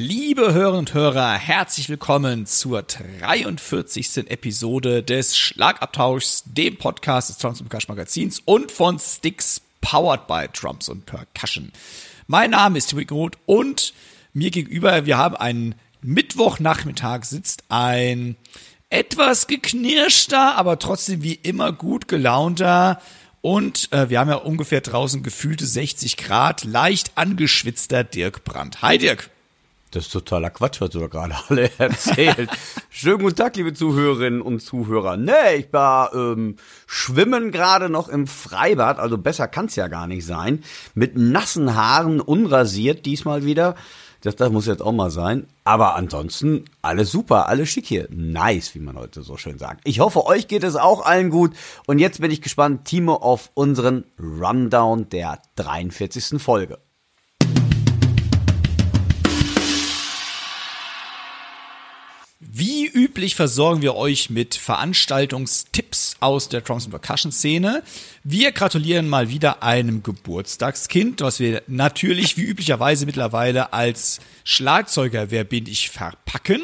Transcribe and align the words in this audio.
Liebe 0.00 0.54
Hörerinnen 0.54 0.78
und 0.78 0.94
Hörer, 0.94 1.32
herzlich 1.32 1.88
willkommen 1.88 2.46
zur 2.46 2.82
43. 2.82 4.30
Episode 4.30 5.02
des 5.02 5.36
Schlagabtauschs, 5.36 6.44
dem 6.46 6.76
Podcast 6.76 7.30
des 7.30 7.38
Drums 7.38 7.60
und 7.60 7.68
Percussion 7.68 7.96
Magazins 7.96 8.40
und 8.44 8.70
von 8.70 9.00
Sticks 9.00 9.60
powered 9.80 10.28
by 10.28 10.46
Drums 10.52 10.88
und 10.88 11.04
Percussion. 11.04 11.72
Mein 12.28 12.52
Name 12.52 12.78
ist 12.78 12.90
Timothy 12.90 13.06
Groth 13.06 13.38
und 13.46 13.92
mir 14.32 14.52
gegenüber, 14.52 15.04
wir 15.04 15.18
haben 15.18 15.34
einen 15.34 15.74
Mittwochnachmittag 16.00 17.24
sitzt 17.24 17.64
ein 17.68 18.36
etwas 18.90 19.48
geknirschter, 19.48 20.54
aber 20.54 20.78
trotzdem 20.78 21.24
wie 21.24 21.34
immer 21.34 21.72
gut 21.72 22.06
gelaunter 22.06 23.02
und 23.40 23.92
äh, 23.92 24.08
wir 24.10 24.20
haben 24.20 24.30
ja 24.30 24.36
ungefähr 24.36 24.80
draußen 24.80 25.24
gefühlte 25.24 25.66
60 25.66 26.16
Grad, 26.16 26.62
leicht 26.62 27.10
angeschwitzter 27.16 28.04
Dirk 28.04 28.44
Brandt. 28.44 28.80
Hi 28.80 28.96
Dirk. 28.96 29.30
Das 29.90 30.04
ist 30.04 30.12
totaler 30.12 30.50
Quatsch, 30.50 30.80
was 30.80 30.90
du 30.90 31.00
da 31.00 31.06
gerade 31.06 31.34
alle 31.48 31.70
erzählt. 31.78 32.50
Schönen 32.90 33.20
guten 33.20 33.36
Tag, 33.36 33.56
liebe 33.56 33.72
Zuhörerinnen 33.72 34.42
und 34.42 34.60
Zuhörer. 34.60 35.16
Nee, 35.16 35.56
ich 35.56 35.72
war 35.72 36.14
ähm, 36.14 36.56
schwimmen 36.86 37.52
gerade 37.52 37.88
noch 37.88 38.08
im 38.08 38.26
Freibad, 38.26 38.98
also 38.98 39.16
besser 39.16 39.48
kann's 39.48 39.76
ja 39.76 39.88
gar 39.88 40.06
nicht 40.06 40.26
sein. 40.26 40.62
Mit 40.94 41.16
nassen 41.16 41.74
Haaren, 41.74 42.20
unrasiert 42.20 43.06
diesmal 43.06 43.44
wieder. 43.44 43.76
Das, 44.20 44.36
das 44.36 44.50
muss 44.50 44.66
jetzt 44.66 44.82
auch 44.82 44.92
mal 44.92 45.10
sein. 45.10 45.46
Aber 45.64 45.94
ansonsten 45.94 46.64
alles 46.82 47.10
super, 47.10 47.48
alles 47.48 47.68
schick 47.68 47.86
hier. 47.86 48.08
Nice, 48.10 48.74
wie 48.74 48.80
man 48.80 48.96
heute 48.98 49.22
so 49.22 49.36
schön 49.36 49.58
sagt. 49.58 49.80
Ich 49.84 50.00
hoffe, 50.00 50.26
euch 50.26 50.48
geht 50.48 50.64
es 50.64 50.76
auch 50.76 51.06
allen 51.06 51.30
gut. 51.30 51.52
Und 51.86 51.98
jetzt 51.98 52.20
bin 52.20 52.30
ich 52.30 52.42
gespannt, 52.42 52.84
Timo, 52.84 53.14
auf 53.14 53.50
unseren 53.54 54.04
Rundown 54.18 55.08
der 55.08 55.40
43. 55.54 56.42
Folge. 56.42 56.78
Wie 62.60 62.86
üblich 62.86 63.36
versorgen 63.36 63.82
wir 63.82 63.94
euch 63.94 64.30
mit 64.30 64.56
Veranstaltungstipps 64.56 66.16
aus 66.18 66.48
der 66.48 66.62
Drums 66.62 66.88
Percussion 66.88 67.30
Szene. 67.30 67.84
Wir 68.24 68.50
gratulieren 68.50 69.08
mal 69.08 69.28
wieder 69.28 69.62
einem 69.62 70.02
Geburtstagskind, 70.02 71.20
was 71.20 71.38
wir 71.38 71.62
natürlich 71.68 72.36
wie 72.36 72.42
üblicherweise 72.42 73.06
mittlerweile 73.06 73.72
als 73.72 74.18
Schlagzeuger 74.42 75.30
Wer 75.30 75.44
bin 75.44 75.68
ich 75.68 75.90
verpacken. 75.90 76.62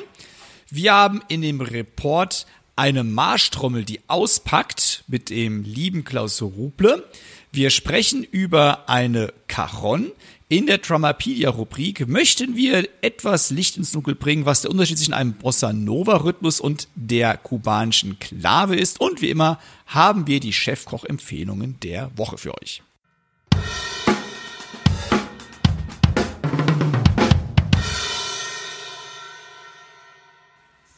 Wir 0.68 0.94
haben 0.94 1.22
in 1.28 1.42
dem 1.42 1.60
Report 1.60 2.44
eine 2.74 3.04
Marschtrommel, 3.04 3.84
die 3.84 4.00
auspackt 4.08 5.04
mit 5.06 5.30
dem 5.30 5.62
lieben 5.62 6.02
Klaus 6.02 6.42
Ruble. 6.42 7.04
Wir 7.52 7.70
sprechen 7.70 8.24
über 8.24 8.88
eine 8.88 9.32
Cajon. 9.46 10.10
In 10.50 10.66
der 10.66 10.76
Drummerpedia-Rubrik 10.76 12.06
möchten 12.06 12.54
wir 12.54 12.86
etwas 13.00 13.48
Licht 13.48 13.78
ins 13.78 13.92
Dunkel 13.92 14.14
bringen, 14.14 14.44
was 14.44 14.60
der 14.60 14.70
Unterschied 14.70 14.98
zwischen 14.98 15.14
einem 15.14 15.32
Bossa 15.32 15.72
Nova-Rhythmus 15.72 16.60
und 16.60 16.88
der 16.94 17.38
kubanischen 17.38 18.18
Klave 18.18 18.76
ist. 18.76 19.00
Und 19.00 19.22
wie 19.22 19.30
immer 19.30 19.58
haben 19.86 20.26
wir 20.26 20.40
die 20.40 20.52
Chefkoch-Empfehlungen 20.52 21.80
der 21.80 22.10
Woche 22.16 22.36
für 22.36 22.52
euch. 22.60 22.82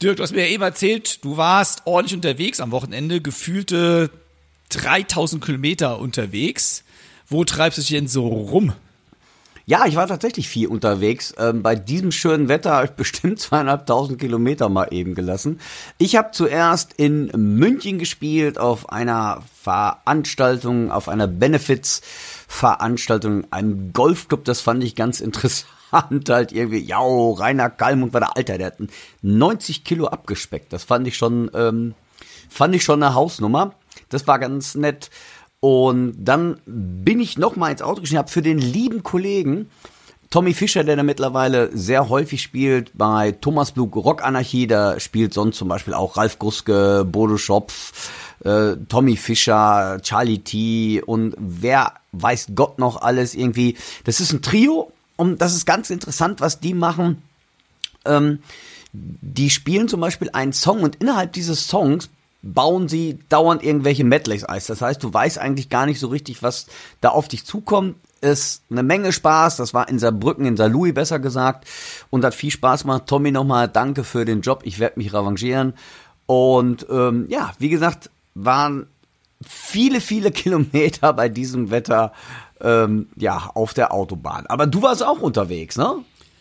Dirk, 0.02 0.16
du 0.16 0.24
hast 0.24 0.32
mir 0.32 0.44
ja 0.44 0.52
eben 0.52 0.64
erzählt, 0.64 1.24
du 1.24 1.36
warst 1.36 1.82
ordentlich 1.84 2.16
unterwegs 2.16 2.58
am 2.58 2.72
Wochenende, 2.72 3.20
gefühlte 3.20 4.10
3000 4.70 5.44
Kilometer 5.44 6.00
unterwegs. 6.00 6.82
Wo 7.28 7.44
treibst 7.44 7.78
du 7.78 7.82
dich 7.82 7.90
denn 7.90 8.08
so 8.08 8.26
rum? 8.26 8.74
Ja, 9.68 9.84
ich 9.84 9.96
war 9.96 10.06
tatsächlich 10.06 10.48
viel 10.48 10.68
unterwegs. 10.68 11.34
Ähm, 11.38 11.64
bei 11.64 11.74
diesem 11.74 12.12
schönen 12.12 12.48
Wetter 12.48 12.70
habe 12.70 12.86
ich 12.86 12.92
bestimmt 12.92 13.40
zweieinhalbtausend 13.46 14.20
Kilometer 14.20 14.68
mal 14.68 14.86
eben 14.92 15.16
gelassen. 15.16 15.58
Ich 15.98 16.14
habe 16.14 16.30
zuerst 16.30 16.92
in 16.92 17.32
München 17.34 17.98
gespielt 17.98 18.58
auf 18.58 18.90
einer 18.90 19.42
Veranstaltung, 19.60 20.92
auf 20.92 21.08
einer 21.08 21.26
Benefits-Veranstaltung, 21.26 23.50
einem 23.50 23.92
Golfclub. 23.92 24.44
Das 24.44 24.60
fand 24.60 24.84
ich 24.84 24.94
ganz 24.94 25.18
interessant. 25.24 25.66
Halt 26.28 26.52
irgendwie, 26.52 26.78
ja, 26.78 27.00
Rainer 27.00 27.68
Kalmund 27.68 28.12
war 28.12 28.20
der 28.20 28.36
Alter, 28.36 28.58
der 28.58 28.68
hat 28.68 28.76
90 29.22 29.82
Kilo 29.82 30.06
abgespeckt. 30.06 30.72
Das 30.72 30.84
fand 30.84 31.08
ich 31.08 31.16
schon, 31.16 31.50
ähm, 31.54 31.96
fand 32.48 32.72
ich 32.76 32.84
schon 32.84 33.02
eine 33.02 33.14
Hausnummer. 33.14 33.74
Das 34.10 34.28
war 34.28 34.38
ganz 34.38 34.76
nett. 34.76 35.10
Und 35.60 36.14
dann 36.18 36.60
bin 36.66 37.20
ich 37.20 37.38
noch 37.38 37.56
mal 37.56 37.70
ins 37.70 37.82
Auto 37.82 38.00
gestiegen, 38.00 38.18
habe 38.18 38.30
für 38.30 38.42
den 38.42 38.58
lieben 38.58 39.02
Kollegen 39.02 39.68
Tommy 40.30 40.54
Fischer, 40.54 40.82
der 40.84 40.96
da 40.96 41.02
mittlerweile 41.02 41.70
sehr 41.76 42.08
häufig 42.08 42.42
spielt, 42.42 42.90
bei 42.94 43.32
Thomas 43.32 43.72
Blug 43.72 43.94
Rock 43.96 44.24
Anarchie, 44.24 44.66
da 44.66 44.98
spielt 44.98 45.32
sonst 45.32 45.56
zum 45.56 45.68
Beispiel 45.68 45.94
auch 45.94 46.16
Ralf 46.16 46.38
Gruske, 46.38 47.06
Bodo 47.10 47.38
Schopf, 47.38 48.10
äh, 48.44 48.76
Tommy 48.88 49.16
Fischer, 49.16 49.98
Charlie 50.02 50.40
T 50.40 51.02
und 51.02 51.34
wer 51.38 51.94
weiß 52.12 52.48
Gott 52.54 52.78
noch 52.78 53.02
alles 53.02 53.34
irgendwie. 53.34 53.76
Das 54.04 54.20
ist 54.20 54.32
ein 54.32 54.42
Trio 54.42 54.92
und 55.16 55.40
das 55.40 55.54
ist 55.54 55.64
ganz 55.64 55.90
interessant, 55.90 56.40
was 56.40 56.60
die 56.60 56.74
machen. 56.74 57.22
Ähm, 58.04 58.40
die 58.92 59.50
spielen 59.50 59.88
zum 59.88 60.00
Beispiel 60.00 60.30
einen 60.32 60.52
Song 60.52 60.82
und 60.82 60.96
innerhalb 60.96 61.32
dieses 61.34 61.68
Songs 61.68 62.08
bauen 62.54 62.88
sie 62.88 63.18
dauernd 63.28 63.62
irgendwelche 63.62 64.04
Medleys 64.04 64.48
Eis. 64.48 64.66
Das 64.66 64.80
heißt, 64.80 65.02
du 65.02 65.12
weißt 65.12 65.38
eigentlich 65.38 65.68
gar 65.68 65.86
nicht 65.86 66.00
so 66.00 66.08
richtig, 66.08 66.42
was 66.42 66.66
da 67.00 67.10
auf 67.10 67.28
dich 67.28 67.44
zukommt. 67.44 67.96
Ist 68.20 68.62
eine 68.70 68.82
Menge 68.82 69.12
Spaß. 69.12 69.56
Das 69.56 69.74
war 69.74 69.88
in 69.88 69.98
Saarbrücken, 69.98 70.46
in 70.46 70.56
Saarlouis 70.56 70.94
besser 70.94 71.18
gesagt. 71.18 71.68
Und 72.10 72.24
hat 72.24 72.34
viel 72.34 72.50
Spaß 72.50 72.82
gemacht. 72.82 73.04
Tommy 73.06 73.30
nochmal 73.30 73.68
danke 73.68 74.04
für 74.04 74.24
den 74.24 74.40
Job. 74.40 74.62
Ich 74.64 74.78
werde 74.78 74.98
mich 74.98 75.12
revanchieren. 75.12 75.74
Und 76.26 76.86
ähm, 76.90 77.26
ja, 77.28 77.52
wie 77.58 77.68
gesagt, 77.68 78.10
waren 78.34 78.86
viele, 79.46 80.00
viele 80.00 80.30
Kilometer 80.32 81.12
bei 81.12 81.28
diesem 81.28 81.70
Wetter 81.70 82.12
ähm, 82.60 83.08
ja 83.16 83.50
auf 83.54 83.74
der 83.74 83.92
Autobahn. 83.92 84.46
Aber 84.46 84.66
du 84.66 84.82
warst 84.82 85.04
auch 85.04 85.20
unterwegs, 85.20 85.76
ne? 85.76 85.96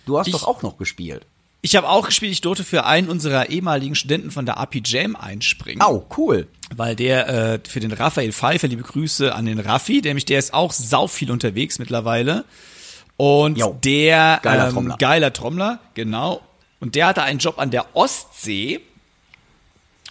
Du 0.05 0.17
hast 0.17 0.27
ich, 0.27 0.33
doch 0.33 0.47
auch 0.47 0.61
noch 0.61 0.77
gespielt. 0.77 1.25
Ich 1.65 1.75
habe 1.75 1.89
auch 1.89 2.05
gespielt, 2.05 2.31
ich 2.31 2.41
durfte 2.41 2.63
für 2.63 2.85
einen 2.85 3.09
unserer 3.09 3.49
ehemaligen 3.49 3.95
Studenten 3.95 4.29
von 4.29 4.45
der 4.45 4.59
AP 4.59 4.81
Jam 4.85 5.15
einspringen. 5.15 5.83
Oh, 5.83 6.05
cool. 6.15 6.47
Weil 6.75 6.95
der 6.95 7.27
äh, 7.27 7.59
für 7.67 7.79
den 7.79 7.91
Raphael 7.91 8.31
Pfeiffer, 8.33 8.67
liebe 8.67 8.83
Grüße 8.83 9.33
an 9.33 9.47
den 9.47 9.59
Raffi, 9.59 9.99
nämlich 10.03 10.25
der 10.25 10.37
ist 10.37 10.53
auch 10.53 10.71
sau 10.71 11.07
viel 11.07 11.31
unterwegs 11.31 11.79
mittlerweile. 11.79 12.45
Und 13.17 13.57
jo, 13.57 13.79
der 13.83 14.41
geiler, 14.43 14.67
ähm, 14.67 14.73
Trommler. 14.73 14.97
geiler 14.99 15.33
Trommler, 15.33 15.79
genau. 15.95 16.41
Und 16.79 16.93
der 16.93 17.07
hatte 17.07 17.23
einen 17.23 17.39
Job 17.39 17.57
an 17.57 17.71
der 17.71 17.95
Ostsee. 17.95 18.81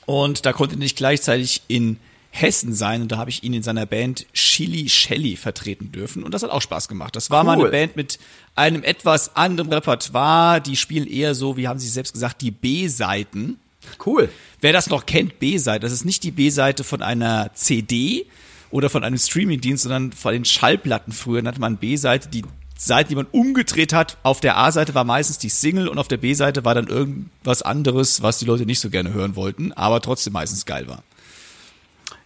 Und 0.06 0.46
da 0.46 0.52
konnte 0.52 0.76
nicht 0.76 0.96
gleichzeitig 0.96 1.62
in 1.68 2.00
Hessen 2.36 2.74
sein 2.74 3.00
und 3.00 3.12
da 3.12 3.16
habe 3.16 3.30
ich 3.30 3.44
ihn 3.44 3.54
in 3.54 3.62
seiner 3.62 3.86
Band 3.86 4.26
Chili 4.32 4.88
Shelly 4.88 5.36
vertreten 5.36 5.92
dürfen 5.92 6.24
und 6.24 6.34
das 6.34 6.42
hat 6.42 6.50
auch 6.50 6.62
Spaß 6.62 6.88
gemacht. 6.88 7.14
Das 7.14 7.30
war 7.30 7.42
cool. 7.42 7.46
mal 7.46 7.60
eine 7.60 7.70
Band 7.70 7.94
mit 7.94 8.18
einem 8.56 8.82
etwas 8.82 9.36
anderen 9.36 9.72
Repertoire, 9.72 10.60
die 10.60 10.74
spielen 10.74 11.06
eher 11.06 11.36
so, 11.36 11.56
wie 11.56 11.68
haben 11.68 11.78
sie 11.78 11.88
selbst 11.88 12.12
gesagt, 12.12 12.42
die 12.42 12.50
B-Seiten. 12.50 13.60
Cool. 14.04 14.28
Wer 14.60 14.72
das 14.72 14.90
noch 14.90 15.06
kennt, 15.06 15.38
B-Seite, 15.38 15.78
das 15.80 15.92
ist 15.92 16.04
nicht 16.04 16.24
die 16.24 16.32
B-Seite 16.32 16.82
von 16.82 17.02
einer 17.02 17.52
CD 17.54 18.26
oder 18.72 18.90
von 18.90 19.04
einem 19.04 19.16
Streamingdienst, 19.18 19.84
sondern 19.84 20.10
von 20.10 20.32
den 20.32 20.44
Schallplatten 20.44 21.12
früher 21.12 21.40
nannte 21.40 21.60
man 21.60 21.76
B-Seite, 21.76 22.28
die 22.28 22.42
Seite, 22.76 23.10
die 23.10 23.14
man 23.14 23.26
umgedreht 23.30 23.92
hat. 23.92 24.18
Auf 24.24 24.40
der 24.40 24.56
A-Seite 24.56 24.96
war 24.96 25.04
meistens 25.04 25.38
die 25.38 25.50
Single 25.50 25.86
und 25.86 25.98
auf 25.98 26.08
der 26.08 26.16
B-Seite 26.16 26.64
war 26.64 26.74
dann 26.74 26.88
irgendwas 26.88 27.62
anderes, 27.62 28.22
was 28.22 28.40
die 28.40 28.44
Leute 28.44 28.66
nicht 28.66 28.80
so 28.80 28.90
gerne 28.90 29.12
hören 29.12 29.36
wollten, 29.36 29.72
aber 29.72 30.00
trotzdem 30.00 30.32
meistens 30.32 30.66
geil 30.66 30.88
war. 30.88 31.04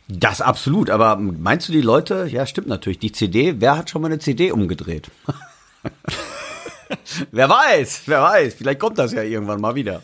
Das 0.08 0.40
absolut, 0.40 0.88
aber 0.88 1.16
meinst 1.16 1.68
du 1.68 1.72
die 1.72 1.82
Leute, 1.82 2.26
ja 2.30 2.46
stimmt 2.46 2.66
natürlich, 2.66 2.98
die 2.98 3.12
CD, 3.12 3.60
wer 3.60 3.76
hat 3.76 3.90
schon 3.90 4.00
mal 4.00 4.08
eine 4.08 4.18
CD 4.18 4.52
umgedreht? 4.52 5.10
wer 7.30 7.48
weiß, 7.48 8.02
wer 8.06 8.22
weiß, 8.22 8.54
vielleicht 8.54 8.80
kommt 8.80 8.98
das 8.98 9.12
ja 9.12 9.22
irgendwann 9.22 9.60
mal 9.60 9.74
wieder. 9.74 10.02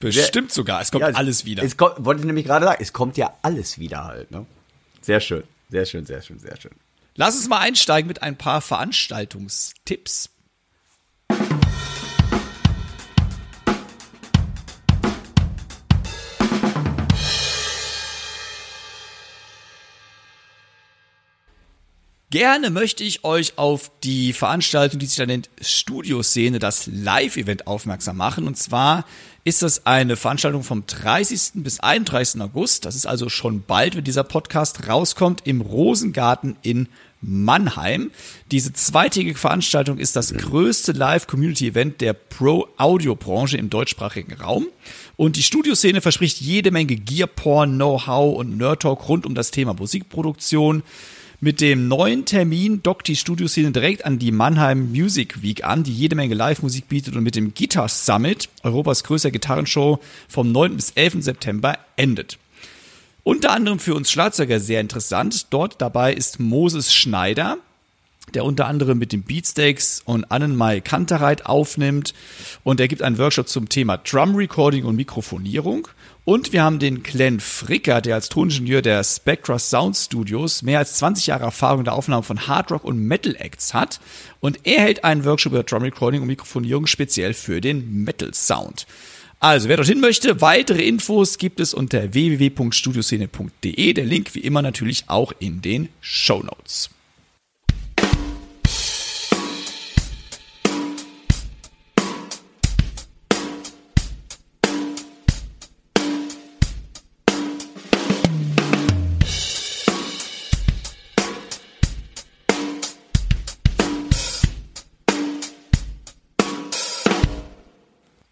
Bestimmt 0.00 0.52
sogar, 0.52 0.80
es 0.80 0.90
kommt 0.90 1.02
ja, 1.02 1.08
alles 1.08 1.44
wieder. 1.44 1.62
Es 1.62 1.76
kommt, 1.76 2.04
wollte 2.04 2.20
ich 2.20 2.26
nämlich 2.26 2.46
gerade 2.46 2.64
sagen, 2.64 2.78
es 2.80 2.92
kommt 2.92 3.16
ja 3.16 3.36
alles 3.42 3.78
wieder 3.78 4.04
halt, 4.04 4.30
ne? 4.30 4.46
Sehr 5.02 5.20
schön. 5.20 5.42
Sehr 5.70 5.84
schön, 5.84 6.06
sehr 6.06 6.22
schön, 6.22 6.38
sehr 6.38 6.56
schön. 6.58 6.72
Lass 7.14 7.36
uns 7.36 7.48
mal 7.48 7.58
einsteigen 7.58 8.08
mit 8.08 8.22
ein 8.22 8.36
paar 8.36 8.60
Veranstaltungstipps. 8.60 10.30
Gerne 22.30 22.68
möchte 22.68 23.04
ich 23.04 23.24
euch 23.24 23.56
auf 23.56 23.90
die 24.04 24.34
Veranstaltung, 24.34 24.98
die 24.98 25.06
sich 25.06 25.16
da 25.16 25.24
nennt 25.24 25.48
Studioszene, 25.62 26.58
das 26.58 26.86
Live-Event 26.86 27.66
aufmerksam 27.66 28.18
machen. 28.18 28.46
Und 28.46 28.58
zwar 28.58 29.06
ist 29.44 29.62
das 29.62 29.86
eine 29.86 30.14
Veranstaltung 30.14 30.62
vom 30.62 30.84
30. 30.86 31.52
bis 31.62 31.80
31. 31.80 32.42
August. 32.42 32.84
Das 32.84 32.96
ist 32.96 33.06
also 33.06 33.30
schon 33.30 33.62
bald, 33.62 33.96
wenn 33.96 34.04
dieser 34.04 34.24
Podcast 34.24 34.88
rauskommt, 34.88 35.46
im 35.46 35.62
Rosengarten 35.62 36.58
in 36.60 36.88
Mannheim. 37.22 38.10
Diese 38.50 38.74
zweitägige 38.74 39.38
Veranstaltung 39.38 39.96
ist 39.96 40.14
das 40.14 40.34
größte 40.34 40.92
Live-Community-Event 40.92 42.02
der 42.02 42.12
Pro-Audio-Branche 42.12 43.56
im 43.56 43.70
deutschsprachigen 43.70 44.34
Raum. 44.34 44.66
Und 45.16 45.36
die 45.36 45.42
Studioszene 45.42 46.02
verspricht 46.02 46.42
jede 46.42 46.72
Menge 46.72 46.94
Gear-Porn, 46.96 47.76
Know-how 47.76 48.36
und 48.36 48.58
Nerd-Talk 48.58 49.08
rund 49.08 49.24
um 49.24 49.34
das 49.34 49.50
Thema 49.50 49.72
Musikproduktion. 49.72 50.82
Mit 51.40 51.60
dem 51.60 51.86
neuen 51.86 52.24
Termin 52.24 52.82
dockt 52.82 53.06
die 53.06 53.14
Studioszene 53.14 53.70
direkt 53.70 54.04
an 54.04 54.18
die 54.18 54.32
Mannheim 54.32 54.90
Music 54.90 55.40
Week 55.40 55.62
an, 55.62 55.84
die 55.84 55.94
jede 55.94 56.16
Menge 56.16 56.34
Live-Musik 56.34 56.88
bietet 56.88 57.14
und 57.14 57.22
mit 57.22 57.36
dem 57.36 57.54
Guitar 57.54 57.88
Summit, 57.88 58.48
Europas 58.64 59.04
größter 59.04 59.30
Gitarrenshow, 59.30 60.00
vom 60.28 60.50
9. 60.50 60.74
bis 60.74 60.90
11. 60.96 61.22
September 61.22 61.78
endet. 61.94 62.38
Unter 63.22 63.52
anderem 63.52 63.78
für 63.78 63.94
uns 63.94 64.10
Schlagzeuger 64.10 64.58
sehr 64.58 64.80
interessant. 64.80 65.46
Dort 65.50 65.80
dabei 65.80 66.12
ist 66.12 66.40
Moses 66.40 66.92
Schneider, 66.92 67.58
der 68.34 68.44
unter 68.44 68.66
anderem 68.66 68.98
mit 68.98 69.12
den 69.12 69.22
Beatsteaks 69.22 70.02
und 70.04 70.30
Annenmai 70.30 70.80
Kantereit 70.80 71.46
aufnimmt. 71.46 72.14
Und 72.64 72.80
er 72.80 72.88
gibt 72.88 73.02
einen 73.02 73.18
Workshop 73.18 73.48
zum 73.48 73.68
Thema 73.68 73.98
Drum 73.98 74.34
Recording 74.34 74.84
und 74.84 74.96
Mikrofonierung. 74.96 75.88
Und 76.24 76.52
wir 76.52 76.62
haben 76.62 76.78
den 76.78 77.02
Glenn 77.02 77.40
Fricker, 77.40 78.02
der 78.02 78.16
als 78.16 78.28
Toningenieur 78.28 78.82
der 78.82 79.02
Spectra 79.02 79.58
Sound 79.58 79.96
Studios 79.96 80.60
mehr 80.62 80.78
als 80.78 80.98
20 80.98 81.28
Jahre 81.28 81.44
Erfahrung 81.44 81.78
in 81.78 81.84
der 81.84 81.94
Aufnahme 81.94 82.22
von 82.22 82.46
Hard 82.46 82.70
Rock 82.70 82.84
und 82.84 82.98
Metal 82.98 83.34
Acts 83.36 83.72
hat. 83.72 83.98
Und 84.40 84.60
er 84.64 84.82
hält 84.82 85.04
einen 85.04 85.24
Workshop 85.24 85.52
über 85.52 85.62
Drum 85.62 85.82
Recording 85.84 86.20
und 86.20 86.26
Mikrofonierung 86.26 86.86
speziell 86.86 87.32
für 87.32 87.62
den 87.62 88.04
Metal 88.04 88.34
Sound. 88.34 88.86
Also, 89.40 89.68
wer 89.68 89.76
dorthin 89.76 90.00
möchte, 90.00 90.40
weitere 90.40 90.82
Infos 90.82 91.38
gibt 91.38 91.60
es 91.60 91.72
unter 91.72 92.12
www.studioszene.de. 92.12 93.92
Der 93.92 94.04
Link 94.04 94.34
wie 94.34 94.40
immer 94.40 94.62
natürlich 94.62 95.04
auch 95.06 95.32
in 95.38 95.62
den 95.62 95.88
Show 96.00 96.42
Notes. 96.42 96.90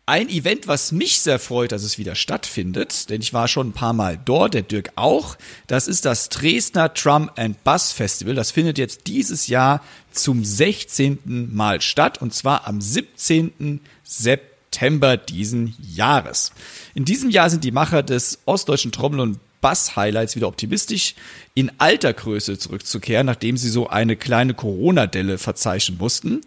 Ein 0.08 0.28
Event, 0.28 0.68
was 0.68 0.92
mich 0.92 1.20
sehr 1.20 1.40
freut, 1.40 1.72
dass 1.72 1.82
es 1.82 1.98
wieder 1.98 2.14
stattfindet, 2.14 3.10
denn 3.10 3.20
ich 3.20 3.32
war 3.32 3.48
schon 3.48 3.70
ein 3.70 3.72
paar 3.72 3.92
Mal 3.92 4.16
dort, 4.24 4.54
der 4.54 4.62
Dirk 4.62 4.92
auch. 4.94 5.36
Das 5.66 5.88
ist 5.88 6.04
das 6.04 6.28
Dresdner 6.28 6.90
Drum 6.90 7.28
and 7.34 7.64
Bass 7.64 7.90
Festival. 7.90 8.36
Das 8.36 8.52
findet 8.52 8.78
jetzt 8.78 9.08
dieses 9.08 9.48
Jahr 9.48 9.82
zum 10.12 10.44
16. 10.44 11.52
Mal 11.52 11.80
statt 11.80 12.22
und 12.22 12.32
zwar 12.32 12.68
am 12.68 12.80
17. 12.80 13.80
September 14.04 15.16
diesen 15.16 15.74
Jahres. 15.80 16.52
In 16.94 17.04
diesem 17.04 17.30
Jahr 17.30 17.50
sind 17.50 17.64
die 17.64 17.72
Macher 17.72 18.04
des 18.04 18.38
ostdeutschen 18.44 18.92
Trommel- 18.92 19.18
und 19.18 19.40
Bass-Highlights 19.60 20.36
wieder 20.36 20.48
optimistisch, 20.48 21.14
in 21.54 21.72
alter 21.78 22.12
Größe 22.12 22.58
zurückzukehren, 22.58 23.26
nachdem 23.26 23.56
sie 23.56 23.70
so 23.70 23.88
eine 23.88 24.16
kleine 24.16 24.54
Corona-Delle 24.54 25.38
verzeichnen 25.38 25.98
mussten. 25.98 26.40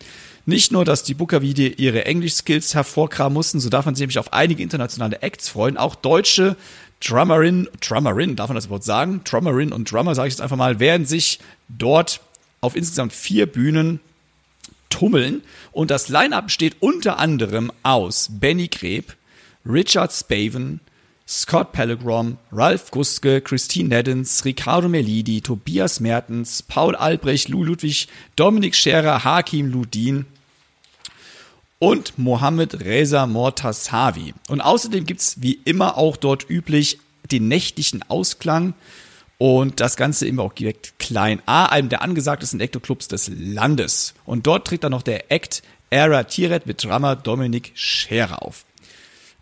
Nicht 0.45 0.71
nur, 0.71 0.85
dass 0.85 1.03
die 1.03 1.13
Booker 1.13 1.41
wieder 1.41 1.77
ihre 1.77 2.05
Englisch-Skills 2.05 2.73
hervorkramen 2.73 3.33
mussten, 3.33 3.59
so 3.59 3.69
darf 3.69 3.85
man 3.85 3.95
sich 3.95 4.01
nämlich 4.01 4.19
auf 4.19 4.33
einige 4.33 4.63
internationale 4.63 5.21
Acts 5.21 5.49
freuen. 5.49 5.77
Auch 5.77 5.95
deutsche 5.95 6.55
Drummerin, 7.01 7.69
Drummerin, 7.81 8.35
darf 8.35 8.49
man 8.49 8.55
das 8.55 8.69
Wort 8.69 8.83
sagen? 8.83 9.21
Drummerin 9.23 9.71
und 9.71 9.91
Drummer, 9.91 10.15
sage 10.15 10.27
ich 10.27 10.33
jetzt 10.33 10.41
einfach 10.41 10.57
mal, 10.57 10.79
werden 10.79 11.05
sich 11.05 11.39
dort 11.69 12.21
auf 12.61 12.75
insgesamt 12.75 13.13
vier 13.13 13.45
Bühnen 13.45 13.99
tummeln. 14.89 15.43
Und 15.71 15.91
das 15.91 16.09
Line-Up 16.09 16.45
besteht 16.47 16.77
unter 16.79 17.19
anderem 17.19 17.71
aus 17.83 18.27
Benny 18.31 18.67
Greb, 18.67 19.15
Richard 19.65 20.11
Spaven, 20.11 20.81
Scott 21.31 21.73
Pellegrom, 21.73 22.39
Ralf 22.51 22.89
Guske, 22.89 23.39
Christine 23.41 23.89
Neddens, 23.89 24.45
Ricardo 24.45 24.89
Melidi, 24.89 25.41
Tobias 25.41 25.99
Mertens, 25.99 26.63
Paul 26.63 26.95
Albrecht, 26.95 27.49
Lou 27.49 27.63
Ludwig, 27.63 28.07
Dominik 28.35 28.75
Scherer, 28.75 29.23
Hakim 29.23 29.67
Ludin 29.67 30.25
und 31.77 32.17
Mohammed 32.17 32.83
Reza 32.83 33.27
Mortasavi. 33.27 34.33
Und 34.47 34.61
außerdem 34.61 35.05
gibt's 35.05 35.35
wie 35.39 35.59
immer 35.65 35.99
auch 35.99 36.17
dort 36.17 36.49
üblich 36.49 36.97
den 37.31 37.47
nächtlichen 37.47 38.03
Ausklang 38.09 38.73
und 39.37 39.81
das 39.81 39.97
Ganze 39.97 40.27
immer 40.27 40.41
auch 40.41 40.53
direkt 40.53 40.97
Klein 40.97 41.43
A, 41.45 41.67
einem 41.67 41.89
der 41.89 42.01
angesagtesten 42.01 42.59
Ektoclubs 42.59 43.07
des 43.07 43.29
Landes. 43.37 44.15
Und 44.25 44.47
dort 44.47 44.65
tritt 44.65 44.83
dann 44.83 44.93
noch 44.93 45.03
der 45.03 45.31
Act 45.31 45.61
Era 45.91 46.23
Tiret 46.23 46.65
mit 46.65 46.83
Drummer 46.83 47.15
Dominik 47.15 47.71
Scherer 47.75 48.41
auf. 48.41 48.65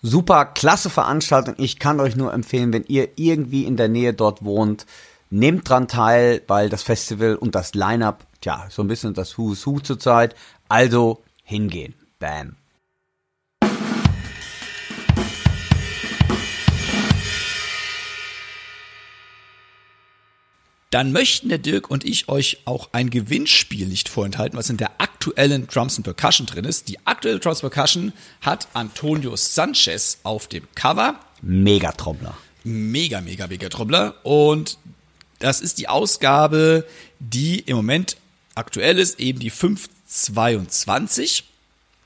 Super, 0.00 0.46
klasse 0.46 0.88
Veranstaltung. 0.88 1.56
Ich 1.58 1.78
kann 1.78 2.00
euch 2.00 2.16
nur 2.16 2.32
empfehlen, 2.32 2.72
wenn 2.72 2.86
ihr 2.88 3.10
irgendwie 3.16 3.66
in 3.66 3.76
der 3.76 3.88
Nähe 3.88 4.14
dort 4.14 4.42
wohnt, 4.42 4.86
nehmt 5.28 5.68
dran 5.68 5.86
teil, 5.86 6.40
weil 6.46 6.70
das 6.70 6.82
Festival 6.82 7.36
und 7.36 7.54
das 7.54 7.74
Line-Up, 7.74 8.26
tja, 8.40 8.66
so 8.70 8.82
ein 8.82 8.88
bisschen 8.88 9.12
das 9.12 9.36
Who's 9.36 9.66
Who 9.66 9.80
zurzeit. 9.80 10.34
Also 10.70 11.22
hingehen. 11.44 11.92
Bam. 12.18 12.56
Dann 20.90 21.12
möchten 21.12 21.48
der 21.48 21.58
Dirk 21.58 21.88
und 21.88 22.04
ich 22.04 22.28
euch 22.28 22.58
auch 22.64 22.88
ein 22.92 23.10
Gewinnspiel 23.10 23.86
nicht 23.86 24.08
vorenthalten, 24.08 24.58
was 24.58 24.70
in 24.70 24.76
der 24.76 24.90
aktuellen 24.98 25.68
Drums 25.68 25.96
and 25.96 26.04
Percussion 26.04 26.46
drin 26.46 26.64
ist. 26.64 26.88
Die 26.88 26.98
aktuelle 27.06 27.38
Drums 27.38 27.60
Percussion 27.60 28.12
hat 28.40 28.66
Antonio 28.74 29.36
Sanchez 29.36 30.18
auf 30.24 30.48
dem 30.48 30.66
Cover. 30.74 31.20
Mega 31.42 31.92
Trommler. 31.92 32.36
Mega, 32.64 33.20
mega, 33.20 33.46
mega 33.46 33.68
Trommler. 33.68 34.16
Und 34.24 34.78
das 35.38 35.60
ist 35.60 35.78
die 35.78 35.88
Ausgabe, 35.88 36.84
die 37.20 37.60
im 37.60 37.76
Moment 37.76 38.16
aktuell 38.56 38.98
ist, 38.98 39.20
eben 39.20 39.38
die 39.38 39.50
522. 39.50 41.44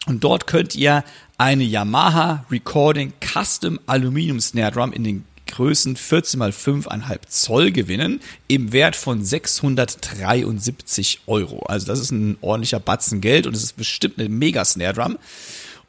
Und 0.07 0.23
dort 0.23 0.47
könnt 0.47 0.75
ihr 0.75 1.05
eine 1.39 1.65
Yamaha 1.65 2.45
Recording 2.51 3.15
Custom 3.21 3.81
Aluminium 3.87 4.41
Snare 4.41 4.73
Drum 4.73 4.93
in 4.93 5.05
den 5.05 5.25
Größen 5.47 5.97
14 5.97 6.39
mal 6.39 6.51
5,5 6.51 7.19
Zoll 7.29 7.71
gewinnen 7.71 8.21
im 8.49 8.73
Wert 8.73 8.97
von 8.97 9.25
673 9.25 11.21
Euro. 11.27 11.61
Also 11.67 11.87
das 11.87 12.01
ist 12.01 12.11
ein 12.11 12.39
ordentlicher 12.41 12.81
Batzen 12.81 13.21
Geld 13.21 13.47
und 13.47 13.55
es 13.55 13.63
ist 13.63 13.77
bestimmt 13.77 14.19
eine 14.19 14.29
mega 14.29 14.65
Snare 14.65 14.95
Drum. 14.95 15.19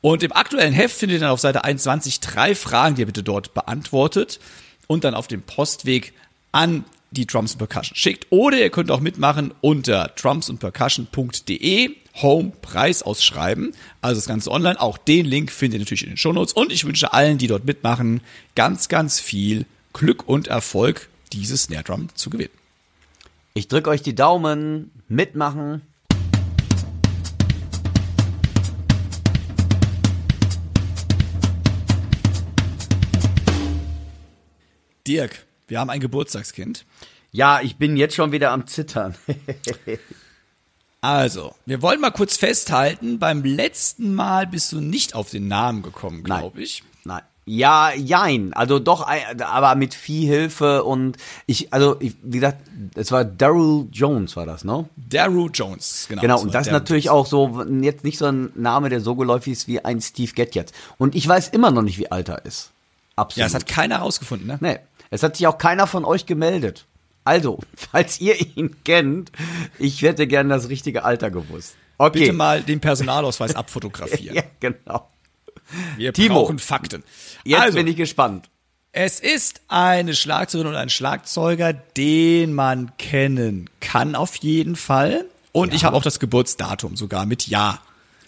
Und 0.02 0.24
im 0.24 0.34
aktuellen 0.34 0.74
Heft 0.74 0.98
findet 0.98 1.18
ihr 1.18 1.22
dann 1.22 1.32
auf 1.32 1.40
Seite 1.40 1.64
21 1.64 2.20
drei 2.20 2.54
Fragen, 2.54 2.96
die 2.96 3.02
ihr 3.02 3.08
bitte 3.08 3.24
dort 3.24 3.54
beantwortet 3.54 4.40
und 4.88 5.04
dann 5.04 5.16
auf 5.16 5.28
dem 5.28 5.42
Postweg 5.42 6.14
an 6.52 6.84
die 7.12 7.26
Drums 7.26 7.54
und 7.54 7.60
Percussion 7.60 7.96
schickt. 7.96 8.28
Oder 8.30 8.60
ihr 8.60 8.70
könnt 8.70 8.92
auch 8.92 9.00
mitmachen 9.00 9.54
unter 9.62 10.12
drumsundpercussion.de 10.16 11.96
Home 12.22 12.54
Preis 12.62 13.04
ausschreiben. 13.04 13.74
Also 14.02 14.20
das 14.20 14.28
Ganze 14.28 14.52
online. 14.52 14.80
Auch 14.80 14.98
den 14.98 15.26
Link 15.26 15.52
findet 15.52 15.76
ihr 15.76 15.80
natürlich 15.80 16.04
in 16.04 16.10
den 16.10 16.18
Shownotes. 16.18 16.54
Und 16.54 16.72
ich 16.72 16.86
wünsche 16.86 17.14
allen, 17.14 17.38
die 17.38 17.48
dort 17.48 17.66
mitmachen, 17.66 18.22
ganz, 18.56 18.88
ganz 18.88 19.20
viel 19.20 19.66
Glück 19.94 20.28
und 20.28 20.48
Erfolg, 20.48 21.10
dieses 21.34 21.64
Snare 21.64 21.84
Drum 21.84 22.10
zu 22.16 22.30
gewinnen. 22.30 22.52
Ich 23.54 23.68
drücke 23.68 23.90
euch 23.90 24.02
die 24.02 24.16
Daumen. 24.16 24.92
Mitmachen. 25.08 25.82
Dirk, 35.08 35.45
wir 35.68 35.80
haben 35.80 35.90
ein 35.90 36.00
Geburtstagskind. 36.00 36.86
Ja, 37.32 37.60
ich 37.62 37.76
bin 37.78 37.98
jetzt 37.98 38.16
schon 38.16 38.32
wieder 38.32 38.52
am 38.52 38.68
Zittern. 38.68 39.16
Also, 41.02 41.54
wir 41.68 41.84
wollen 41.84 42.02
mal 42.02 42.10
kurz 42.10 42.36
festhalten, 42.38 43.20
beim 43.20 43.44
letzten 43.44 44.16
Mal 44.16 44.48
bist 44.48 44.72
du 44.72 44.82
nicht 44.82 45.14
auf 45.14 45.30
den 45.30 45.48
Namen 45.48 45.84
gekommen, 45.84 46.24
glaube 46.24 46.64
ich. 46.64 46.84
Nein. 47.04 47.22
Ja, 47.46 47.94
jein. 47.94 48.54
Also 48.54 48.80
doch, 48.80 49.04
ein- 49.04 49.40
aber 49.44 49.76
mit 49.76 49.94
viel 49.94 50.28
Hilfe 50.28 50.84
und 50.84 51.18
ich, 51.46 51.72
also 51.72 51.96
ich, 52.00 52.16
wie 52.24 52.38
gesagt, 52.40 52.58
es 52.96 53.12
war 53.12 53.24
Daryl 53.24 53.88
Jones, 53.92 54.36
war 54.36 54.48
das, 54.48 54.64
ne? 54.64 54.90
Daru 54.96 55.50
Jones, 55.54 56.08
genau. 56.10 56.22
Genau, 56.24 56.42
und 56.42 56.56
das 56.56 56.62
ist 56.62 56.68
Daryl 56.72 56.80
natürlich 56.80 57.10
auch 57.12 57.28
so, 57.28 57.64
jetzt 57.82 58.04
nicht 58.04 58.18
so 58.18 58.26
ein 58.26 58.52
Name, 58.56 58.90
der 58.90 59.00
so 59.00 59.14
geläufig 59.14 59.54
ist 59.54 59.68
wie 59.68 59.86
ein 59.86 60.02
Steve 60.02 60.32
Getjets. 60.34 60.74
Und 60.98 61.14
ich 61.14 61.28
weiß 61.28 61.50
immer 61.50 61.70
noch 61.70 61.84
nicht, 61.84 62.00
wie 62.00 62.12
alt 62.12 62.30
er 62.30 62.44
ist. 62.46 62.72
Absolut. 63.16 63.42
Ja, 63.42 63.46
es 63.46 63.54
hat 63.54 63.68
keiner 63.68 63.98
rausgefunden, 64.00 64.48
ne? 64.48 64.58
Nee, 64.60 64.80
es 65.10 65.24
hat 65.24 65.38
sich 65.38 65.48
auch 65.48 65.58
keiner 65.58 65.88
von 65.88 66.06
euch 66.06 66.26
gemeldet. 66.26 66.86
Also, 67.24 67.60
falls 67.76 68.22
ihr 68.22 68.36
ihn 68.56 68.76
kennt, 68.84 69.32
ich 69.80 70.02
hätte 70.02 70.28
gern 70.28 70.50
das 70.50 70.70
richtige 70.70 71.04
Alter 71.04 71.32
gewusst. 71.32 71.76
Okay. 71.98 72.20
Bitte 72.20 72.34
mal 72.34 72.62
den 72.62 72.80
Personalausweis 72.80 73.56
abfotografieren. 73.56 74.36
Ja, 74.36 74.44
genau. 74.60 75.10
Wir 75.98 76.14
Timo. 76.14 76.36
brauchen 76.36 76.60
Fakten. 76.60 77.04
Jetzt 77.44 77.62
also, 77.62 77.78
bin 77.78 77.88
ich 77.88 77.96
gespannt. 77.96 78.50
es 78.92 79.20
ist 79.20 79.62
eine 79.68 80.14
Schlagzeugerin 80.14 80.74
und 80.74 80.78
ein 80.78 80.90
Schlagzeuger, 80.90 81.74
den 81.74 82.54
man 82.54 82.96
kennen 82.98 83.70
kann 83.80 84.16
auf 84.16 84.36
jeden 84.36 84.76
Fall. 84.76 85.26
Und 85.54 85.74
ich 85.74 85.86
habe 85.86 85.96
auch 85.96 86.04
das 86.04 86.20
Geburtsdatum 86.20 86.96
sogar 86.98 87.26
mit 87.26 87.48
Ja. 87.48 87.80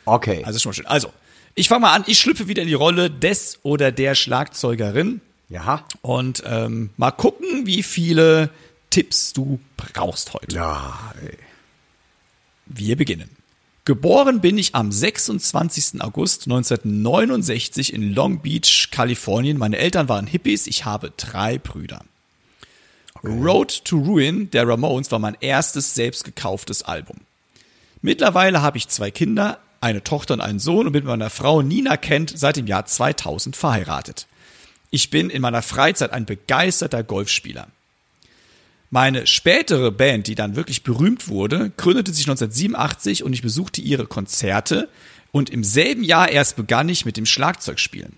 Okay. 0.06 0.44
Also 0.46 0.60
schon 0.60 0.70
mal 0.70 0.74
schön. 0.74 0.88
Also, 0.88 1.12
ich 1.54 1.68
fange 1.68 1.82
mal 1.82 1.94
an. 1.94 2.06
Ich 2.08 2.20
schlüpfe 2.20 2.48
wieder 2.48 2.62
in 2.62 2.70
die 2.70 2.74
Rolle 2.74 3.12
des 3.12 3.60
oder 3.64 3.92
der 3.92 4.16
Schlagzeugerin. 4.16 5.22
Ja. 5.50 5.86
Und 6.02 6.44
ähm, 6.46 6.92
mal 6.98 7.12
gucken, 7.12 7.66
wie 7.66 7.84
viele 7.84 8.50
Tipps 8.90 9.34
du 9.34 9.60
brauchst 9.76 10.34
heute. 10.34 10.56
Ja, 10.56 11.14
ey. 11.22 11.38
Wir 12.66 12.98
beginnen. 12.98 13.30
Geboren 13.86 14.42
bin 14.42 14.58
ich 14.58 14.76
am 14.76 14.92
26. 14.92 16.02
August 16.02 16.44
1969 16.48 17.94
in 17.94 18.14
Long 18.14 18.42
Beach, 18.42 18.90
Kalifornien. 18.92 19.58
Meine 19.58 19.78
Eltern 19.78 20.10
waren 20.10 20.28
Hippies. 20.28 20.68
Ich 20.68 20.84
habe 20.84 21.14
drei 21.16 21.58
Brüder. 21.58 22.04
Road 23.24 23.86
to 23.86 23.98
Ruin 23.98 24.52
der 24.52 24.68
Ramones 24.68 25.12
war 25.12 25.20
mein 25.20 25.38
erstes 25.40 25.96
selbst 25.96 26.26
gekauftes 26.26 26.84
Album. 26.84 27.18
Mittlerweile 28.02 28.62
habe 28.62 28.78
ich 28.78 28.90
zwei 28.90 29.10
Kinder, 29.10 29.60
eine 29.80 30.04
Tochter 30.04 30.34
und 30.34 30.42
einen 30.42 30.60
Sohn 30.60 30.88
und 30.88 30.94
bin 30.94 31.04
mit 31.04 31.10
meiner 31.10 31.30
Frau 31.30 31.62
Nina 31.62 31.98
Kent 31.98 32.34
seit 32.36 32.58
dem 32.58 32.68
Jahr 32.68 32.86
2000 32.86 33.56
verheiratet. 33.56 34.28
Ich 34.90 35.10
bin 35.10 35.30
in 35.30 35.42
meiner 35.42 35.62
Freizeit 35.62 36.12
ein 36.12 36.26
begeisterter 36.26 37.04
Golfspieler. 37.04 37.68
Meine 38.90 39.28
spätere 39.28 39.92
Band, 39.92 40.28
die 40.28 40.36
dann 40.36 40.56
wirklich 40.56 40.84
berühmt 40.84 41.28
wurde, 41.28 41.72
gründete 41.76 42.14
sich 42.14 42.26
1987 42.28 43.24
und 43.24 43.34
ich 43.34 43.42
besuchte 43.42 43.82
ihre 43.82 44.08
Konzerte 44.08 44.88
und 45.32 45.50
im 45.50 45.64
selben 45.66 46.04
Jahr 46.04 46.30
erst 46.30 46.56
begann 46.56 46.88
ich 46.88 47.06
mit 47.06 47.18
dem 47.18 47.26
Schlagzeugspielen. 47.26 48.14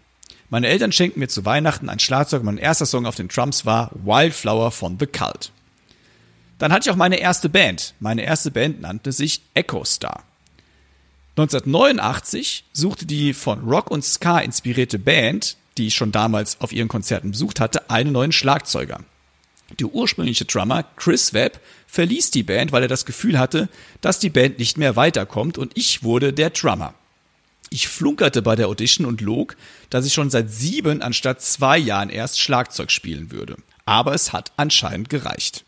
Meine 0.51 0.67
Eltern 0.67 0.91
schenkten 0.91 1.19
mir 1.19 1.27
zu 1.27 1.45
Weihnachten 1.45 1.89
ein 1.89 1.99
Schlagzeug 1.99 2.41
und 2.41 2.45
mein 2.45 2.57
erster 2.57 2.85
Song 2.85 3.07
auf 3.07 3.15
den 3.15 3.29
Drums 3.29 3.65
war 3.65 3.91
Wildflower 4.03 4.71
von 4.71 4.97
The 4.99 5.07
Cult. 5.07 5.51
Dann 6.59 6.71
hatte 6.71 6.87
ich 6.87 6.91
auch 6.91 6.97
meine 6.97 7.19
erste 7.19 7.49
Band. 7.49 7.95
Meine 7.99 8.23
erste 8.23 8.51
Band 8.51 8.81
nannte 8.81 9.11
sich 9.11 9.41
Echo 9.53 9.85
Star. 9.85 10.23
1989 11.37 12.65
suchte 12.73 13.05
die 13.05 13.33
von 13.33 13.61
Rock 13.61 13.89
und 13.91 14.03
Ska 14.03 14.39
inspirierte 14.39 14.99
Band, 14.99 15.55
die 15.79 15.87
ich 15.87 15.95
schon 15.95 16.11
damals 16.11 16.61
auf 16.61 16.71
ihren 16.71 16.87
Konzerten 16.87 17.31
besucht 17.31 17.59
hatte, 17.59 17.89
einen 17.89 18.11
neuen 18.11 18.31
Schlagzeuger. 18.31 18.99
Der 19.79 19.87
ursprüngliche 19.87 20.45
Drummer 20.45 20.83
Chris 20.95 21.33
Webb 21.33 21.59
verließ 21.87 22.31
die 22.31 22.43
Band, 22.43 22.71
weil 22.71 22.83
er 22.83 22.87
das 22.87 23.05
Gefühl 23.05 23.39
hatte, 23.39 23.69
dass 24.01 24.19
die 24.19 24.29
Band 24.29 24.59
nicht 24.59 24.77
mehr 24.77 24.95
weiterkommt 24.95 25.57
und 25.57 25.71
ich 25.75 26.03
wurde 26.03 26.33
der 26.33 26.51
Drummer. 26.51 26.93
Ich 27.69 27.87
flunkerte 27.87 28.41
bei 28.41 28.55
der 28.55 28.67
Audition 28.67 29.05
und 29.05 29.21
log, 29.21 29.55
dass 29.89 30.05
ich 30.05 30.13
schon 30.13 30.29
seit 30.29 30.51
sieben 30.51 31.01
anstatt 31.01 31.41
zwei 31.41 31.77
Jahren 31.77 32.09
erst 32.09 32.39
Schlagzeug 32.39 32.91
spielen 32.91 33.31
würde. 33.31 33.57
Aber 33.85 34.13
es 34.13 34.33
hat 34.33 34.51
anscheinend 34.57 35.09
gereicht. 35.09 35.65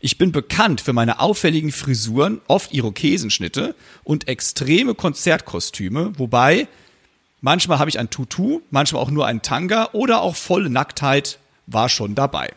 Ich 0.00 0.18
bin 0.18 0.32
bekannt 0.32 0.82
für 0.82 0.92
meine 0.92 1.20
auffälligen 1.20 1.72
Frisuren, 1.72 2.42
oft 2.46 2.74
Irokesenschnitte 2.74 3.74
und 4.02 4.28
extreme 4.28 4.94
Konzertkostüme, 4.94 6.12
wobei 6.18 6.68
manchmal 7.44 7.78
habe 7.78 7.90
ich 7.90 7.98
ein 7.98 8.10
Tutu, 8.10 8.62
manchmal 8.70 9.02
auch 9.02 9.10
nur 9.10 9.26
ein 9.26 9.42
Tanga 9.42 9.90
oder 9.92 10.22
auch 10.22 10.34
volle 10.34 10.70
Nacktheit 10.70 11.38
war 11.66 11.88
schon 11.88 12.14
dabei. 12.14 12.52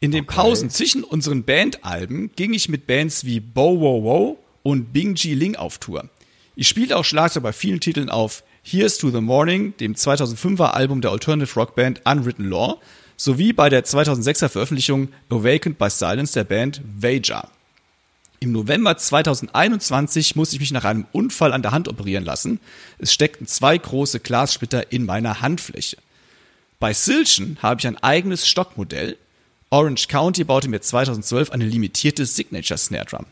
In 0.00 0.12
den 0.12 0.26
Pausen 0.26 0.70
zwischen 0.70 1.02
unseren 1.02 1.42
Bandalben 1.42 2.30
ging 2.36 2.54
ich 2.54 2.68
mit 2.68 2.86
Bands 2.86 3.24
wie 3.24 3.40
Bow 3.40 3.80
Wow 3.80 4.04
Wow 4.04 4.36
und 4.62 4.92
Bing 4.92 5.16
Ji 5.16 5.34
Ling 5.34 5.56
auf 5.56 5.78
Tour. 5.78 6.08
Ich 6.54 6.68
spielte 6.68 6.96
auch 6.96 7.04
Schlagzeug 7.04 7.42
bei 7.42 7.52
vielen 7.52 7.80
Titeln 7.80 8.08
auf 8.08 8.44
Here's 8.62 8.98
to 8.98 9.10
the 9.10 9.20
Morning, 9.20 9.76
dem 9.78 9.94
2005er 9.94 10.70
Album 10.70 11.00
der 11.00 11.10
Alternative 11.10 11.52
Rock 11.58 11.74
Band 11.74 12.02
Unwritten 12.04 12.48
Law, 12.48 12.78
sowie 13.16 13.52
bei 13.52 13.68
der 13.68 13.84
2006er 13.84 14.48
Veröffentlichung 14.48 15.08
Awakened 15.28 15.78
by 15.78 15.90
Silence 15.90 16.34
der 16.34 16.44
Band 16.44 16.80
Vaja. 16.84 17.50
Im 18.40 18.52
November 18.52 18.96
2021 18.96 20.36
musste 20.36 20.56
ich 20.56 20.60
mich 20.60 20.70
nach 20.70 20.84
einem 20.84 21.06
Unfall 21.12 21.52
an 21.52 21.62
der 21.62 21.72
Hand 21.72 21.88
operieren 21.88 22.24
lassen. 22.24 22.60
Es 22.98 23.12
steckten 23.12 23.46
zwei 23.48 23.76
große 23.76 24.20
Glassplitter 24.20 24.92
in 24.92 25.06
meiner 25.06 25.40
Handfläche. 25.40 25.96
Bei 26.78 26.92
Silchen 26.92 27.58
habe 27.60 27.80
ich 27.80 27.86
ein 27.86 28.00
eigenes 28.00 28.46
Stockmodell. 28.46 29.16
Orange 29.70 30.06
County 30.06 30.44
baute 30.44 30.68
mir 30.68 30.80
2012 30.80 31.50
eine 31.50 31.64
limitierte 31.64 32.24
Signature 32.26 32.78
Snare 32.78 33.06
Drum. 33.06 33.26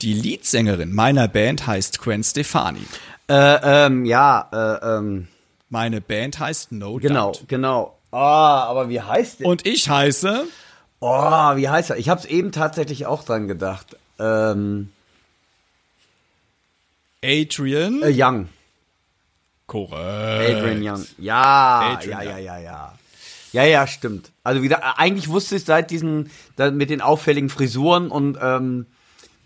Die 0.00 0.14
Leadsängerin 0.14 0.94
meiner 0.94 1.26
Band 1.26 1.66
heißt 1.66 2.00
Gwen 2.00 2.22
Stefani. 2.22 2.86
Äh, 3.28 3.58
ähm, 3.86 4.04
ja, 4.06 4.48
äh, 4.52 4.96
ähm, 4.96 5.28
Meine 5.68 6.00
Band 6.00 6.38
heißt 6.38 6.70
No 6.72 6.96
genau, 6.96 7.32
Doubt. 7.32 7.48
genau. 7.48 7.98
Ah, 8.12 8.64
aber 8.64 8.88
wie 8.88 9.00
heißt 9.00 9.40
der? 9.40 9.46
Und 9.48 9.66
ich 9.66 9.88
heiße 9.88 10.44
Oh, 11.00 11.56
wie 11.56 11.68
heißt 11.68 11.90
er? 11.90 11.96
Ich 11.96 12.08
habe 12.08 12.20
es 12.20 12.26
eben 12.26 12.52
tatsächlich 12.52 13.06
auch 13.06 13.24
dran 13.24 13.48
gedacht. 13.48 13.96
Ähm, 14.20 14.90
Adrian. 17.24 18.02
äh, 18.02 18.12
Young. 18.14 18.48
Korrekt. 19.66 20.56
Adrian 20.56 20.82
Young. 20.82 21.06
Ja, 21.18 21.96
Adrian 21.96 22.22
ja, 22.22 22.30
ja, 22.30 22.38
ja, 22.38 22.58
ja. 22.58 22.94
Ja, 23.52 23.64
ja, 23.64 23.86
stimmt. 23.86 24.30
Also 24.44 24.62
wieder, 24.62 24.98
eigentlich 24.98 25.28
wusste 25.28 25.56
ich 25.56 25.64
seit 25.64 25.90
diesen, 25.90 26.30
mit 26.72 26.88
den 26.90 27.00
auffälligen 27.00 27.48
Frisuren 27.50 28.08
und 28.10 28.38
ähm, 28.40 28.86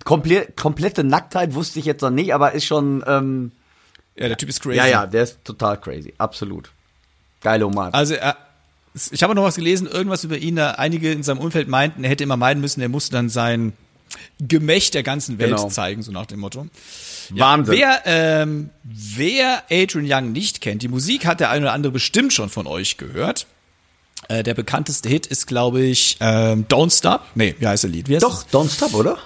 komplett, 0.05 0.57
komplette 0.57 1.05
Nacktheit 1.05 1.55
wusste 1.55 1.79
ich 1.79 1.87
jetzt 1.87 2.03
noch 2.03 2.11
nicht, 2.11 2.35
aber 2.35 2.53
ist 2.53 2.67
schon, 2.67 3.03
ähm, 3.07 3.51
Ja, 4.17 4.29
der 4.29 4.37
Typ 4.37 4.51
ist 4.51 4.61
crazy. 4.63 4.77
ja, 4.77 4.87
ja, 4.87 5.07
der 5.07 5.23
ist 5.23 5.45
total 5.45 5.81
crazy. 5.81 6.13
Absolut. 6.19 6.71
Geile 7.41 7.67
Omat. 7.67 7.95
Also 7.95 8.15
er, 8.15 8.37
ich 9.11 9.23
habe 9.23 9.35
noch 9.35 9.43
was 9.45 9.57
gelesen, 9.57 9.87
irgendwas 9.87 10.23
über 10.25 10.37
ihn. 10.37 10.57
Da 10.57 10.73
einige 10.73 11.11
in 11.11 11.23
seinem 11.23 11.39
Umfeld 11.39 11.69
meinten, 11.69 12.05
er 12.05 12.11
hätte 12.11 12.25
immer 12.25 12.37
meiden 12.37 12.61
müssen, 12.61 12.81
er 12.83 12.89
musste 12.91 13.13
dann 13.13 13.29
sein 13.31 13.73
Gemächt 14.41 14.95
der 14.95 15.03
ganzen 15.03 15.39
Welt 15.39 15.57
Genau. 15.57 15.69
zeigen, 15.69 16.03
so 16.03 16.13
nach 16.13 16.27
dem 16.27 16.41
Motto. 16.41 16.67
Wahnsinn. 17.31 17.75
Wer, 17.77 18.03
ähm, 18.05 18.71
wer 18.85 19.63
Adrian 19.71 20.07
Young 20.09 20.33
nicht 20.33 20.61
kennt, 20.61 20.83
die 20.83 20.89
Musik 20.89 21.27
hat 21.27 21.41
der 21.41 21.51
eine 21.51 21.67
oder 21.67 21.73
andere 21.73 21.93
bestimmt 21.93 22.33
schon 22.33 22.49
von 22.51 22.67
euch 22.67 22.97
gehört. 22.97 23.47
Äh, 24.29 24.43
der 24.43 24.55
bekannteste 24.55 25.09
Hit 25.09 25.27
ist, 25.27 25.47
glaube 25.47 25.83
ich, 25.83 26.17
ähm, 26.21 26.67
Don't 26.69 26.97
Stop. 26.97 27.23
Nee, 27.35 27.55
wie 27.59 27.67
heißt 27.67 27.85
der 27.85 27.91
Lied? 27.91 28.09
Heißt 28.09 28.23
Doch, 28.23 28.45
Don't 28.49 28.71
Stop, 28.75 28.95
oder? 28.95 29.19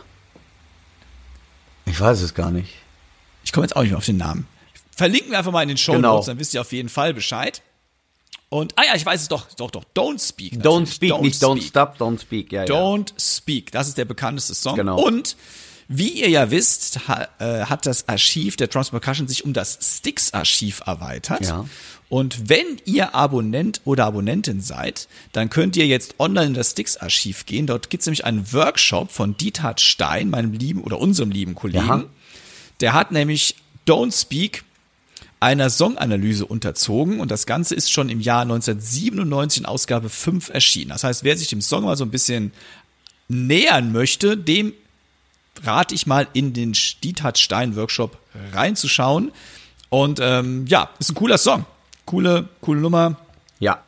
Ich 1.87 1.99
weiß 2.01 2.21
es 2.23 2.35
gar 2.35 2.51
nicht. 2.51 2.71
Ich 3.45 3.53
komme 3.53 3.65
jetzt 3.65 3.77
auch 3.77 3.81
nicht 3.83 3.91
mehr 3.91 3.99
auf 3.99 4.05
den 4.05 4.17
Namen. 4.19 4.47
Verlinken 4.95 5.31
wir 5.31 5.39
einfach 5.39 5.53
mal 5.53 5.63
in 5.63 5.69
den 5.69 5.79
Show 5.79 5.93
Genau. 5.93 6.15
Notes, 6.15 6.27
dann 6.27 6.39
wisst 6.39 6.55
ihr 6.55 6.61
auf 6.61 6.73
jeden 6.73 6.89
Fall 6.89 7.15
Bescheid. 7.15 7.63
Und, 8.51 8.73
ah 8.79 8.83
ja, 8.87 8.95
ich 8.95 9.05
weiß 9.05 9.23
es 9.23 9.29
doch, 9.29 9.47
doch, 9.57 9.71
doch, 9.71 9.85
Don't 9.95 10.27
Speak. 10.27 10.55
Don't 10.55 10.81
natürlich. 10.81 10.95
Speak, 10.95 11.21
nicht 11.21 11.43
Don't 11.43 11.57
Speak. 11.57 11.69
Stop, 11.69 11.97
Don't 11.99 12.21
Speak. 12.21 12.53
Ja, 12.53 12.65
ja. 12.65 12.75
Don't 12.75 13.13
Speak. 13.19 13.73
Das 13.73 13.89
ist 13.89 13.99
der 13.99 14.07
bekannteste 14.07 14.55
Song. 14.55 14.77
Genau. 14.77 14.99
Und 15.01 15.37
wie 15.89 16.21
ihr 16.21 16.29
ja 16.29 16.51
wisst, 16.51 17.09
ha, 17.09 17.29
äh, 17.39 17.65
hat 17.65 17.87
das 17.87 18.09
Archiv 18.09 18.57
der 18.57 18.69
Trans 18.69 18.91
Percussion 18.91 19.27
sich 19.27 19.45
um 19.45 19.53
das 19.53 19.79
Styx-Archiv 19.81 20.83
erweitert. 20.87 21.47
Ja. 21.47 21.67
Und 22.11 22.49
wenn 22.49 22.79
ihr 22.87 23.15
Abonnent 23.15 23.83
oder 23.85 24.07
Abonnentin 24.07 24.61
seid, 24.63 25.09
dann 25.33 25.51
könnt 25.51 25.77
ihr 25.77 25.87
jetzt 25.87 26.15
online 26.19 26.49
in 26.49 26.55
das 26.55 26.71
Styx-Archiv 26.71 27.45
gehen. 27.45 27.67
Dort 27.67 27.91
gibt's 27.91 28.07
nämlich 28.07 28.25
einen 28.25 28.51
Workshop 28.53 29.11
von 29.11 29.37
Dieter 29.37 29.75
Stein, 29.77 30.31
meinem 30.31 30.53
lieben 30.53 30.83
oder 30.83 30.99
unserem 30.99 31.31
lieben 31.31 31.55
Kollegen. 31.55 31.87
Ja. 31.87 32.05
Der 32.81 32.93
hat 32.95 33.13
nämlich 33.13 33.57
Don't 33.87 34.19
Speak 34.19 34.65
einer 35.41 35.71
Songanalyse 35.71 36.47
unterzogen 36.47 37.21
und 37.21 37.31
das 37.31 37.47
Ganze 37.47 37.75
ist 37.75 37.91
schon 37.91 38.09
im 38.09 38.21
Jahr 38.21 38.43
1997 38.43 39.61
in 39.61 39.67
Ausgabe 39.67 40.09
5 40.09 40.51
erschienen. 40.51 40.91
Das 40.91 41.05
heißt, 41.05 41.25
wer 41.25 41.37
sich 41.37 41.49
dem 41.49 41.61
Song 41.61 41.85
mal 41.85 41.97
so 41.97 42.05
ein 42.05 42.11
bisschen 42.11 42.53
nähern 43.29 43.93
möchte, 43.93 44.37
dem 44.37 44.73
rate 45.63 45.95
ich 45.95 46.07
mal 46.07 46.27
in 46.33 46.53
den 46.53 46.75
Stitat 46.75 47.39
Stein 47.39 47.77
Workshop 47.77 48.19
reinzuschauen. 48.53 49.33
Und 49.91 50.21
ähm, 50.21 50.67
ja, 50.67 50.91
ist 50.99 51.11
ein 51.11 51.15
cooler 51.15 51.39
Song. 51.39 51.65
Coole, 52.05 52.49
coole 52.61 52.81
Nummer. 52.81 53.17
Ja. 53.59 53.83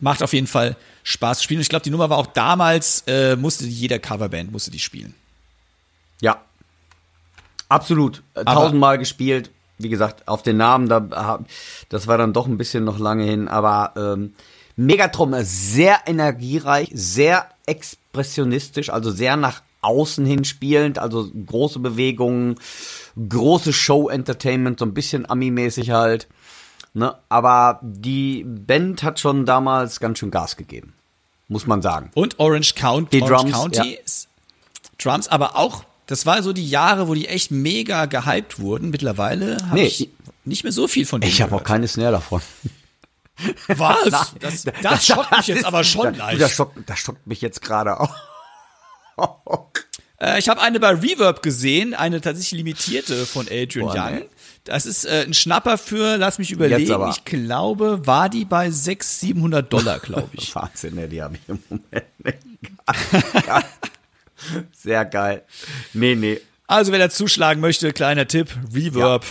Macht 0.00 0.22
auf 0.22 0.32
jeden 0.32 0.46
Fall 0.46 0.76
Spaß 1.04 1.38
zu 1.38 1.44
spielen. 1.44 1.60
Ich 1.60 1.68
glaube, 1.68 1.82
die 1.82 1.90
Nummer 1.90 2.10
war 2.10 2.18
auch 2.18 2.26
damals, 2.26 3.04
äh, 3.06 3.36
musste 3.36 3.64
jeder 3.66 3.98
Coverband 3.98 4.52
musste 4.52 4.70
die 4.70 4.78
spielen. 4.78 5.14
Ja. 6.20 6.42
Absolut. 7.68 8.22
Äh, 8.34 8.44
Tausendmal 8.44 8.98
gespielt. 8.98 9.50
Wie 9.78 9.88
gesagt, 9.88 10.26
auf 10.26 10.42
den 10.42 10.56
Namen, 10.56 10.88
da, 10.88 11.40
das 11.88 12.06
war 12.06 12.16
dann 12.18 12.32
doch 12.32 12.46
ein 12.46 12.56
bisschen 12.56 12.84
noch 12.84 12.98
lange 12.98 13.24
hin, 13.24 13.48
aber 13.48 13.92
ähm, 13.96 14.32
Megatron 14.76 15.34
sehr 15.42 16.00
energiereich, 16.06 16.90
sehr 16.92 17.48
expressionistisch, 17.66 18.90
also 18.90 19.10
sehr 19.10 19.36
nach 19.36 19.62
außen 19.82 20.26
hin 20.26 20.44
spielend, 20.44 20.98
also 20.98 21.30
große 21.30 21.78
Bewegungen, 21.78 22.56
große 23.28 23.72
Show-Entertainment, 23.72 24.78
so 24.78 24.84
ein 24.84 24.94
bisschen 24.94 25.28
Ami-mäßig 25.28 25.90
halt. 25.90 26.26
Ne? 26.92 27.14
Aber 27.28 27.80
die 27.82 28.44
Band 28.44 29.02
hat 29.02 29.20
schon 29.20 29.46
damals 29.46 30.00
ganz 30.00 30.18
schön 30.18 30.30
Gas 30.30 30.56
gegeben, 30.56 30.94
muss 31.48 31.66
man 31.66 31.82
sagen. 31.82 32.10
Und 32.14 32.38
Orange 32.38 32.74
County, 32.74 33.18
Die 33.18 33.22
Orange 33.22 33.52
Drums, 33.52 33.52
County 33.52 33.94
ja. 33.94 34.00
ist 34.02 34.28
Drums, 34.98 35.28
aber 35.28 35.56
auch, 35.56 35.84
das 36.06 36.26
war 36.26 36.42
so 36.42 36.52
die 36.52 36.68
Jahre, 36.68 37.08
wo 37.08 37.14
die 37.14 37.26
echt 37.28 37.50
mega 37.50 38.06
gehypt 38.06 38.58
wurden. 38.58 38.90
Mittlerweile 38.90 39.56
habe 39.66 39.74
Nee, 39.74 39.86
ich 39.86 40.08
nicht 40.44 40.62
mehr 40.64 40.72
so 40.72 40.86
viel 40.88 41.04
von 41.06 41.20
denen 41.20 41.32
Ich 41.32 41.42
habe 41.42 41.54
auch 41.56 41.64
keine 41.64 41.88
Snare 41.88 42.12
davon. 42.12 42.40
Was? 43.68 44.34
Das, 44.40 44.64
das 44.82 45.06
schockt 45.06 45.36
mich 45.36 45.46
jetzt 45.48 45.58
ist- 45.58 45.64
aber 45.66 45.84
schon 45.84 46.06
das, 46.08 46.16
leicht. 46.18 46.40
Das 46.40 46.52
schockt, 46.52 46.78
das 46.88 46.98
schockt 46.98 47.26
mich 47.26 47.40
jetzt 47.40 47.60
gerade 47.62 48.00
auch. 48.00 48.14
Äh, 50.18 50.38
ich 50.38 50.48
habe 50.48 50.62
eine 50.62 50.80
bei 50.80 50.92
Reverb 50.92 51.42
gesehen, 51.42 51.92
eine 51.92 52.22
tatsächlich 52.22 52.56
limitierte 52.58 53.26
von 53.26 53.46
Adrian 53.50 53.88
Boah, 53.88 53.94
Young. 53.94 54.14
nee. 54.20 54.24
Das 54.64 54.86
ist 54.86 55.04
äh, 55.04 55.24
ein 55.26 55.34
Schnapper 55.34 55.76
für, 55.76 56.16
lass 56.16 56.38
mich 56.38 56.50
überlegen, 56.52 56.98
ich 57.10 57.24
glaube, 57.26 58.00
war 58.06 58.30
die 58.30 58.46
bei 58.46 58.70
600, 58.70 59.04
700 59.04 59.70
Dollar, 59.72 59.98
glaube 59.98 60.30
ich. 60.32 60.54
Wahnsinn, 60.54 60.94
ne, 60.94 61.06
die 61.06 61.22
habe 61.22 61.34
ich 61.36 61.42
im 61.48 61.62
Moment 61.68 62.06
nicht. 62.24 62.38
Sehr 64.72 65.04
geil. 65.04 65.42
Nee, 65.92 66.14
nee. 66.14 66.40
Also, 66.66 66.92
wer 66.92 66.98
da 66.98 67.10
zuschlagen 67.10 67.60
möchte, 67.60 67.92
kleiner 67.92 68.26
Tipp, 68.26 68.48
Reverb. 68.74 69.24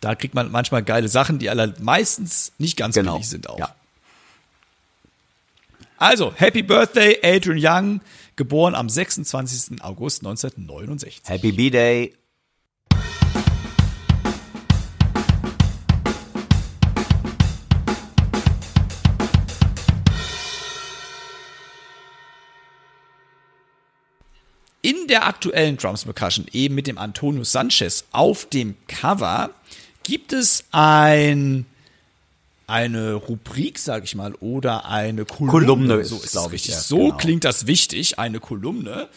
Da 0.00 0.14
kriegt 0.14 0.34
man 0.34 0.50
manchmal 0.50 0.82
geile 0.82 1.08
Sachen, 1.08 1.38
die 1.38 1.48
aller 1.48 1.72
meistens 1.80 2.52
nicht 2.58 2.76
ganz 2.76 2.94
Genau. 2.94 3.14
billig 3.14 3.28
sind 3.28 3.48
auch. 3.48 3.58
Ja. 3.58 3.74
Also, 5.96 6.34
Happy 6.34 6.62
Birthday, 6.62 7.18
Adrian 7.22 7.58
Young, 7.58 8.00
geboren 8.36 8.74
am 8.74 8.88
26. 8.90 9.82
August 9.82 10.22
1969. 10.22 11.22
Happy 11.24 11.52
B-Day. 11.52 12.14
Der 25.14 25.26
aktuellen 25.28 25.76
Drums 25.76 26.04
Percussion, 26.04 26.46
eben 26.52 26.74
mit 26.74 26.88
dem 26.88 26.98
Antonio 26.98 27.44
Sanchez 27.44 28.04
auf 28.10 28.46
dem 28.46 28.74
Cover, 28.88 29.50
gibt 30.02 30.32
es 30.32 30.64
ein 30.72 31.66
eine 32.66 33.14
Rubrik, 33.14 33.78
sag 33.78 34.04
ich 34.04 34.14
mal, 34.16 34.34
oder 34.36 34.86
eine 34.86 35.24
Kolumne. 35.24 35.50
Kolumne 35.52 35.94
ist 35.96 36.08
so 36.08 36.16
ist 36.16 36.32
glaub 36.32 36.52
es 36.52 36.64
ich, 36.64 36.66
ja, 36.68 36.80
so 36.80 36.96
genau. 36.98 37.16
klingt 37.16 37.44
das 37.44 37.66
wichtig, 37.68 38.18
eine 38.18 38.40
Kolumne 38.40 39.08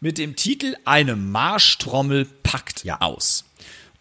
mit 0.00 0.18
dem 0.18 0.34
Titel 0.34 0.74
Eine 0.84 1.14
Marschtrommel 1.14 2.26
packt 2.42 2.84
Ja. 2.84 3.00
aus. 3.00 3.44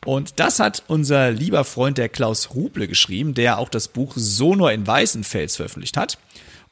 Und 0.04 0.40
das 0.40 0.60
hat 0.60 0.84
unser 0.88 1.30
lieber 1.32 1.64
Freund 1.64 1.98
der 2.00 2.10
Klaus 2.10 2.56
Ruble 2.56 2.88
geschrieben, 2.88 3.34
der 3.36 3.60
auch 3.60 3.70
das 3.70 3.88
Buch 3.90 4.14
Sonor 4.16 4.72
in 4.72 4.88
Weißenfels 4.88 5.58
veröffentlicht 5.58 5.98
hat. 5.98 6.18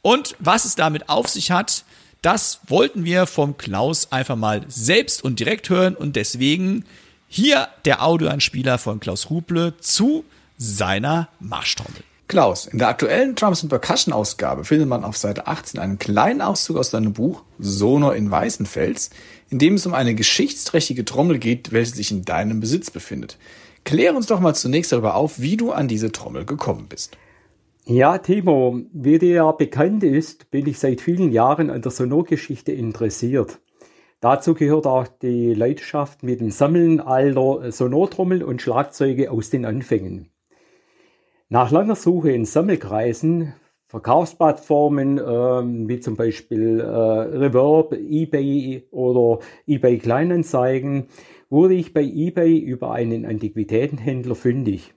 Und 0.02 0.36
was 0.40 0.66
es 0.66 0.76
damit 0.76 1.10
auf 1.10 1.28
sich 1.30 1.52
hat, 1.52 1.84
das 2.24 2.62
wollten 2.68 3.06
wir 3.06 3.28
vom 3.28 3.58
Klaus 3.58 4.12
einfach 4.12 4.38
mal 4.38 4.62
selbst 4.68 5.24
und 5.24 5.40
direkt 5.40 5.70
hören 5.70 5.94
und 5.94 6.16
deswegen 6.16 6.86
hier 7.28 7.68
der 7.86 8.02
Audioanspieler 8.04 8.78
von 8.78 9.00
Klaus 9.00 9.30
Ruble 9.30 9.76
zu 9.80 10.24
seiner 10.58 11.28
Marschtrommel. 11.40 12.02
Klaus, 12.30 12.66
in 12.66 12.80
der 12.80 12.88
aktuellen 12.88 13.36
Drums 13.36 13.68
Percussion 13.68 14.14
Ausgabe 14.14 14.64
findet 14.64 14.88
man 14.88 15.04
auf 15.04 15.18
Seite 15.18 15.48
18 15.48 15.80
einen 15.80 16.00
kleinen 16.00 16.42
Auszug 16.42 16.78
aus 16.78 16.90
deinem 16.90 17.14
Buch 17.14 17.44
Sonor 17.60 18.16
in 18.16 18.32
Weißenfels, 18.32 19.10
in 19.50 19.60
dem 19.60 19.74
es 19.74 19.86
um 19.86 19.94
eine 19.94 20.16
geschichtsträchtige 20.16 21.04
Trommel 21.06 21.38
geht, 21.38 21.74
welche 21.74 21.94
sich 21.94 22.10
in 22.10 22.24
deinem 22.24 22.62
Besitz 22.62 22.90
befindet. 22.90 23.38
Klär 23.84 24.16
uns 24.16 24.28
doch 24.28 24.40
mal 24.40 24.56
zunächst 24.56 24.94
darüber 24.94 25.16
auf, 25.16 25.40
wie 25.40 25.58
du 25.58 25.74
an 25.74 25.90
diese 25.90 26.14
Trommel 26.14 26.46
gekommen 26.46 26.88
bist. 26.88 27.18
Ja, 27.86 28.18
Timo, 28.18 28.80
wie 28.94 29.20
dir 29.20 29.34
ja 29.34 29.52
bekannt 29.52 30.06
ist, 30.06 30.50
bin 30.52 30.68
ich 30.68 30.80
seit 30.80 31.02
vielen 31.02 31.34
Jahren 31.34 31.70
an 31.70 31.82
der 31.82 31.92
Sonorgeschichte 31.92 32.72
interessiert. 32.72 33.60
Dazu 34.22 34.54
gehört 34.54 34.88
auch 34.88 35.06
die 35.06 35.54
Leidenschaft 35.54 36.24
mit 36.24 36.40
dem 36.40 36.50
Sammeln 36.50 37.02
alter 37.02 37.74
Sonortrommeln 37.74 38.42
und 38.42 38.62
Schlagzeuge 38.62 39.30
aus 39.32 39.50
den 39.50 39.66
Anfängen. 39.66 40.32
Nach 41.50 41.72
langer 41.72 41.98
Suche 41.98 42.32
in 42.32 42.46
Sammelkreisen, 42.46 43.54
Verkaufsplattformen 43.88 45.20
ähm, 45.20 45.90
wie 45.90 46.00
zum 46.00 46.16
Beispiel 46.16 46.80
äh, 46.80 46.86
Reverb, 46.86 47.92
eBay 47.92 48.88
oder 48.92 49.40
eBay 49.68 49.98
Kleinanzeigen, 49.98 51.08
wurde 51.50 51.74
ich 51.74 51.94
bei 51.94 52.04
eBay 52.04 52.58
über 52.60 52.94
einen 52.94 53.26
Antiquitätenhändler 53.26 54.36
fündig. 54.36 54.94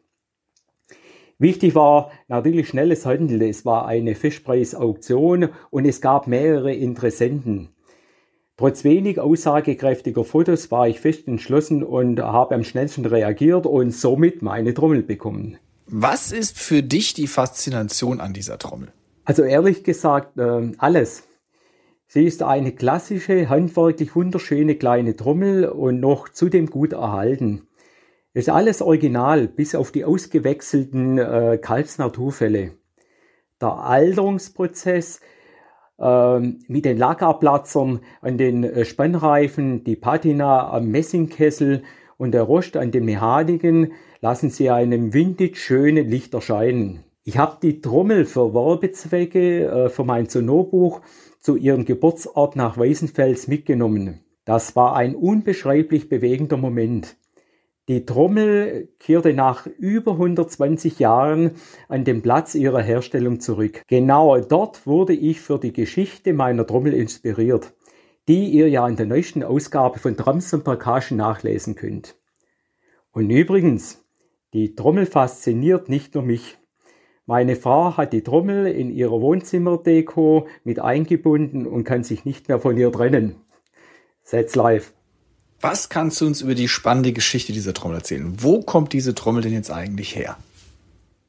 Wichtig 1.39 1.75
war 1.75 2.11
natürlich 2.29 2.69
schnelles 2.69 3.05
Handeln. 3.05 3.43
Es 3.43 3.65
war 3.67 3.87
eine 3.87 4.15
Fischpreisauktion 4.15 5.51
und 5.71 5.85
es 5.85 6.01
gab 6.01 6.27
mehrere 6.27 6.73
Interessenten. 6.73 7.69
Trotz 8.57 8.85
wenig 8.85 9.21
aussagekräftiger 9.21 10.25
Fotos 10.25 10.71
war 10.71 10.89
ich 10.89 10.99
fest 10.99 11.29
entschlossen 11.29 11.83
und 11.83 12.21
habe 12.21 12.55
am 12.55 12.65
schnellsten 12.65 13.05
reagiert 13.05 13.67
und 13.67 13.91
somit 13.91 14.41
meine 14.41 14.73
Trommel 14.73 15.03
bekommen. 15.03 15.59
Was 15.87 16.33
ist 16.33 16.59
für 16.59 16.83
dich 16.83 17.13
die 17.13 17.27
Faszination 17.27 18.19
an 18.19 18.33
dieser 18.33 18.59
Trommel? 18.59 18.93
Also 19.27 19.43
ehrlich 19.43 19.85
gesagt, 19.85 20.39
äh, 20.39 20.73
alles. 20.79 21.25
Sie 22.09 22.25
ist 22.25 22.43
eine 22.43 22.73
klassische, 22.73 23.51
handwerklich 23.51 24.17
wunderschöne 24.17 24.77
kleine 24.77 25.17
Trommel 25.17 25.67
und 25.67 26.01
noch 26.01 26.31
zudem 26.31 26.71
gut 26.71 26.93
erhalten. 26.93 27.66
Ist 28.37 28.51
alles 28.51 28.83
original, 28.83 29.49
bis 29.49 29.75
auf 29.75 29.93
die 29.93 30.05
ausgewechselten 30.05 31.17
äh, 31.17 31.59
Kalbsnaturfälle. 31.59 32.73
Der 33.63 33.73
Alterungsprozess 33.79 35.23
ähm, 35.99 36.59
mit 36.69 36.85
den 36.85 36.99
Lackabplatzern 36.99 38.01
an 38.21 38.37
den 38.37 38.63
äh, 38.63 38.85
Spannreifen, 38.85 39.85
die 39.85 39.97
Patina 39.97 40.71
am 40.71 40.89
Messingkessel 40.89 41.83
und 42.19 42.33
der 42.33 42.43
Rost 42.43 42.77
an 42.77 42.91
den 42.91 43.07
Mechaniken 43.07 43.93
lassen 44.21 44.51
sie 44.51 44.69
einem 44.69 45.15
vintage 45.15 45.57
schönen 45.57 46.07
Licht 46.07 46.35
erscheinen. 46.35 47.05
Ich 47.25 47.39
habe 47.39 47.57
die 47.63 47.81
Trommel 47.81 48.27
für 48.27 48.53
Werbezwecke 48.53 49.65
äh, 49.65 49.89
für 49.89 50.05
mein 50.05 50.29
Sonorbuch 50.29 51.01
zu 51.41 51.57
ihrem 51.57 51.87
Geburtsort 51.87 52.55
nach 52.55 52.77
Weißenfels 52.77 53.49
mitgenommen. 53.49 54.21
Das 54.45 54.77
war 54.77 54.95
ein 54.95 55.17
unbeschreiblich 55.17 56.11
bewegender 56.11 56.59
Moment. 56.59 57.17
Die 57.89 58.05
Trommel 58.05 58.89
kehrte 58.99 59.33
nach 59.33 59.67
über 59.67 60.13
120 60.13 60.99
Jahren 60.99 61.53
an 61.89 62.05
den 62.05 62.21
Platz 62.21 62.57
ihrer 62.57 62.83
Herstellung 62.83 63.39
zurück. 63.39 63.83
Genau 63.87 64.37
dort 64.41 64.89
wurde 64.89 65.13
ich 65.13 65.41
für 65.41 65.61
die 65.61 65.73
Geschichte 65.73 66.33
meiner 66.33 66.67
Trommel 66.67 66.95
inspiriert, 66.95 67.75
die 68.27 68.49
ihr 68.49 68.69
ja 68.69 68.89
in 68.89 68.97
der 68.97 69.07
neuesten 69.07 69.45
Ausgabe 69.45 70.01
von 70.01 70.17
Drums 70.17 70.53
und 70.53 70.65
Percussion 70.65 71.17
nachlesen 71.17 71.77
könnt. 71.77 72.17
Und 73.13 73.31
übrigens, 73.31 74.05
die 74.53 74.75
Trommel 74.75 75.07
fasziniert 75.07 75.89
nicht 75.89 76.17
nur 76.17 76.25
mich. 76.25 76.59
Meine 77.25 77.55
Frau 77.55 77.97
hat 77.97 78.13
die 78.13 78.23
Trommel 78.23 78.67
in 78.67 78.91
ihrer 78.91 79.21
Wohnzimmerdeko 79.21 80.49
mit 80.65 80.81
eingebunden 80.81 81.67
und 81.69 81.85
kann 81.85 82.03
sich 82.03 82.25
nicht 82.25 82.49
mehr 82.49 82.59
von 82.59 82.77
ihr 82.77 82.91
trennen. 82.91 83.37
Setz 84.23 84.57
live. 84.57 84.93
Was 85.61 85.89
kannst 85.89 86.21
du 86.21 86.27
uns 86.27 86.43
über 86.43 86.55
die 86.55 86.69
spannende 86.69 87.13
Geschichte 87.13 87.53
dieser 87.53 87.73
Trommel 87.73 87.99
erzählen? 87.99 88.35
Wo 88.39 88.61
kommt 88.61 88.93
diese 88.93 89.15
Trommel 89.15 89.43
denn 89.43 89.53
jetzt 89.53 89.71
eigentlich 89.71 90.15
her? 90.15 90.37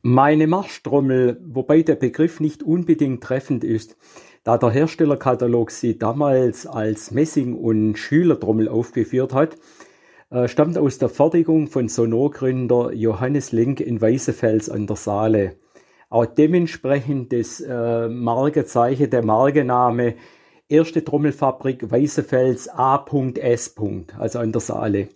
Meine 0.01 0.47
Marschtrommel, 0.47 1.39
wobei 1.45 1.81
der 1.81 1.95
Begriff 1.95 2.39
nicht 2.39 2.61
unbedingt 2.61 3.23
treffend 3.23 3.63
ist, 3.63 3.95
da 4.43 4.57
der 4.57 4.69
Herstellerkatalog 4.69 5.71
sie 5.71 5.97
damals 5.97 6.67
als 6.67 7.11
Messing- 7.11 7.55
und 7.55 7.97
Schülertrommel 7.97 8.69
aufgeführt 8.69 9.33
hat, 9.33 9.57
äh, 10.29 10.47
stammt 10.47 10.77
aus 10.77 10.97
der 10.97 11.09
Fertigung 11.09 11.67
von 11.67 11.89
Sonorgründer 11.89 12.93
Johannes 12.93 13.51
Link 13.51 13.79
in 13.79 13.99
Weißefels 13.99 14.69
an 14.69 14.87
der 14.87 14.97
Saale. 14.97 15.55
Auch 16.09 16.25
dementsprechend 16.25 17.33
das 17.33 17.59
äh, 17.59 18.07
Markenzeichen, 18.07 19.09
der 19.09 19.25
Markenname 19.25 20.15
Erste 20.69 21.01
Trommelfabrik 21.01 21.89
Weißefels 21.89 22.67
A.S. 22.67 23.73
also 24.17 24.39
an 24.39 24.51
der 24.51 24.59
Saale. 24.59 25.07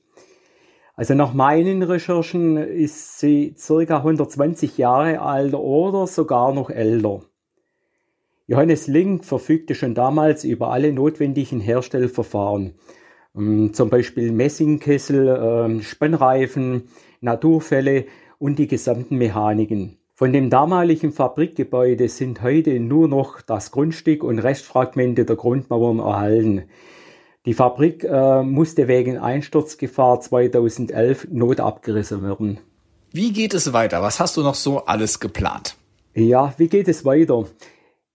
Also 0.96 1.14
nach 1.14 1.34
meinen 1.34 1.84
Recherchen 1.84 2.56
ist 2.56 3.20
sie 3.20 3.54
circa 3.58 3.98
120 3.98 4.78
Jahre 4.78 5.20
alt 5.20 5.54
oder 5.54 6.08
sogar 6.08 6.54
noch 6.54 6.70
älter. 6.70 7.24
Johannes 8.48 8.88
Link 8.88 9.26
verfügte 9.26 9.76
schon 9.76 9.94
damals 9.94 10.46
über 10.46 10.72
alle 10.72 10.94
notwendigen 10.94 11.60
Herstellverfahren, 11.60 12.76
ähm, 13.36 13.74
zum 13.74 13.90
Beispiel 13.90 14.32
Messingkessel, 14.32 15.38
ähm, 15.38 15.82
Spannreifen, 15.82 16.84
Naturfälle 17.20 18.06
und 18.40 18.58
die 18.58 18.68
gesamten 18.68 19.18
Mechaniken. 19.18 20.01
Von 20.22 20.34
dem 20.34 20.52
damaligen 20.52 21.12
Fabrikgebäude 21.12 22.08
sind 22.08 22.44
heute 22.44 22.80
nur 22.80 23.08
noch 23.08 23.42
das 23.42 23.72
Grundstück 23.72 24.24
und 24.24 24.38
Restfragmente 24.38 25.26
der 25.26 25.36
Grundmauern 25.36 25.98
erhalten. 25.98 26.66
Die 27.48 27.56
Fabrik 27.56 28.04
äh, 28.04 28.44
musste 28.44 28.88
wegen 28.88 29.18
Einsturzgefahr 29.18 30.20
2011 30.22 31.30
notabgerissen 31.32 32.22
werden. 32.22 32.60
Wie 33.12 33.34
geht 33.34 33.56
es 33.56 33.74
weiter? 33.74 34.04
Was 34.04 34.20
hast 34.20 34.38
du 34.38 34.44
noch 34.44 34.54
so 34.54 34.86
alles 34.86 35.20
geplant? 35.20 35.76
Ja, 36.14 36.54
wie 36.58 36.68
geht 36.68 36.88
es 36.88 37.04
weiter? 37.04 37.46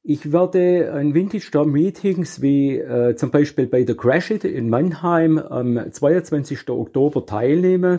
Ich 0.05 0.31
werde 0.31 0.93
an 0.93 1.13
Vintage 1.13 1.43
Store 1.43 1.67
Meetings 1.67 2.41
wie 2.41 2.79
äh, 2.79 3.17
zum 3.17 3.33
Beispiel 3.33 3.67
bei 3.67 3.83
der 3.83 3.97
Crash 3.97 4.31
It 4.31 4.45
in 4.45 4.71
Mannheim 4.71 5.39
am 5.39 5.91
22. 5.91 6.71
Oktober 6.71 7.27
teilnehmen 7.27 7.99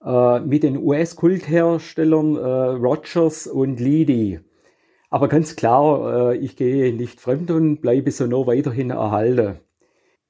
äh, 0.04 0.39
mit 0.39 0.63
den 0.63 0.78
US-Kultherstellern 0.78 2.36
äh, 2.36 2.39
Rogers 2.39 3.45
und 3.45 3.80
Leedy. 3.80 4.39
Aber 5.12 5.28
ganz 5.28 5.56
klar, 5.56 6.32
äh, 6.32 6.38
ich 6.38 6.56
gehe 6.56 6.95
nicht 6.95 7.22
fremd 7.22 7.52
und 7.52 7.82
bleibe 7.82 8.10
Sonor 8.10 8.48
weiterhin 8.48 8.89
erhalten. 8.89 9.60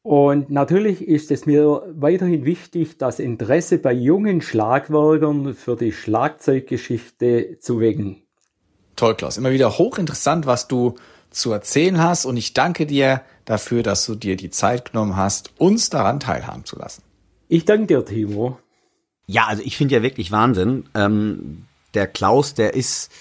Und 0.02 0.50
natürlich 0.50 1.08
ist 1.08 1.30
es 1.30 1.46
mir 1.46 1.84
weiterhin 1.94 2.46
wichtig, 2.46 2.98
das 2.98 3.20
Interesse 3.20 3.78
bei 3.78 3.92
jungen 3.92 4.42
Schlagwerkern 4.42 5.54
für 5.54 5.76
die 5.76 5.92
Schlagzeuggeschichte 5.92 7.60
zu 7.60 7.80
wecken. 7.80 8.24
Toll, 8.96 9.16
Klaus. 9.16 9.38
Immer 9.38 9.52
wieder 9.52 9.78
hochinteressant, 9.78 10.46
was 10.46 10.68
du 10.68 10.96
zu 11.32 11.52
erzählen 11.52 12.02
hast. 12.02 12.26
Und 12.26 12.38
ich 12.38 12.54
danke 12.54 12.86
dir 12.86 13.22
dafür, 13.46 13.84
dass 13.84 14.06
du 14.06 14.16
dir 14.16 14.36
die 14.36 14.50
Zeit 14.50 14.92
genommen 14.92 15.16
hast, 15.16 15.52
uns 15.58 15.90
daran 15.90 16.20
teilhaben 16.20 16.66
zu 16.66 16.78
lassen. 16.78 17.04
Ich 17.48 17.66
danke 17.66 17.88
dir, 17.88 18.06
Timo. 18.06 18.58
Ja, 19.26 19.48
also 19.48 19.62
ich 19.64 19.78
finde 19.78 19.96
ja 19.96 20.02
wirklich 20.02 20.32
Wahnsinn. 20.32 20.86
Ähm, 20.96 21.66
der 21.94 22.08
Klaus, 22.08 22.54
der 22.54 22.74
ist 22.74 23.12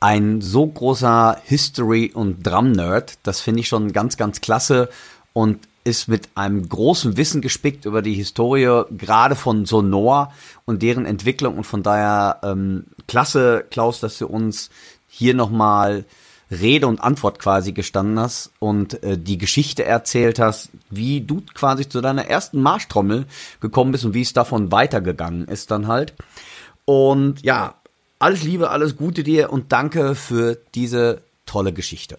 ein 0.00 0.40
so 0.40 0.66
großer 0.66 1.40
History- 1.44 2.12
und 2.12 2.42
Drum-Nerd. 2.46 3.18
Das 3.22 3.40
finde 3.40 3.60
ich 3.60 3.68
schon 3.68 3.92
ganz, 3.92 4.16
ganz 4.16 4.40
klasse. 4.40 4.88
Und 5.32 5.60
ist 5.84 6.08
mit 6.08 6.28
einem 6.34 6.68
großen 6.68 7.16
Wissen 7.16 7.40
gespickt 7.40 7.84
über 7.84 8.02
die 8.02 8.14
Historie, 8.14 8.84
gerade 8.90 9.34
von 9.34 9.66
Sonor 9.66 10.32
und 10.64 10.82
deren 10.82 11.06
Entwicklung. 11.06 11.56
Und 11.56 11.64
von 11.64 11.82
daher 11.82 12.38
ähm, 12.42 12.84
klasse, 13.08 13.64
Klaus, 13.70 14.00
dass 14.00 14.18
du 14.18 14.26
uns 14.26 14.70
hier 15.08 15.34
nochmal 15.34 16.04
Rede 16.50 16.86
und 16.86 17.00
Antwort 17.00 17.38
quasi 17.38 17.72
gestanden 17.72 18.18
hast 18.18 18.50
und 18.58 19.02
äh, 19.02 19.16
die 19.18 19.38
Geschichte 19.38 19.84
erzählt 19.84 20.38
hast, 20.38 20.70
wie 20.90 21.20
du 21.22 21.42
quasi 21.54 21.88
zu 21.88 22.00
deiner 22.00 22.26
ersten 22.26 22.60
Marschtrommel 22.60 23.26
gekommen 23.60 23.92
bist 23.92 24.04
und 24.04 24.14
wie 24.14 24.22
es 24.22 24.34
davon 24.34 24.70
weitergegangen 24.70 25.46
ist 25.48 25.70
dann 25.70 25.88
halt. 25.88 26.12
Und 26.84 27.42
ja, 27.42 27.74
alles 28.18 28.42
Liebe, 28.42 28.70
alles 28.70 28.96
Gute 28.96 29.22
dir 29.22 29.50
und 29.52 29.72
danke 29.72 30.14
für 30.14 30.58
diese 30.74 31.22
tolle 31.46 31.72
Geschichte. 31.72 32.18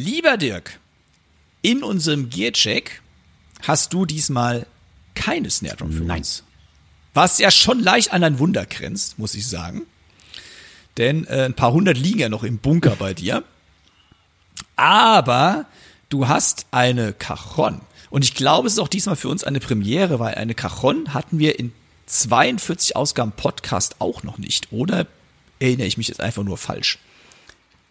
Lieber 0.00 0.36
Dirk, 0.36 0.78
in 1.60 1.82
unserem 1.82 2.30
Gearcheck 2.30 3.02
hast 3.66 3.92
du 3.92 4.06
diesmal 4.06 4.64
keine 5.16 5.50
Snare 5.50 5.74
Drum 5.74 5.90
für 5.90 6.04
Nein. 6.04 6.18
uns. 6.18 6.44
Was 7.14 7.40
ja 7.40 7.50
schon 7.50 7.80
leicht 7.80 8.12
an 8.12 8.22
ein 8.22 8.38
Wunder 8.38 8.64
grenzt, 8.64 9.18
muss 9.18 9.34
ich 9.34 9.48
sagen. 9.48 9.86
Denn 10.98 11.26
äh, 11.26 11.46
ein 11.46 11.54
paar 11.54 11.72
hundert 11.72 11.98
liegen 11.98 12.20
ja 12.20 12.28
noch 12.28 12.44
im 12.44 12.58
Bunker 12.58 12.94
bei 12.94 13.12
dir. 13.12 13.42
Aber 14.76 15.66
du 16.10 16.28
hast 16.28 16.66
eine 16.70 17.12
Cajon. 17.12 17.80
Und 18.08 18.22
ich 18.22 18.36
glaube, 18.36 18.68
es 18.68 18.74
ist 18.74 18.78
auch 18.78 18.86
diesmal 18.86 19.16
für 19.16 19.28
uns 19.28 19.42
eine 19.42 19.58
Premiere, 19.58 20.20
weil 20.20 20.36
eine 20.36 20.54
Cajon 20.54 21.12
hatten 21.12 21.40
wir 21.40 21.58
in 21.58 21.72
42 22.06 22.94
Ausgaben 22.94 23.32
Podcast 23.32 23.96
auch 23.98 24.22
noch 24.22 24.38
nicht. 24.38 24.68
Oder 24.70 25.08
erinnere 25.58 25.88
ich 25.88 25.98
mich 25.98 26.06
jetzt 26.06 26.20
einfach 26.20 26.44
nur 26.44 26.56
falsch? 26.56 27.00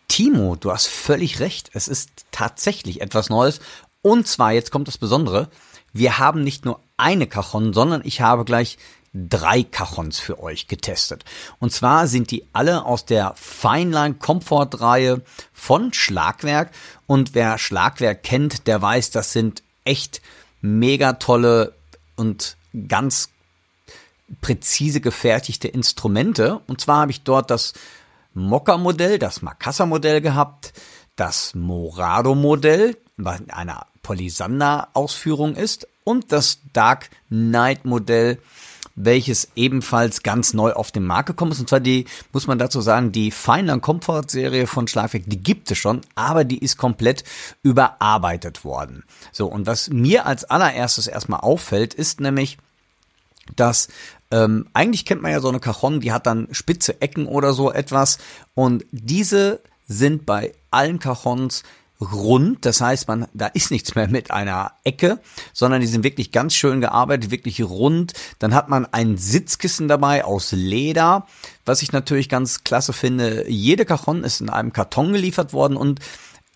Timo, 0.07 0.55
du 0.55 0.71
hast 0.71 0.87
völlig 0.87 1.39
recht. 1.39 1.69
Es 1.73 1.87
ist 1.87 2.09
tatsächlich 2.31 3.01
etwas 3.01 3.29
Neues. 3.29 3.59
Und 4.01 4.27
zwar, 4.27 4.53
jetzt 4.53 4.71
kommt 4.71 4.87
das 4.87 4.97
Besondere. 4.97 5.49
Wir 5.93 6.17
haben 6.17 6.43
nicht 6.43 6.65
nur 6.65 6.79
eine 6.97 7.27
Cajon, 7.27 7.73
sondern 7.73 8.01
ich 8.03 8.21
habe 8.21 8.45
gleich 8.45 8.77
drei 9.13 9.63
Cajons 9.63 10.19
für 10.19 10.39
euch 10.39 10.67
getestet. 10.67 11.25
Und 11.59 11.71
zwar 11.71 12.07
sind 12.07 12.31
die 12.31 12.45
alle 12.53 12.85
aus 12.85 13.05
der 13.05 13.33
Feinline 13.35 14.15
Comfort 14.15 14.69
Reihe 14.79 15.21
von 15.53 15.93
Schlagwerk. 15.93 16.71
Und 17.07 17.33
wer 17.33 17.57
Schlagwerk 17.57 18.23
kennt, 18.23 18.67
der 18.67 18.81
weiß, 18.81 19.11
das 19.11 19.33
sind 19.33 19.63
echt 19.85 20.21
mega 20.61 21.13
tolle 21.13 21.73
und 22.15 22.57
ganz 22.87 23.29
präzise 24.41 25.01
gefertigte 25.01 25.67
Instrumente. 25.67 26.61
Und 26.67 26.81
zwar 26.81 27.01
habe 27.01 27.11
ich 27.11 27.23
dort 27.23 27.49
das 27.49 27.73
Mokka-Modell, 28.37 29.17
das 29.17 29.41
Makassa-Modell 29.41 30.21
gehabt, 30.21 30.73
das 31.15 31.55
Morado-Modell, 31.55 32.95
was 33.17 33.39
in 33.39 33.49
einer 33.49 33.87
Polysander-Ausführung 34.03 35.55
ist, 35.55 35.87
und 36.03 36.31
das 36.31 36.59
Dark 36.71 37.09
Knight-Modell, 37.29 38.37
welches 38.95 39.49
ebenfalls 39.55 40.21
ganz 40.21 40.53
neu 40.53 40.73
auf 40.73 40.91
den 40.91 41.03
Markt 41.03 41.27
gekommen 41.27 41.51
ist. 41.51 41.59
Und 41.59 41.69
zwar 41.69 41.79
die, 41.79 42.05
muss 42.31 42.47
man 42.47 42.59
dazu 42.59 42.79
sagen, 42.79 43.11
die 43.11 43.31
Feinland 43.31 43.81
Comfort 43.81 44.25
Serie 44.27 44.67
von 44.67 44.87
Schlagwerk, 44.87 45.23
die 45.25 45.41
gibt 45.41 45.71
es 45.71 45.79
schon, 45.79 46.01
aber 46.15 46.43
die 46.43 46.59
ist 46.59 46.77
komplett 46.77 47.23
überarbeitet 47.63 48.63
worden. 48.63 49.03
So, 49.31 49.47
und 49.47 49.65
was 49.65 49.89
mir 49.89 50.27
als 50.27 50.45
allererstes 50.45 51.07
erstmal 51.07 51.41
auffällt, 51.41 51.93
ist 51.95 52.21
nämlich, 52.21 52.57
dass 53.59 53.87
ähm, 54.31 54.67
eigentlich 54.73 55.05
kennt 55.05 55.21
man 55.21 55.31
ja 55.31 55.39
so 55.39 55.49
eine 55.49 55.59
Cajon, 55.59 56.01
die 56.01 56.11
hat 56.11 56.25
dann 56.25 56.47
spitze 56.51 57.01
Ecken 57.01 57.27
oder 57.27 57.53
so 57.53 57.71
etwas. 57.71 58.17
Und 58.55 58.85
diese 58.91 59.61
sind 59.87 60.25
bei 60.25 60.53
allen 60.71 60.99
Cajons 60.99 61.63
rund. 62.01 62.65
Das 62.65 62.81
heißt, 62.81 63.07
man, 63.07 63.27
da 63.33 63.47
ist 63.47 63.71
nichts 63.71 63.95
mehr 63.95 64.07
mit 64.07 64.31
einer 64.31 64.73
Ecke, 64.83 65.19
sondern 65.53 65.81
die 65.81 65.87
sind 65.87 66.03
wirklich 66.03 66.31
ganz 66.31 66.53
schön 66.53 66.81
gearbeitet, 66.81 67.31
wirklich 67.31 67.63
rund. 67.63 68.13
Dann 68.39 68.53
hat 68.53 68.69
man 68.69 68.85
ein 68.85 69.17
Sitzkissen 69.17 69.87
dabei 69.87 70.25
aus 70.25 70.51
Leder, 70.51 71.25
was 71.65 71.81
ich 71.81 71.91
natürlich 71.91 72.29
ganz 72.29 72.63
klasse 72.63 72.93
finde. 72.93 73.49
Jede 73.49 73.85
Cajon 73.85 74.23
ist 74.23 74.41
in 74.41 74.49
einem 74.49 74.73
Karton 74.73 75.13
geliefert 75.13 75.53
worden 75.53 75.77
und 75.77 75.99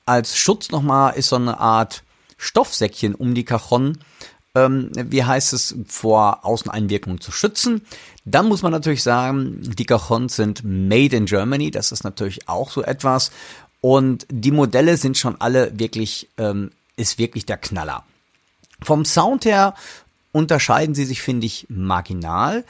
als 0.05 0.37
Schutz 0.37 0.71
nochmal 0.71 1.15
ist 1.15 1.29
so 1.29 1.37
eine 1.37 1.59
Art 1.59 2.03
Stoffsäckchen 2.37 3.15
um 3.15 3.35
die 3.35 3.45
Cajon 3.45 3.99
ähm, 4.55 4.91
wie 4.93 5.23
heißt 5.23 5.53
es, 5.53 5.75
vor 5.87 6.45
Außeneinwirkungen 6.45 7.21
zu 7.21 7.31
schützen. 7.31 7.81
Dann 8.25 8.47
muss 8.47 8.61
man 8.61 8.71
natürlich 8.71 9.03
sagen, 9.03 9.61
die 9.61 9.85
Cajons 9.85 10.35
sind 10.35 10.63
made 10.63 11.15
in 11.15 11.25
Germany. 11.25 11.71
Das 11.71 11.91
ist 11.91 12.03
natürlich 12.03 12.47
auch 12.47 12.69
so 12.69 12.83
etwas. 12.83 13.31
Und 13.79 14.27
die 14.29 14.51
Modelle 14.51 14.97
sind 14.97 15.17
schon 15.17 15.39
alle 15.39 15.79
wirklich, 15.79 16.29
ähm, 16.37 16.71
ist 16.97 17.17
wirklich 17.17 17.45
der 17.45 17.57
Knaller. 17.57 18.03
Vom 18.83 19.05
Sound 19.05 19.45
her 19.45 19.73
unterscheiden 20.31 20.95
sie 20.95 21.05
sich, 21.05 21.21
finde 21.21 21.47
ich, 21.47 21.65
marginal. 21.69 22.63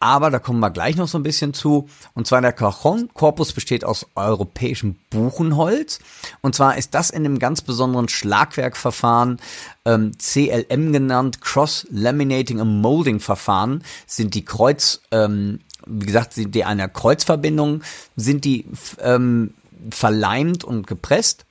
Aber 0.00 0.30
da 0.30 0.38
kommen 0.38 0.60
wir 0.60 0.70
gleich 0.70 0.96
noch 0.96 1.08
so 1.08 1.18
ein 1.18 1.22
bisschen 1.22 1.52
zu. 1.52 1.88
Und 2.14 2.26
zwar 2.26 2.40
der 2.40 2.54
Cajon-Korpus 2.54 3.52
besteht 3.52 3.84
aus 3.84 4.06
europäischem 4.14 4.96
Buchenholz. 5.10 6.00
Und 6.40 6.54
zwar 6.54 6.78
ist 6.78 6.94
das 6.94 7.10
in 7.10 7.26
einem 7.26 7.38
ganz 7.38 7.60
besonderen 7.60 8.08
Schlagwerkverfahren, 8.08 9.38
ähm, 9.84 10.12
CLM 10.16 10.92
genannt, 10.92 11.42
Cross 11.42 11.86
Laminating 11.90 12.60
and 12.60 12.80
Molding 12.80 13.20
Verfahren, 13.20 13.84
sind 14.06 14.34
die 14.34 14.44
Kreuz, 14.44 15.02
ähm, 15.10 15.60
wie 15.86 16.06
gesagt, 16.06 16.32
sind 16.32 16.54
die 16.54 16.64
einer 16.64 16.88
Kreuzverbindung, 16.88 17.82
sind 18.16 18.46
die 18.46 18.66
ähm, 19.00 19.52
verleimt 19.90 20.64
und 20.64 20.86
gepresst. 20.86 21.44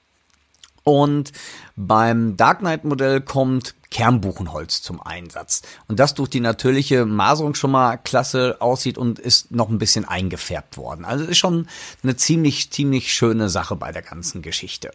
Und 0.89 1.32
beim 1.75 2.36
Dark 2.36 2.60
Knight 2.60 2.84
Modell 2.84 3.21
kommt 3.21 3.75
Kernbuchenholz 3.91 4.82
zum 4.82 5.02
Einsatz. 5.02 5.62
Und 5.88 5.99
das 5.99 6.13
durch 6.13 6.30
die 6.30 6.39
natürliche 6.39 7.06
Maserung 7.06 7.56
schon 7.56 7.71
mal 7.71 7.97
klasse 7.97 8.58
aussieht 8.60 8.97
und 8.97 9.19
ist 9.19 9.52
noch 9.52 9.69
ein 9.69 9.80
bisschen 9.80 10.06
eingefärbt 10.06 10.78
worden. 10.78 11.06
Also 11.06 11.25
ist 11.25 11.38
schon 11.38 11.67
eine 12.04 12.15
ziemlich, 12.15 12.71
ziemlich 12.71 13.13
schöne 13.13 13.49
Sache 13.49 13.75
bei 13.75 13.91
der 13.91 14.02
ganzen 14.02 14.41
Geschichte. 14.41 14.91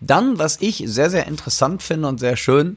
Dann, 0.00 0.38
was 0.38 0.60
ich 0.60 0.82
sehr, 0.86 1.10
sehr 1.10 1.26
interessant 1.26 1.82
finde 1.82 2.08
und 2.08 2.18
sehr 2.18 2.36
schön, 2.36 2.76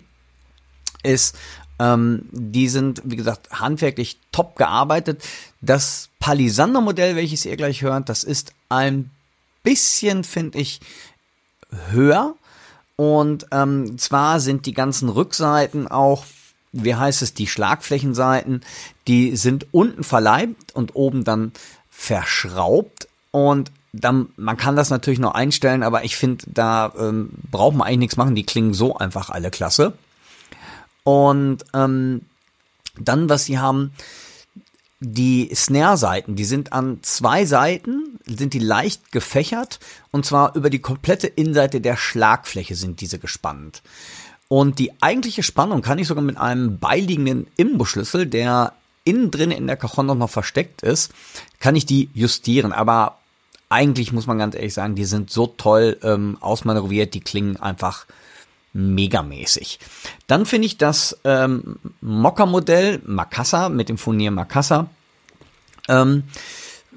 ist, 1.04 1.38
ähm, 1.80 2.28
die 2.32 2.70
sind, 2.70 3.02
wie 3.06 3.16
gesagt, 3.16 3.52
handwerklich 3.52 4.20
top 4.32 4.56
gearbeitet. 4.56 5.24
Das 5.62 6.10
Palisander-Modell, 6.20 7.16
welches 7.16 7.46
ihr 7.46 7.58
gleich 7.58 7.82
hört, 7.82 8.10
das 8.10 8.24
ist 8.24 8.54
ein 8.70 9.12
bisschen, 9.64 10.24
finde 10.24 10.60
ich, 10.60 10.80
höher 11.92 12.36
und 12.98 13.46
ähm, 13.52 13.98
zwar 14.00 14.40
sind 14.40 14.66
die 14.66 14.74
ganzen 14.74 15.08
Rückseiten 15.08 15.88
auch, 15.88 16.26
wie 16.74 16.96
heißt 16.96 17.22
es, 17.22 17.34
die 17.34 17.48
Schlagflächenseiten, 17.48 18.62
die 19.08 19.38
sind 19.38 19.68
unten 19.72 20.04
verleibt 20.04 20.76
und 20.76 20.96
oben 20.96 21.24
dann 21.24 21.54
verschraubt. 21.92 23.08
Und 23.32 23.72
dann, 23.94 24.30
man 24.36 24.58
kann 24.58 24.76
das 24.76 24.90
natürlich 24.90 25.20
noch 25.20 25.36
einstellen, 25.36 25.84
aber 25.84 26.04
ich 26.04 26.18
finde, 26.18 26.46
da 26.48 26.92
ähm, 26.98 27.30
braucht 27.52 27.76
man 27.76 27.88
eigentlich 27.88 28.00
nichts 28.00 28.18
machen. 28.18 28.36
Die 28.36 28.46
klingen 28.46 28.74
so 28.74 28.98
einfach 28.98 29.30
alle 29.30 29.52
klasse. 29.52 29.94
Und 31.04 31.66
ähm, 31.76 32.22
dann, 33.00 33.30
was 33.30 33.46
sie 33.46 33.60
haben, 33.60 33.94
die 35.00 35.52
Snare-Seiten, 35.54 36.36
die 36.36 36.46
sind 36.46 36.74
an 36.74 37.00
zwei 37.04 37.46
Seiten, 37.46 38.20
sind 38.26 38.54
die 38.54 38.60
leicht 38.60 39.12
gefächert 39.12 39.80
und 40.12 40.26
zwar 40.26 40.56
über 40.56 40.70
die 40.70 40.80
komplette 40.80 41.28
Innenseite 41.28 41.82
der 41.82 41.98
Schlagfläche 41.98 42.76
sind 42.76 43.02
diese 43.02 43.20
gespannt. 43.20 43.84
Und 44.48 44.80
die 44.80 44.92
eigentliche 45.02 45.44
Spannung 45.44 45.82
kann 45.82 46.00
ich 46.00 46.08
sogar 46.08 46.24
mit 46.24 46.38
einem 46.38 46.80
beiliegenden 46.80 47.48
Imbusschlüssel, 47.58 48.26
der 48.26 48.74
innen 49.04 49.30
drin 49.30 49.52
in 49.52 49.68
der 49.68 49.78
Cajon 49.78 50.18
noch 50.18 50.30
versteckt 50.30 50.82
ist, 50.82 51.12
kann 51.60 51.76
ich 51.76 51.86
die 51.86 52.10
justieren. 52.14 52.72
Aber 52.72 53.20
eigentlich 53.70 54.14
muss 54.14 54.28
man 54.28 54.38
ganz 54.38 54.56
ehrlich 54.56 54.74
sagen, 54.74 54.96
die 54.96 55.06
sind 55.06 55.30
so 55.30 55.48
toll 55.48 55.98
ähm, 56.02 56.38
ausmanövriert, 56.40 57.14
die 57.14 57.20
klingen 57.20 57.58
einfach 57.58 58.06
megamäßig. 58.74 59.80
Dann 60.28 60.46
finde 60.46 60.68
ich 60.68 60.78
das 60.78 61.18
ähm, 61.24 61.78
Mocker-Modell 62.02 63.02
Makassa 63.06 63.70
mit 63.70 63.90
dem 63.90 63.98
Furnier 63.98 64.32
Makassa 64.32 64.90
ähm, 65.88 66.24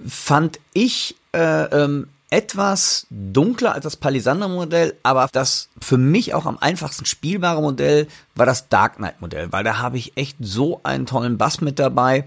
fand 0.06 0.61
ich 0.72 1.16
äh, 1.33 1.64
ähm, 1.64 2.09
etwas 2.30 3.06
dunkler 3.11 3.74
als 3.74 3.83
das 3.85 3.96
Palisander-Modell, 3.96 4.96
aber 5.02 5.28
das 5.33 5.68
für 5.80 5.98
mich 5.98 6.33
auch 6.35 6.46
am 6.46 6.59
einfachsten 6.59 7.04
spielbare 7.04 7.61
Modell 7.61 8.06
war 8.37 8.46
das 8.46 8.68
Dark 8.68 8.96
Knight-Modell, 8.96 9.52
weil 9.52 9.64
da 9.64 9.78
habe 9.78 9.98
ich 9.98 10.16
echt 10.16 10.37
so 10.40 10.80
einen 10.85 11.06
tollen 11.06 11.38
Bass 11.38 11.61
mit 11.61 11.78
dabei 11.78 12.24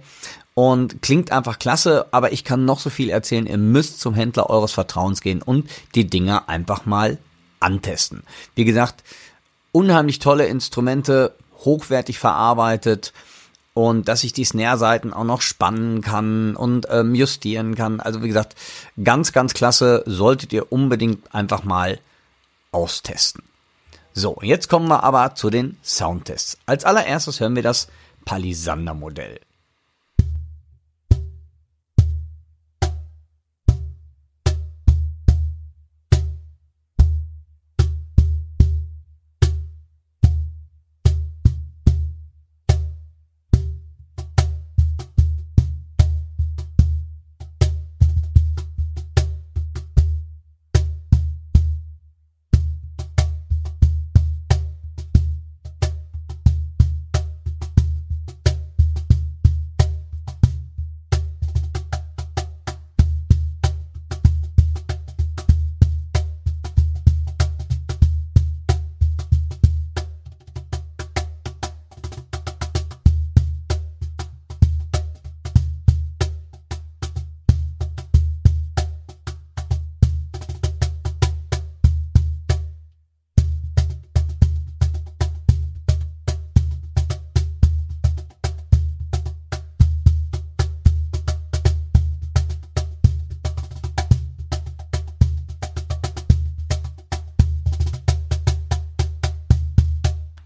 und 0.56 1.02
klingt 1.02 1.32
einfach 1.32 1.58
klasse, 1.58 2.08
aber 2.12 2.34
ich 2.34 2.44
kann 2.44 2.66
noch 2.66 2.80
so 2.80 2.90
viel 2.90 3.10
erzählen, 3.10 3.48
ihr 3.48 3.58
müsst 3.58 4.02
zum 4.02 4.14
Händler 4.14 4.50
eures 4.50 4.74
Vertrauens 4.74 5.22
gehen 5.22 5.42
und 5.42 5.70
die 5.96 6.06
Dinger 6.06 6.50
einfach 6.50 6.86
mal 6.86 7.18
antesten. 7.62 8.24
Wie 8.56 8.66
gesagt, 8.66 9.04
unheimlich 9.74 10.20
tolle 10.20 10.46
Instrumente, 10.46 11.36
hochwertig 11.66 12.20
verarbeitet 12.20 13.12
und 13.74 14.08
dass 14.08 14.24
ich 14.24 14.32
die 14.32 14.46
Snare-Seiten 14.46 15.12
auch 15.12 15.24
noch 15.24 15.42
spannen 15.42 16.02
kann 16.02 16.56
und 16.56 16.88
ähm, 16.90 17.16
justieren 17.16 17.76
kann. 17.76 18.00
Also 18.00 18.24
wie 18.24 18.28
gesagt, 18.28 18.56
ganz, 19.04 19.34
ganz 19.34 19.54
klasse, 19.54 20.04
solltet 20.06 20.54
ihr 20.54 20.72
unbedingt 20.72 21.34
einfach 21.36 21.64
mal 21.64 22.00
austesten. 22.72 23.44
So, 24.14 24.38
jetzt 24.44 24.70
kommen 24.70 24.88
wir 24.88 25.04
aber 25.04 25.34
zu 25.36 25.50
den 25.50 25.78
Soundtests. 25.84 26.60
Als 26.68 26.86
allererstes 26.86 27.40
hören 27.40 27.56
wir 27.56 27.64
das 27.64 27.88
Palisander-Modell. 28.26 29.40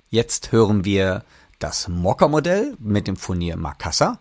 Jetzt 0.09 0.53
hören 0.53 0.85
wir 0.85 1.25
das 1.59 1.89
Mocker-Modell 1.89 2.77
mit 2.79 3.07
dem 3.07 3.17
Furnier 3.17 3.57
Makassa. 3.57 4.19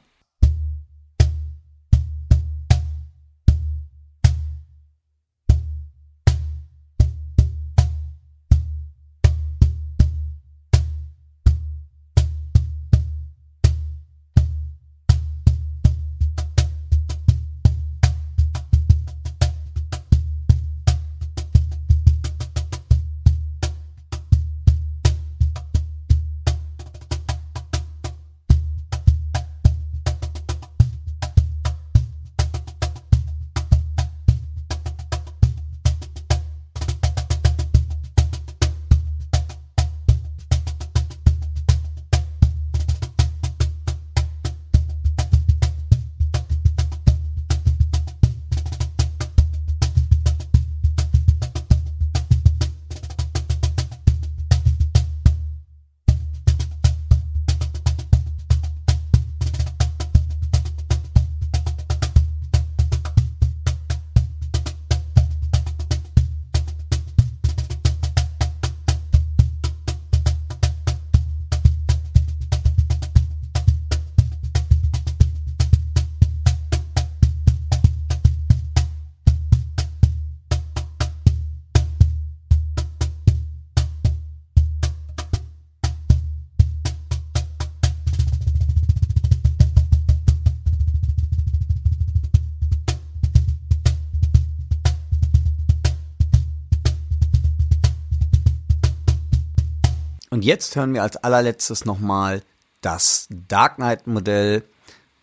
Jetzt 100.47 100.77
hören 100.77 100.95
wir 100.95 101.03
als 101.03 101.17
allerletztes 101.17 101.85
nochmal 101.85 102.43
das 102.81 103.27
Dark 103.31 103.77
Knight 103.77 104.07
Modell, 104.07 104.63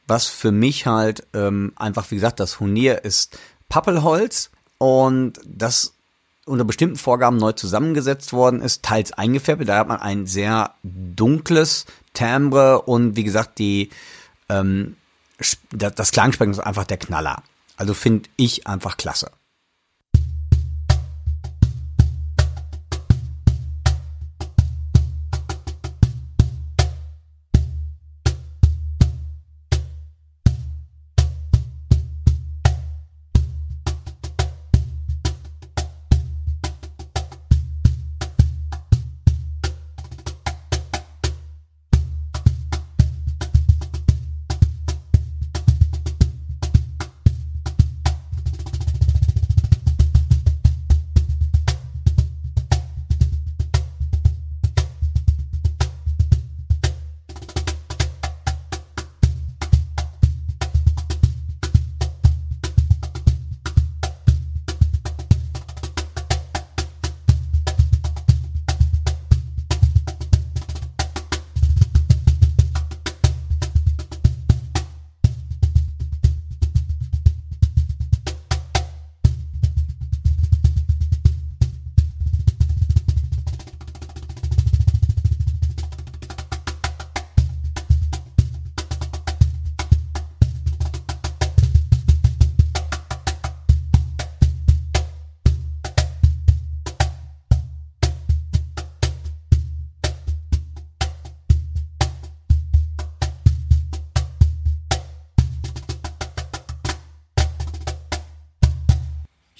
was 0.06 0.28
für 0.28 0.52
mich 0.52 0.86
halt 0.86 1.26
ähm, 1.34 1.72
einfach, 1.78 2.12
wie 2.12 2.16
gesagt, 2.16 2.40
das 2.40 2.60
Hunier 2.60 3.04
ist 3.06 3.40
Pappelholz 3.70 4.52
und 4.78 5.40
das 5.46 5.94
unter 6.46 6.66
bestimmten 6.66 6.98
Vorgaben 6.98 7.38
neu 7.38 7.54
zusammengesetzt 7.54 8.34
worden 8.34 8.62
ist, 8.62 8.84
teils 8.84 9.14
eingefärbt. 9.14 9.68
Da 9.68 9.78
hat 9.78 9.88
man 9.88 10.02
ein 10.02 10.28
sehr 10.28 10.76
dunkles 10.84 11.86
Timbre 12.14 12.82
und 12.82 13.16
wie 13.16 13.24
gesagt, 13.24 13.60
die 13.60 13.92
ähm, 14.50 14.98
das 15.72 16.12
Klangspektrum 16.12 16.52
ist 16.52 16.60
einfach 16.60 16.84
der 16.84 16.98
Knaller. 16.98 17.42
Also 17.78 17.94
finde 17.94 18.30
ich 18.36 18.68
einfach 18.68 18.98
klasse. 18.98 19.32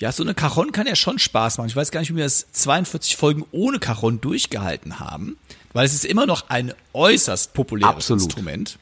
Ja, 0.04 0.12
so 0.12 0.22
eine 0.22 0.34
Cajon 0.34 0.74
kann 0.74 0.86
ja 0.86 0.98
schon 0.98 1.18
Spaß 1.18 1.58
machen. 1.58 1.70
Ich 1.70 1.78
weiß 1.78 1.90
gar 1.90 2.02
nicht, 2.02 2.12
wie 2.12 2.18
wir 2.18 2.26
das 2.26 2.52
42 2.52 3.16
Folgen 3.16 3.46
ohne 3.52 3.80
Cajon 3.80 4.20
durchgehalten 4.20 5.00
haben, 5.00 5.38
weil 5.72 5.86
es 5.86 5.94
ist 5.94 6.04
immer 6.04 6.26
noch 6.26 6.50
ein 6.50 6.74
äußerst 6.92 7.54
populäres 7.54 7.96
Absolut. 7.96 8.24
Instrument. 8.24 8.80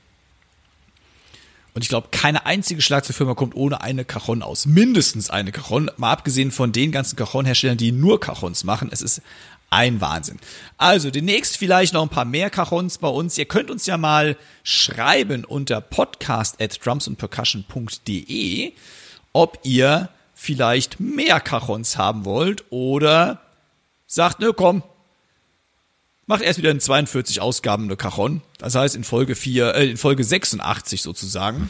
Und 1.75 1.83
ich 1.83 1.89
glaube, 1.89 2.07
keine 2.09 2.47
einzige 2.47 2.81
Schlagzeugfirma 2.81 3.35
kommt 3.35 3.55
ohne 3.55 3.81
eine 3.81 4.03
Cajon 4.03 4.41
aus. 4.41 4.65
Mindestens 4.65 5.29
eine 5.29 5.51
Cajon. 5.51 5.91
Mal 5.97 6.11
abgesehen 6.11 6.49
von 6.49 6.71
den 6.71 6.91
ganzen 6.91 7.17
Cajon-Herstellern, 7.17 7.77
die 7.77 7.91
nur 7.91 8.19
Cajons 8.19 8.63
machen. 8.63 8.89
Es 8.91 9.03
ist 9.03 9.21
ein 9.69 10.01
Wahnsinn. 10.01 10.39
Also 10.79 11.11
demnächst 11.11 11.55
vielleicht 11.55 11.93
noch 11.93 12.01
ein 12.01 12.09
paar 12.09 12.25
mehr 12.25 12.49
Cajons 12.49 12.97
bei 12.97 13.09
uns. 13.09 13.37
Ihr 13.37 13.45
könnt 13.45 13.69
uns 13.69 13.85
ja 13.85 13.99
mal 13.99 14.37
schreiben 14.63 15.45
unter 15.45 15.81
podcast 15.81 16.59
at 16.59 16.83
drumsandpercussion.de, 16.83 18.73
ob 19.33 19.59
ihr 19.61 20.09
vielleicht 20.41 20.99
mehr 20.99 21.39
Kachons 21.39 21.99
haben 21.99 22.25
wollt 22.25 22.65
oder 22.71 23.41
sagt, 24.07 24.39
ne, 24.39 24.53
komm, 24.53 24.81
macht 26.25 26.41
erst 26.41 26.57
wieder 26.57 26.71
in 26.71 26.79
42 26.79 27.39
Ausgaben 27.41 27.83
eine 27.83 27.95
Kachon. 27.95 28.41
Das 28.57 28.73
heißt 28.73 28.95
in 28.95 29.03
Folge 29.03 29.35
4, 29.35 29.75
äh, 29.75 29.91
in 29.91 29.97
Folge 29.97 30.23
86 30.23 31.03
sozusagen. 31.03 31.69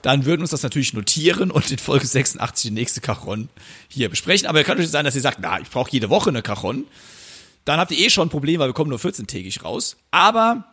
Dann 0.00 0.24
würden 0.24 0.40
uns 0.40 0.48
das 0.48 0.62
natürlich 0.62 0.94
notieren 0.94 1.50
und 1.50 1.70
in 1.70 1.76
Folge 1.76 2.06
86 2.06 2.70
die 2.70 2.74
nächste 2.74 3.02
Kachon 3.02 3.50
hier 3.86 4.08
besprechen. 4.08 4.48
Aber 4.48 4.64
kann 4.64 4.78
natürlich 4.78 4.92
sein, 4.92 5.04
dass 5.04 5.14
ihr 5.14 5.20
sagt, 5.20 5.40
na, 5.42 5.60
ich 5.60 5.68
brauche 5.68 5.90
jede 5.90 6.08
Woche 6.08 6.30
eine 6.30 6.40
Kachon. 6.40 6.86
Dann 7.66 7.78
habt 7.78 7.90
ihr 7.90 7.98
eh 7.98 8.08
schon 8.08 8.28
ein 8.28 8.30
Problem, 8.30 8.60
weil 8.60 8.70
wir 8.70 8.74
kommen 8.74 8.88
nur 8.88 8.98
14-tägig 8.98 9.62
raus. 9.62 9.98
Aber 10.10 10.64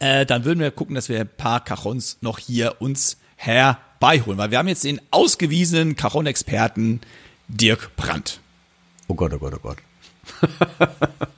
äh, 0.00 0.26
dann 0.26 0.44
würden 0.44 0.58
wir 0.58 0.72
gucken, 0.72 0.96
dass 0.96 1.08
wir 1.08 1.20
ein 1.20 1.28
paar 1.28 1.62
Kachons 1.62 2.18
noch 2.22 2.40
hier 2.40 2.80
uns 2.80 3.18
herbeiholen, 3.40 4.38
weil 4.38 4.50
wir 4.50 4.58
haben 4.58 4.68
jetzt 4.68 4.84
den 4.84 5.00
ausgewiesenen 5.10 5.96
Cajon-Experten 5.96 7.00
Dirk 7.48 7.96
Brandt. 7.96 8.40
Oh 9.08 9.14
Gott, 9.14 9.32
oh 9.32 9.38
Gott, 9.38 9.54
oh 9.56 9.60
Gott. 9.62 9.78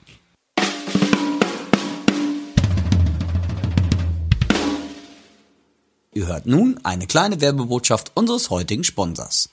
Ihr 6.14 6.26
hört 6.26 6.44
nun 6.44 6.78
eine 6.82 7.06
kleine 7.06 7.40
Werbebotschaft 7.40 8.10
unseres 8.14 8.50
heutigen 8.50 8.84
Sponsors. 8.84 9.48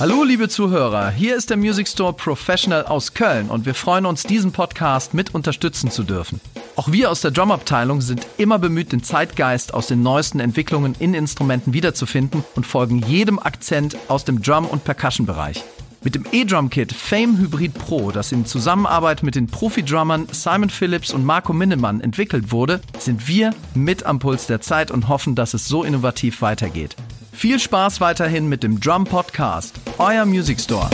Hallo 0.00 0.24
liebe 0.24 0.48
Zuhörer, 0.48 1.10
hier 1.10 1.36
ist 1.36 1.50
der 1.50 1.56
Music 1.56 1.86
Store 1.86 2.12
Professional 2.12 2.84
aus 2.84 3.14
Köln 3.14 3.48
und 3.48 3.64
wir 3.64 3.74
freuen 3.74 4.06
uns, 4.06 4.24
diesen 4.24 4.52
Podcast 4.52 5.14
mit 5.14 5.34
unterstützen 5.34 5.90
zu 5.90 6.02
dürfen. 6.02 6.40
Auch 6.76 6.92
wir 6.92 7.10
aus 7.10 7.22
der 7.22 7.30
Drumabteilung 7.30 8.02
sind 8.02 8.26
immer 8.36 8.58
bemüht, 8.58 8.92
den 8.92 9.02
Zeitgeist 9.02 9.72
aus 9.72 9.86
den 9.86 10.02
neuesten 10.02 10.40
Entwicklungen 10.40 10.94
in 10.98 11.14
Instrumenten 11.14 11.72
wiederzufinden 11.72 12.44
und 12.54 12.66
folgen 12.66 12.98
jedem 12.98 13.38
Akzent 13.38 13.96
aus 14.08 14.26
dem 14.26 14.42
Drum- 14.42 14.66
und 14.66 14.84
Percussion-Bereich. 14.84 15.64
Mit 16.02 16.14
dem 16.14 16.26
E-Drum-Kit 16.30 16.92
Fame 16.92 17.38
Hybrid 17.38 17.72
Pro, 17.72 18.10
das 18.10 18.30
in 18.30 18.44
Zusammenarbeit 18.44 19.22
mit 19.22 19.36
den 19.36 19.46
Profi-Drummern 19.46 20.28
Simon 20.30 20.68
Phillips 20.68 21.14
und 21.14 21.24
Marco 21.24 21.54
Minnemann 21.54 22.02
entwickelt 22.02 22.52
wurde, 22.52 22.82
sind 22.98 23.26
wir 23.26 23.54
mit 23.74 24.04
am 24.04 24.18
Puls 24.18 24.46
der 24.46 24.60
Zeit 24.60 24.90
und 24.90 25.08
hoffen, 25.08 25.34
dass 25.34 25.54
es 25.54 25.66
so 25.66 25.82
innovativ 25.82 26.42
weitergeht. 26.42 26.94
Viel 27.32 27.58
Spaß 27.58 28.02
weiterhin 28.02 28.50
mit 28.50 28.62
dem 28.62 28.80
Drum 28.80 29.04
Podcast, 29.04 29.80
euer 29.96 30.26
Music 30.26 30.60
Store. 30.60 30.90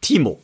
Timo, 0.00 0.40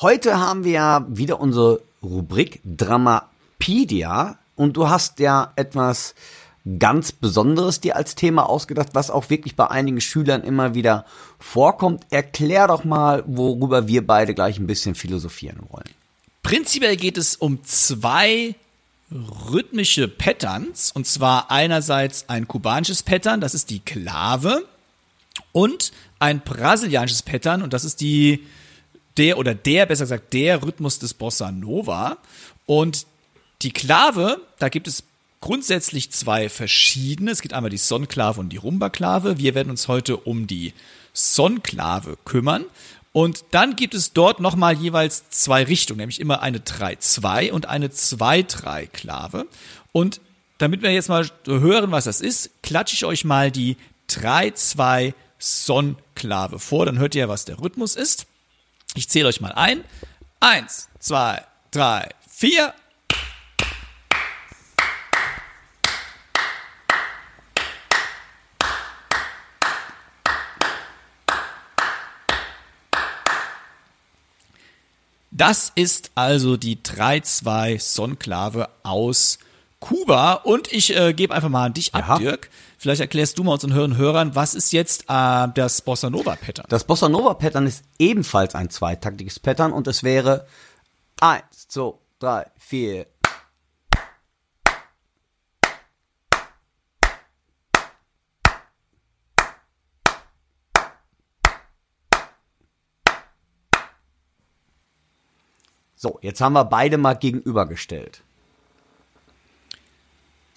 heute 0.00 0.38
haben 0.38 0.64
wir 0.64 0.72
ja 0.72 1.06
wieder 1.08 1.40
unsere 1.40 1.82
Rubrik 2.02 2.60
Dramapedia 2.64 4.38
und 4.56 4.76
du 4.76 4.88
hast 4.88 5.18
ja 5.18 5.52
etwas 5.56 6.14
ganz 6.78 7.12
Besonderes 7.12 7.80
dir 7.80 7.96
als 7.96 8.14
Thema 8.14 8.48
ausgedacht, 8.48 8.90
was 8.92 9.10
auch 9.10 9.30
wirklich 9.30 9.56
bei 9.56 9.68
einigen 9.68 10.00
Schülern 10.00 10.42
immer 10.42 10.74
wieder 10.74 11.06
vorkommt. 11.38 12.04
Erklär 12.10 12.66
doch 12.66 12.84
mal, 12.84 13.24
worüber 13.26 13.88
wir 13.88 14.06
beide 14.06 14.34
gleich 14.34 14.58
ein 14.58 14.66
bisschen 14.66 14.94
philosophieren 14.94 15.60
wollen. 15.70 15.88
Prinzipiell 16.42 16.96
geht 16.96 17.16
es 17.16 17.36
um 17.36 17.64
zwei 17.64 18.54
rhythmische 19.10 20.08
Patterns. 20.08 20.92
Und 20.92 21.06
zwar 21.06 21.50
einerseits 21.50 22.28
ein 22.28 22.46
kubanisches 22.46 23.02
Pattern, 23.02 23.40
das 23.40 23.54
ist 23.54 23.70
die 23.70 23.80
Klave. 23.80 24.64
Und 25.52 25.92
ein 26.18 26.40
brasilianisches 26.40 27.22
Pattern, 27.22 27.62
und 27.62 27.72
das 27.72 27.84
ist 27.84 28.00
die, 28.00 28.44
der 29.18 29.38
oder 29.38 29.54
der, 29.54 29.86
besser 29.86 30.04
gesagt, 30.04 30.32
der 30.32 30.62
Rhythmus 30.62 30.98
des 30.98 31.14
Bossa 31.14 31.50
Nova. 31.50 32.18
Und 32.66 33.06
die 33.62 33.72
Klave, 33.72 34.40
da 34.58 34.68
gibt 34.68 34.86
es 34.86 35.02
grundsätzlich 35.40 36.10
zwei 36.10 36.48
verschiedene. 36.48 37.30
Es 37.32 37.42
gibt 37.42 37.54
einmal 37.54 37.70
die 37.70 37.76
Sonnklave 37.76 38.40
und 38.40 38.50
die 38.50 38.56
Rumba-Klave. 38.56 39.38
Wir 39.38 39.54
werden 39.54 39.70
uns 39.70 39.88
heute 39.88 40.16
um 40.16 40.46
die 40.46 40.72
Sonnklave 41.12 42.16
kümmern. 42.24 42.64
Und 43.12 43.44
dann 43.50 43.74
gibt 43.74 43.94
es 43.94 44.12
dort 44.12 44.38
nochmal 44.38 44.76
jeweils 44.76 45.28
zwei 45.30 45.64
Richtungen, 45.64 45.98
nämlich 45.98 46.20
immer 46.20 46.40
eine 46.40 46.58
3-2 46.58 47.50
und 47.50 47.66
eine 47.66 47.88
2-3-Klave. 47.88 49.46
Und 49.92 50.20
damit 50.58 50.82
wir 50.82 50.92
jetzt 50.92 51.08
mal 51.08 51.28
hören, 51.46 51.90
was 51.90 52.04
das 52.04 52.20
ist, 52.20 52.50
klatsche 52.62 52.94
ich 52.94 53.04
euch 53.04 53.24
mal 53.24 53.50
die 53.50 53.76
3-2 54.10 55.14
Son-Klave 55.38 56.60
vor. 56.60 56.86
Dann 56.86 56.98
hört 56.98 57.14
ihr, 57.16 57.28
was 57.28 57.44
der 57.44 57.60
Rhythmus 57.60 57.96
ist. 57.96 58.27
Ich 58.98 59.08
zähle 59.08 59.28
euch 59.28 59.40
mal 59.40 59.52
ein. 59.52 59.84
Eins, 60.40 60.88
zwei, 60.98 61.44
drei, 61.70 62.08
vier. 62.28 62.74
Das 75.30 75.70
ist 75.76 76.10
also 76.16 76.56
die 76.56 76.78
3-2 76.78 77.78
Sonklave 77.78 78.68
aus 78.82 79.38
Kuba. 79.78 80.32
Und 80.32 80.72
ich 80.72 80.96
äh, 80.96 81.14
gebe 81.14 81.32
einfach 81.32 81.48
mal 81.48 81.66
an 81.66 81.74
dich 81.74 81.92
ja. 81.94 82.00
ab, 82.00 82.18
Dirk. 82.18 82.50
Vielleicht 82.80 83.00
erklärst 83.00 83.36
du 83.36 83.42
mal 83.42 83.54
unseren 83.54 83.74
Hörer 83.74 83.84
und 83.84 83.96
Hörern, 83.96 84.36
was 84.36 84.54
ist 84.54 84.72
jetzt 84.72 85.06
äh, 85.08 85.48
das 85.52 85.82
Bossa 85.82 86.10
Nova 86.10 86.36
Pattern? 86.36 86.64
Das 86.68 86.84
Bossa 86.84 87.08
Nova 87.08 87.34
Pattern 87.34 87.66
ist 87.66 87.82
ebenfalls 87.98 88.54
ein 88.54 88.70
zweitaktiges 88.70 89.40
Pattern 89.40 89.72
und 89.72 89.88
es 89.88 90.04
wäre 90.04 90.46
eins, 91.20 91.66
zwei, 91.66 91.94
drei, 92.20 92.46
vier. 92.56 93.06
So, 105.96 106.20
jetzt 106.22 106.40
haben 106.40 106.52
wir 106.52 106.64
beide 106.64 106.96
mal 106.96 107.14
gegenübergestellt. 107.14 108.22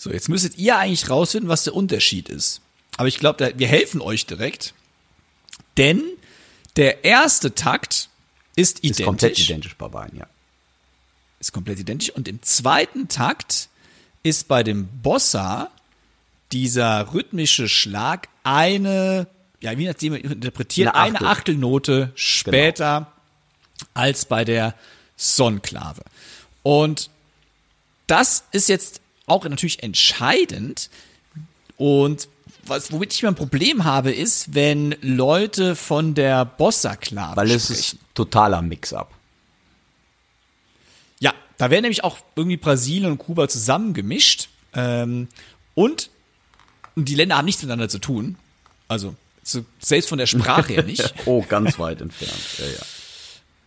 So, 0.01 0.11
jetzt 0.11 0.29
müsstet 0.29 0.57
ihr 0.57 0.79
eigentlich 0.79 1.11
rausfinden, 1.11 1.47
was 1.47 1.63
der 1.63 1.75
Unterschied 1.75 2.27
ist. 2.27 2.61
Aber 2.97 3.07
ich 3.07 3.19
glaube, 3.19 3.53
wir 3.55 3.67
helfen 3.67 4.01
euch 4.01 4.25
direkt. 4.25 4.73
Denn 5.77 6.01
der 6.75 7.05
erste 7.05 7.53
Takt 7.53 8.09
ist 8.55 8.79
identisch. 8.79 8.99
Ist 8.99 9.05
komplett 9.05 9.39
identisch 9.39 9.75
bei 9.77 9.87
beiden, 9.89 10.17
ja. 10.17 10.25
ist 11.39 11.51
komplett 11.51 11.77
identisch. 11.77 12.09
Und 12.09 12.27
im 12.27 12.41
zweiten 12.41 13.09
Takt 13.09 13.69
ist 14.23 14.47
bei 14.47 14.63
dem 14.63 14.87
Bossa 15.03 15.69
dieser 16.51 17.13
rhythmische 17.13 17.69
Schlag 17.69 18.27
eine, 18.41 19.27
ja, 19.59 19.77
wie 19.77 19.85
nachdem 19.85 20.15
interpretiert, 20.15 20.95
Eine 20.95 20.95
eine, 20.95 21.15
Achtel. 21.17 21.27
Achtelnote 21.27 22.11
später 22.15 23.11
als 23.93 24.25
bei 24.25 24.45
der 24.45 24.73
Sonklave. 25.15 26.01
Und 26.63 27.11
das 28.07 28.45
ist 28.51 28.67
jetzt 28.67 29.00
auch 29.25 29.43
natürlich 29.45 29.83
entscheidend. 29.83 30.89
Und 31.77 32.27
was, 32.65 32.91
womit 32.91 33.13
ich 33.13 33.23
mal 33.23 33.29
ein 33.29 33.35
Problem 33.35 33.83
habe, 33.83 34.11
ist, 34.11 34.53
wenn 34.53 34.95
Leute 35.01 35.75
von 35.75 36.13
der 36.13 36.45
Bossa-Klave 36.45 37.35
Weil 37.35 37.51
es 37.51 37.65
sprechen. 37.65 37.79
ist 37.79 37.97
totaler 38.13 38.61
Mix-up. 38.61 39.11
Ja, 41.19 41.33
da 41.57 41.69
werden 41.69 41.83
nämlich 41.83 42.03
auch 42.03 42.17
irgendwie 42.35 42.57
Brasilien 42.57 43.11
und 43.11 43.17
Kuba 43.17 43.47
zusammengemischt. 43.47 44.49
Ähm, 44.73 45.27
und 45.75 46.09
die 46.95 47.15
Länder 47.15 47.37
haben 47.37 47.45
nichts 47.45 47.61
miteinander 47.61 47.89
zu 47.89 47.99
tun. 47.99 48.37
Also 48.87 49.15
so, 49.43 49.65
selbst 49.79 50.09
von 50.09 50.17
der 50.17 50.27
Sprache 50.27 50.73
her 50.73 50.83
nicht. 50.83 51.13
Oh, 51.25 51.43
ganz 51.47 51.79
weit 51.79 52.01
entfernt. 52.01 52.33
Ja, 52.59 52.65
ja. 52.65 52.81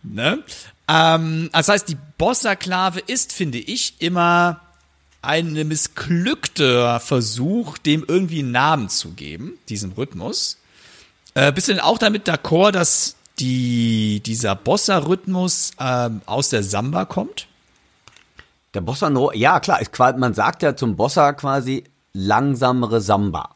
Ne? 0.03 0.43
Ähm, 0.87 1.49
das 1.51 1.67
heißt, 1.67 1.89
die 1.89 1.97
Bossa-Klave 2.17 2.99
ist, 2.99 3.33
finde 3.33 3.57
ich, 3.57 3.95
immer 3.99 4.61
ein 5.25 5.53
missglückter 5.53 6.99
Versuch, 6.99 7.77
dem 7.77 8.05
irgendwie 8.07 8.39
einen 8.39 8.51
Namen 8.51 8.89
zu 8.89 9.11
geben, 9.11 9.57
diesem 9.69 9.91
Rhythmus. 9.93 10.57
Äh, 11.33 11.51
bist 11.51 11.67
du 11.67 11.73
denn 11.73 11.81
auch 11.81 11.97
damit 11.97 12.27
d'accord, 12.27 12.71
dass 12.71 13.15
die, 13.39 14.21
dieser 14.25 14.55
Bossa-Rhythmus 14.55 15.71
ähm, 15.79 16.21
aus 16.25 16.49
der 16.49 16.63
Samba 16.63 17.05
kommt? 17.05 17.47
Der 18.73 18.81
Bossa 18.81 19.09
Nova, 19.09 19.33
ja 19.33 19.59
klar, 19.59 19.81
ist, 19.81 19.97
man 19.97 20.33
sagt 20.33 20.63
ja 20.63 20.75
zum 20.75 20.95
Bossa 20.95 21.33
quasi 21.33 21.85
langsamere 22.13 23.01
Samba. 23.01 23.55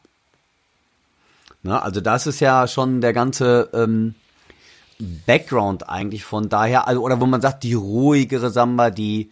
Ne, 1.62 1.82
also 1.82 2.00
das 2.00 2.26
ist 2.26 2.40
ja 2.40 2.68
schon 2.68 3.02
der 3.02 3.12
ganze 3.12 3.70
ähm, 3.74 4.16
Background 4.98 5.90
eigentlich 5.90 6.24
von 6.24 6.50
daher, 6.50 6.88
also 6.88 7.02
oder 7.02 7.20
wo 7.20 7.26
man 7.26 7.42
sagt, 7.42 7.64
die 7.64 7.74
ruhigere 7.74 8.50
Samba, 8.50 8.90
die 8.92 9.32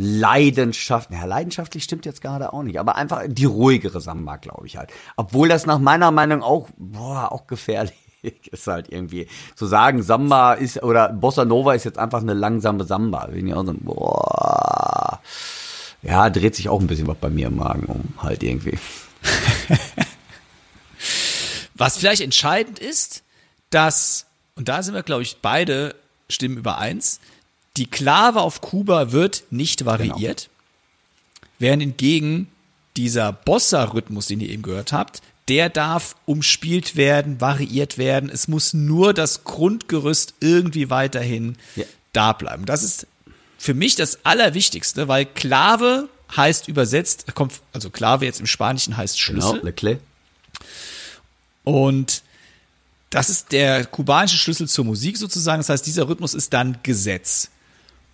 Leidenschaft, 0.00 1.10
ja, 1.10 1.24
leidenschaftlich 1.24 1.82
stimmt 1.82 2.06
jetzt 2.06 2.22
gerade 2.22 2.52
auch 2.52 2.62
nicht, 2.62 2.78
aber 2.78 2.94
einfach 2.94 3.22
die 3.26 3.46
ruhigere 3.46 4.00
Samba, 4.00 4.36
glaube 4.36 4.64
ich 4.68 4.76
halt. 4.76 4.90
Obwohl 5.16 5.48
das 5.48 5.66
nach 5.66 5.80
meiner 5.80 6.12
Meinung 6.12 6.42
auch, 6.42 6.68
boah, 6.76 7.32
auch 7.32 7.48
gefährlich 7.48 7.94
ist 8.52 8.68
halt 8.68 8.90
irgendwie. 8.90 9.26
Zu 9.56 9.66
sagen, 9.66 10.02
Samba 10.02 10.54
ist, 10.54 10.82
oder 10.84 11.08
Bossa 11.08 11.44
Nova 11.44 11.74
ist 11.74 11.82
jetzt 11.82 11.98
einfach 11.98 12.22
eine 12.22 12.34
langsame 12.34 12.84
Samba. 12.84 13.26
Bin 13.26 13.48
ich 13.48 13.54
auch 13.54 13.66
so, 13.66 13.74
boah. 13.76 15.20
Ja, 16.02 16.30
dreht 16.30 16.54
sich 16.54 16.68
auch 16.68 16.80
ein 16.80 16.86
bisschen 16.86 17.08
was 17.08 17.16
bei 17.16 17.28
mir 17.28 17.48
im 17.48 17.56
Magen 17.56 17.86
um, 17.86 18.14
halt 18.18 18.44
irgendwie. 18.44 18.78
Was 21.74 21.96
vielleicht 21.96 22.22
entscheidend 22.22 22.78
ist, 22.78 23.22
dass, 23.70 24.26
und 24.56 24.68
da 24.68 24.82
sind 24.82 24.94
wir, 24.94 25.02
glaube 25.04 25.22
ich, 25.22 25.38
beide 25.40 25.94
stimmen 26.28 26.56
übereins, 26.56 27.20
die 27.78 27.86
Klave 27.86 28.40
auf 28.40 28.60
Kuba 28.60 29.12
wird 29.12 29.44
nicht 29.50 29.84
variiert, 29.84 30.48
während 31.58 31.82
hingegen 31.82 32.48
dieser 32.96 33.32
Bossa-Rhythmus, 33.32 34.26
den 34.26 34.40
ihr 34.40 34.50
eben 34.50 34.62
gehört 34.62 34.92
habt, 34.92 35.22
der 35.48 35.70
darf 35.70 36.16
umspielt 36.26 36.96
werden, 36.96 37.40
variiert 37.40 37.96
werden. 37.96 38.28
Es 38.28 38.48
muss 38.48 38.74
nur 38.74 39.14
das 39.14 39.44
Grundgerüst 39.44 40.34
irgendwie 40.40 40.90
weiterhin 40.90 41.56
Ja. 41.76 41.84
da 42.12 42.32
bleiben. 42.32 42.66
Das 42.66 42.82
ist 42.82 43.06
für 43.56 43.74
mich 43.74 43.94
das 43.94 44.24
Allerwichtigste, 44.26 45.08
weil 45.08 45.24
Klave 45.24 46.08
heißt 46.36 46.68
übersetzt, 46.68 47.34
kommt, 47.34 47.54
also 47.72 47.88
Klave 47.90 48.26
jetzt 48.26 48.40
im 48.40 48.46
Spanischen 48.46 48.96
heißt 48.96 49.18
Schlüssel. 49.18 49.52
Genau, 49.60 49.64
Le 49.64 49.70
Clé. 49.72 49.98
Und 51.64 52.22
das 53.10 53.30
ist 53.30 53.52
der 53.52 53.86
kubanische 53.86 54.36
Schlüssel 54.36 54.68
zur 54.68 54.84
Musik 54.84 55.16
sozusagen. 55.16 55.60
Das 55.60 55.70
heißt, 55.70 55.86
dieser 55.86 56.08
Rhythmus 56.08 56.34
ist 56.34 56.52
dann 56.52 56.78
Gesetz. 56.82 57.50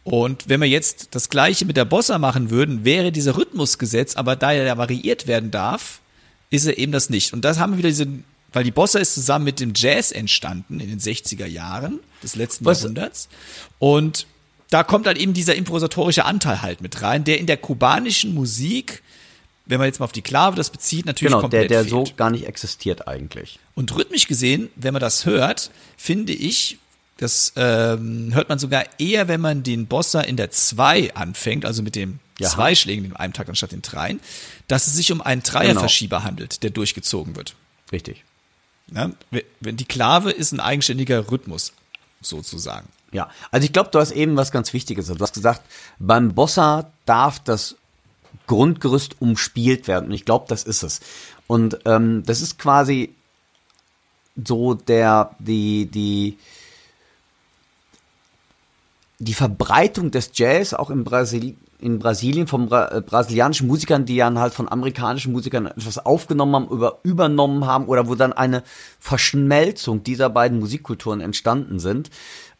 Und 0.04 0.48
wenn 0.48 0.60
wir 0.60 0.68
jetzt 0.68 1.08
das 1.12 1.30
gleiche 1.30 1.64
mit 1.64 1.76
der 1.78 1.86
Bossa 1.86 2.18
machen 2.18 2.50
würden, 2.50 2.84
wäre 2.84 3.10
dieser 3.10 3.36
Rhythmus 3.36 3.78
Gesetz, 3.78 4.16
aber 4.16 4.36
da 4.36 4.52
er 4.52 4.64
ja 4.64 4.76
variiert 4.76 5.26
werden 5.26 5.50
darf, 5.50 6.00
ist 6.50 6.66
er 6.66 6.76
eben 6.78 6.92
das 6.92 7.08
nicht. 7.10 7.32
Und 7.32 7.44
das 7.44 7.58
haben 7.58 7.72
wir 7.72 7.78
wieder 7.78 7.88
diese, 7.88 8.06
weil 8.52 8.64
die 8.64 8.70
Bossa 8.70 8.98
ist 8.98 9.14
zusammen 9.14 9.46
mit 9.46 9.60
dem 9.60 9.72
Jazz 9.74 10.12
entstanden 10.12 10.78
in 10.78 10.88
den 10.90 11.00
60er 11.00 11.46
Jahren 11.46 12.00
des 12.22 12.36
letzten 12.36 12.64
Was- 12.66 12.82
Jahrhunderts. 12.82 13.28
Und 13.78 14.26
da 14.70 14.82
kommt 14.84 15.06
dann 15.06 15.16
eben 15.16 15.32
dieser 15.32 15.54
improvisatorische 15.54 16.24
Anteil 16.24 16.60
halt 16.62 16.80
mit 16.82 17.00
rein, 17.00 17.24
der 17.24 17.38
in 17.38 17.46
der 17.46 17.56
kubanischen 17.56 18.34
Musik, 18.34 19.02
wenn 19.66 19.78
man 19.78 19.86
jetzt 19.86 20.00
mal 20.00 20.04
auf 20.04 20.12
die 20.12 20.22
Klave 20.22 20.56
das 20.56 20.68
bezieht, 20.68 21.06
natürlich 21.06 21.32
Genau, 21.32 21.48
der, 21.48 21.60
komplett 21.66 21.70
der 21.70 21.80
fehlt. 21.84 22.08
so 22.08 22.14
gar 22.16 22.30
nicht 22.30 22.46
existiert 22.46 23.08
eigentlich. 23.08 23.58
Und 23.74 23.94
rhythmisch 23.96 24.26
gesehen, 24.28 24.68
wenn 24.76 24.92
man 24.92 25.00
das 25.00 25.24
hört, 25.24 25.70
finde 25.96 26.34
ich, 26.34 26.78
das 27.18 27.52
ähm, 27.56 28.30
hört 28.34 28.48
man 28.48 28.58
sogar 28.58 28.84
eher, 28.98 29.28
wenn 29.28 29.40
man 29.40 29.62
den 29.62 29.86
Bossa 29.86 30.20
in 30.20 30.36
der 30.36 30.50
2 30.50 31.14
anfängt, 31.14 31.64
also 31.64 31.82
mit 31.82 31.94
dem 31.94 32.18
Ja. 32.38 32.48
zwei 32.48 32.74
Schlägen 32.74 33.04
in 33.04 33.14
einem 33.16 33.32
Takt 33.32 33.48
anstatt 33.48 33.72
den 33.72 33.82
dreien, 33.82 34.20
dass 34.66 34.86
es 34.88 34.94
sich 34.94 35.12
um 35.12 35.20
einen 35.20 35.42
Dreierverschieber 35.42 36.24
handelt, 36.24 36.62
der 36.62 36.70
durchgezogen 36.70 37.36
wird. 37.36 37.54
Richtig. 37.92 38.24
Ja? 38.92 39.10
Wenn 39.60 39.76
die 39.76 39.84
Klave 39.84 40.30
ist 40.32 40.52
ein 40.52 40.60
eigenständiger 40.60 41.30
Rhythmus, 41.30 41.72
sozusagen. 42.20 42.88
Ja, 43.12 43.30
also 43.52 43.64
ich 43.64 43.72
glaube, 43.72 43.90
du 43.92 44.00
hast 44.00 44.10
eben 44.10 44.36
was 44.36 44.50
ganz 44.50 44.72
Wichtiges. 44.72 45.04
gesagt. 45.04 45.20
Du 45.20 45.22
hast 45.22 45.34
gesagt, 45.34 45.62
beim 46.00 46.34
Bossa 46.34 46.90
darf 47.06 47.38
das 47.38 47.76
Grundgerüst 48.48 49.20
umspielt 49.20 49.86
werden. 49.86 50.06
Und 50.06 50.12
ich 50.12 50.24
glaube, 50.24 50.46
das 50.48 50.64
ist 50.64 50.82
es. 50.82 51.00
Und 51.46 51.78
ähm, 51.84 52.24
das 52.26 52.40
ist 52.40 52.58
quasi 52.58 53.14
so 54.44 54.74
der, 54.74 55.36
die, 55.38 55.86
die, 55.86 56.38
die 59.18 59.34
Verbreitung 59.34 60.10
des 60.10 60.30
Jazz 60.34 60.74
auch 60.74 60.90
in, 60.90 61.04
Brasil 61.04 61.56
in 61.78 61.98
Brasilien 61.98 62.46
von 62.46 62.66
Bra 62.66 62.88
äh, 62.96 63.00
brasilianischen 63.00 63.66
Musikern, 63.66 64.04
die 64.04 64.16
dann 64.16 64.38
halt 64.38 64.54
von 64.54 64.68
amerikanischen 64.68 65.32
Musikern 65.32 65.66
etwas 65.66 65.98
aufgenommen 66.04 66.54
haben, 66.54 66.68
über, 66.68 66.98
übernommen 67.02 67.66
haben 67.66 67.86
oder 67.86 68.08
wo 68.08 68.14
dann 68.14 68.32
eine 68.32 68.62
Verschmelzung 68.98 70.02
dieser 70.02 70.30
beiden 70.30 70.58
Musikkulturen 70.58 71.20
entstanden 71.20 71.78
sind. 71.78 72.10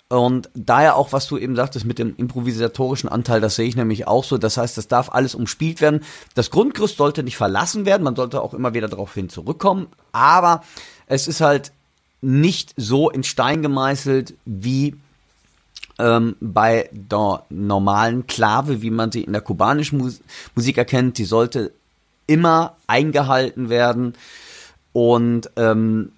Und 0.09 0.51
daher 0.55 0.97
auch, 0.97 1.13
was 1.13 1.27
du 1.27 1.39
eben 1.39 1.57
sagtest 1.57 1.87
mit 1.87 1.99
dem 1.99 2.15
improvisatorischen 2.17 3.09
Anteil, 3.09 3.41
das 3.41 3.57
sehe 3.57 3.67
ich 3.67 3.75
nämlich 3.75 4.07
auch 4.07 4.23
so. 4.23 4.39
Das 4.39 4.57
heißt, 4.57 4.77
das 4.77 4.87
darf 4.87 5.11
alles 5.11 5.35
umspielt 5.35 5.81
werden. 5.81 6.01
Das 6.35 6.51
Grundgerüst 6.51 6.99
sollte 6.99 7.23
nicht 7.23 7.37
verlassen 7.37 7.87
werden. 7.87 8.05
Man 8.05 8.15
sollte 8.15 8.43
auch 8.43 8.55
immer 8.55 8.75
wieder 8.75 8.89
darauf 8.89 9.15
hin 9.15 9.29
zurückkommen. 9.29 9.89
Aber 10.13 10.63
es 11.07 11.27
ist 11.27 11.41
halt 11.41 11.73
nicht 12.21 12.75
so 12.77 13.11
in 13.11 13.25
Stein 13.25 13.63
gemeißelt 13.63 14.35
wie 14.45 14.95
ähm, 15.99 16.37
bei 16.41 16.89
der 16.93 17.45
normalen 17.51 18.27
Klave, 18.27 18.83
wie 18.83 18.91
man 18.91 19.13
sie 19.13 19.23
in 19.23 19.33
der 19.33 19.43
kubanischen 19.43 19.99
Mus 19.99 20.21
Musik 20.55 20.79
erkennt. 20.79 21.19
Die 21.19 21.25
sollte 21.25 21.73
immer 22.27 22.77
eingehalten 22.87 23.69
werden. 23.69 24.15
Und 24.93 25.51
ähm, 25.57 26.13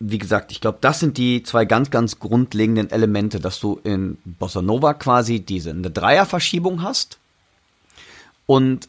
wie 0.00 0.18
gesagt, 0.18 0.50
ich 0.50 0.60
glaube, 0.60 0.78
das 0.80 1.00
sind 1.00 1.16
die 1.16 1.42
zwei 1.42 1.64
ganz, 1.64 1.90
ganz 1.90 2.18
grundlegenden 2.18 2.90
Elemente, 2.90 3.38
dass 3.38 3.60
du 3.60 3.80
in 3.84 4.18
Bossa 4.24 4.60
Nova 4.60 4.94
quasi 4.94 5.40
diese 5.40 5.70
eine 5.70 5.90
Dreierverschiebung 5.90 6.82
hast 6.82 7.18
und 8.46 8.88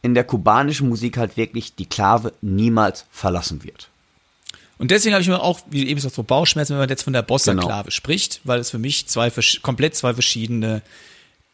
in 0.00 0.14
der 0.14 0.24
kubanischen 0.24 0.88
Musik 0.88 1.18
halt 1.18 1.36
wirklich 1.36 1.74
die 1.74 1.86
Klave 1.86 2.32
niemals 2.40 3.04
verlassen 3.10 3.64
wird. 3.64 3.88
Und 4.78 4.90
deswegen 4.90 5.14
habe 5.14 5.22
ich 5.22 5.28
mir 5.28 5.40
auch, 5.40 5.60
wie 5.70 5.82
eben 5.86 5.94
gesagt, 5.96 6.14
so 6.14 6.22
Bauchschmerzen, 6.22 6.72
wenn 6.72 6.78
man 6.80 6.88
jetzt 6.88 7.02
von 7.04 7.12
der 7.12 7.22
Bossa-Klave 7.22 7.84
Genau. 7.84 7.90
spricht, 7.90 8.40
weil 8.44 8.58
es 8.60 8.70
für 8.70 8.78
mich 8.78 9.06
zwei 9.06 9.30
komplett 9.62 9.94
zwei 9.94 10.12
verschiedene 10.14 10.82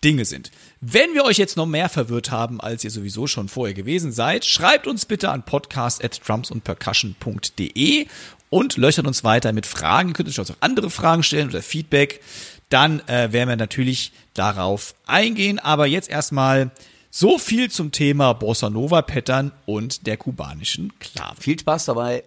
Dinge 0.02 0.24
sind. 0.24 0.50
Wenn 0.80 1.12
wir 1.12 1.24
euch 1.24 1.36
jetzt 1.36 1.58
noch 1.58 1.66
mehr 1.66 1.90
verwirrt 1.90 2.30
haben, 2.30 2.60
als 2.60 2.82
ihr 2.84 2.90
sowieso 2.90 3.26
schon 3.26 3.48
vorher 3.48 3.74
gewesen 3.74 4.12
seid, 4.12 4.46
schreibt 4.46 4.86
uns 4.86 5.04
bitte 5.04 5.28
an 5.30 5.44
podcast 5.44 6.02
at 6.02 6.20
drumsundpercussion.de 6.26 8.06
und 8.48 8.76
löchert 8.76 9.06
uns 9.06 9.22
weiter 9.24 9.52
mit 9.52 9.66
Fragen. 9.66 10.08
Ihr 10.08 10.14
könnt 10.14 10.28
euch 10.28 10.40
auch 10.40 10.46
andere 10.60 10.90
Fragen 10.90 11.22
stellen 11.22 11.48
oder 11.48 11.62
Feedback. 11.62 12.20
Dann 12.70 13.00
äh, 13.08 13.32
werden 13.32 13.48
wir 13.48 13.56
natürlich 13.56 14.12
darauf 14.34 14.94
eingehen. 15.06 15.58
Aber 15.58 15.86
jetzt 15.86 16.08
erstmal 16.08 16.70
so 17.10 17.38
viel 17.38 17.70
zum 17.70 17.92
Thema 17.92 18.32
Bossa 18.32 18.70
Nova 18.70 19.02
Pattern 19.02 19.52
und 19.66 20.06
der 20.06 20.16
kubanischen 20.16 20.92
Klave. 20.98 21.40
Viel 21.40 21.58
Spaß 21.58 21.86
dabei. 21.86 22.24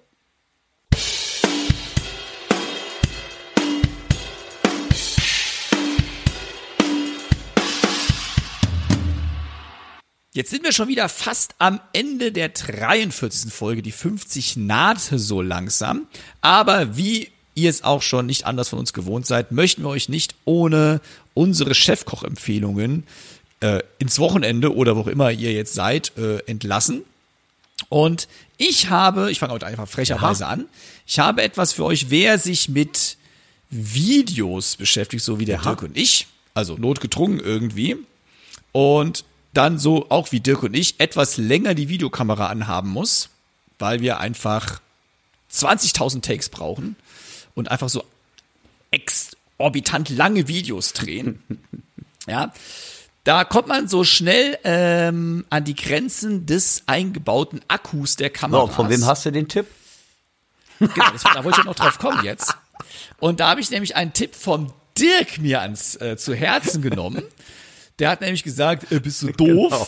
Jetzt 10.36 10.50
sind 10.50 10.64
wir 10.64 10.72
schon 10.72 10.88
wieder 10.88 11.10
fast 11.10 11.54
am 11.60 11.80
Ende 11.94 12.32
der 12.32 12.50
43. 12.50 13.54
Folge. 13.54 13.84
Die 13.84 13.92
50 13.92 14.58
naht 14.58 15.00
so 15.00 15.44
langsam. 15.44 16.08
Aber 16.42 16.98
wie 16.98 17.30
ihr 17.54 17.70
es 17.70 17.84
auch 17.84 18.02
schon 18.02 18.26
nicht 18.26 18.48
anders 18.48 18.70
von 18.70 18.80
uns 18.80 18.94
gewohnt 18.94 19.28
seid, 19.28 19.52
möchten 19.52 19.84
wir 19.84 19.90
euch 19.90 20.10
nicht 20.10 20.34
ohne 20.46 21.02
unsere 21.36 21.76
Chefkoch-Empfehlungen 21.76 23.04
äh, 23.60 23.82
ins 24.00 24.18
Wochenende 24.18 24.76
oder 24.76 24.96
wo 24.96 25.02
auch 25.02 25.08
immer 25.08 25.30
ihr 25.30 25.54
jetzt 25.54 25.76
seid, 25.76 26.14
äh, 26.18 26.40
entlassen. 26.48 27.04
Und 27.90 28.28
ich 28.58 28.90
habe, 28.90 29.30
ich 29.30 29.38
fange 29.38 29.54
heute 29.54 29.68
einfach 29.68 29.88
frecherweise 29.88 30.48
an, 30.48 30.66
ich 31.06 31.20
habe 31.20 31.44
etwas 31.44 31.74
für 31.74 31.86
euch, 31.86 32.10
wer 32.10 32.40
sich 32.40 32.70
mit 32.70 33.18
Videos 33.70 34.78
beschäftigt, 34.78 35.24
so 35.24 35.40
wie 35.40 35.46
der 35.46 35.60
Dirk 35.60 35.84
und 35.84 35.96
ich, 35.96 36.26
also 36.56 36.76
notgedrungen 36.76 37.40
irgendwie, 37.40 37.98
und 38.72 39.26
dann 39.54 39.78
so 39.78 40.10
auch 40.10 40.32
wie 40.32 40.40
Dirk 40.40 40.64
und 40.64 40.74
ich 40.74 41.00
etwas 41.00 41.38
länger 41.38 41.74
die 41.76 41.90
Videokamera 41.90 42.48
anhaben 42.48 42.90
muss, 42.90 43.30
weil 43.80 44.02
wir 44.02 44.20
einfach 44.20 44.82
20.000 45.52 46.22
Takes 46.22 46.50
brauchen 46.50 46.96
und 47.56 47.70
einfach 47.70 47.90
so 47.90 48.04
exorbitant 48.92 50.10
lange 50.10 50.48
Videos 50.48 50.94
drehen. 50.94 51.44
ja, 52.28 52.52
da 53.24 53.46
kommt 53.46 53.68
man 53.68 53.88
so 53.88 54.04
schnell 54.04 54.58
ähm, 54.64 55.46
an 55.50 55.64
die 55.64 55.76
Grenzen 55.76 56.46
des 56.46 56.84
eingebauten 56.88 57.62
Akkus 57.68 58.16
der 58.16 58.30
Kamera. 58.30 58.68
So, 58.68 58.74
von 58.74 58.90
wem 58.90 59.06
hast 59.06 59.26
du 59.26 59.32
den 59.32 59.48
Tipp? 59.48 59.68
Genau, 60.80 61.12
das, 61.12 61.24
da 61.24 61.44
wollte 61.44 61.62
ich 61.62 61.66
noch 61.66 61.76
drauf 61.76 62.00
kommen 62.00 62.26
jetzt. 62.26 62.56
Und 63.20 63.40
da 63.40 63.50
habe 63.50 63.62
ich 63.62 63.70
nämlich 63.70 63.96
einen 63.96 64.12
Tipp 64.12 64.36
vom 64.36 64.74
Dirk 64.98 65.38
mir 65.38 65.62
ans 65.62 65.96
äh, 65.96 66.18
zu 66.18 66.36
Herzen 66.36 66.82
genommen. 66.82 67.24
Der 68.00 68.10
hat 68.10 68.22
nämlich 68.22 68.44
gesagt, 68.44 68.92
äh, 68.92 69.00
bist 69.00 69.22
du 69.22 69.28
doof? 69.32 69.72
Genau. 69.72 69.88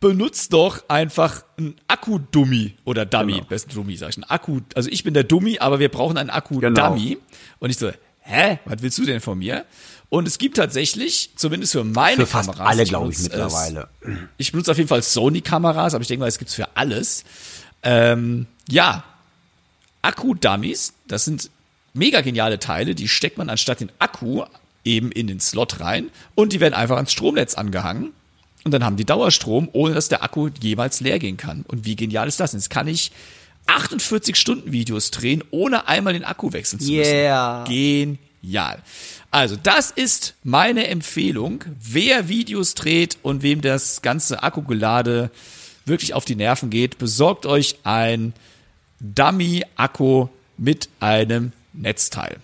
Benutzt 0.00 0.52
doch 0.52 0.88
einfach 0.88 1.42
einen 1.56 1.74
Akku-Dummy 1.88 2.76
oder 2.84 3.04
Dummy, 3.04 3.32
Genau. 3.34 3.44
besten 3.46 3.74
Dummy, 3.74 3.96
sag 3.96 4.10
ich. 4.10 4.16
Ein 4.18 4.24
Akku, 4.24 4.60
also 4.76 4.88
ich 4.90 5.02
bin 5.02 5.12
der 5.12 5.24
Dummy, 5.24 5.58
aber 5.58 5.80
wir 5.80 5.88
brauchen 5.88 6.16
einen 6.16 6.30
Akku-Dummy. 6.30 7.18
Und 7.58 7.70
ich 7.70 7.78
so, 7.78 7.90
hä, 8.20 8.60
was 8.64 8.80
willst 8.80 8.96
du 8.98 9.04
denn 9.04 9.20
von 9.20 9.38
mir? 9.40 9.64
Und 10.08 10.28
es 10.28 10.38
gibt 10.38 10.56
tatsächlich, 10.56 11.30
zumindest 11.34 11.72
für 11.72 11.82
meine 11.82 12.14
Für 12.18 12.26
fast 12.26 12.50
Kameras, 12.52 12.68
alle, 12.70 12.84
glaube 12.84 13.10
ich, 13.10 13.18
mittlerweile. 13.18 13.88
ich 14.36 14.52
benutze 14.52 14.70
auf 14.70 14.76
jeden 14.78 14.88
Fall 14.88 15.02
Sony-Kameras, 15.02 15.94
aber 15.94 16.02
ich 16.02 16.08
denke 16.08 16.20
mal, 16.20 16.28
es 16.28 16.38
gibt's 16.38 16.54
für 16.54 16.76
alles. 16.76 17.24
Ähm, 17.82 18.46
ja, 18.68 19.02
Akku-Dummies, 20.02 20.94
das 21.08 21.24
sind 21.24 21.50
mega 21.92 22.20
geniale 22.20 22.60
Teile, 22.60 22.94
die 22.94 23.08
steckt 23.08 23.36
man 23.36 23.50
anstatt 23.50 23.80
den 23.80 23.90
Akku 23.98 24.44
eben 24.88 25.12
in 25.12 25.26
den 25.26 25.40
Slot 25.40 25.80
rein 25.80 26.10
und 26.34 26.52
die 26.52 26.60
werden 26.60 26.74
einfach 26.74 26.96
ans 26.96 27.12
Stromnetz 27.12 27.54
angehangen 27.54 28.12
und 28.64 28.72
dann 28.72 28.84
haben 28.84 28.96
die 28.96 29.04
Dauerstrom, 29.04 29.68
ohne 29.72 29.94
dass 29.94 30.08
der 30.08 30.22
Akku 30.22 30.48
jeweils 30.60 31.00
leer 31.00 31.18
gehen 31.18 31.36
kann. 31.36 31.64
Und 31.68 31.84
wie 31.84 31.96
genial 31.96 32.26
ist 32.28 32.40
das? 32.40 32.52
Jetzt 32.52 32.70
kann 32.70 32.88
ich 32.88 33.12
48 33.66 34.34
Stunden 34.36 34.72
Videos 34.72 35.10
drehen, 35.10 35.44
ohne 35.50 35.88
einmal 35.88 36.14
den 36.14 36.24
Akku 36.24 36.52
wechseln 36.52 36.80
zu 36.80 36.90
Yeah. 36.90 37.64
müssen. 37.68 38.18
Genial. 38.42 38.82
Also 39.30 39.56
das 39.62 39.90
ist 39.90 40.34
meine 40.42 40.86
Empfehlung, 40.88 41.64
wer 41.80 42.28
Videos 42.28 42.74
dreht 42.74 43.18
und 43.22 43.42
wem 43.42 43.60
das 43.60 44.00
ganze 44.02 44.42
Akkugelade 44.42 45.30
wirklich 45.84 46.14
auf 46.14 46.24
die 46.24 46.36
Nerven 46.36 46.70
geht, 46.70 46.98
besorgt 46.98 47.46
euch 47.46 47.76
ein 47.84 48.32
Dummy-Akku 49.00 50.28
mit 50.56 50.88
einem 51.00 51.52
Netzteil. 51.72 52.36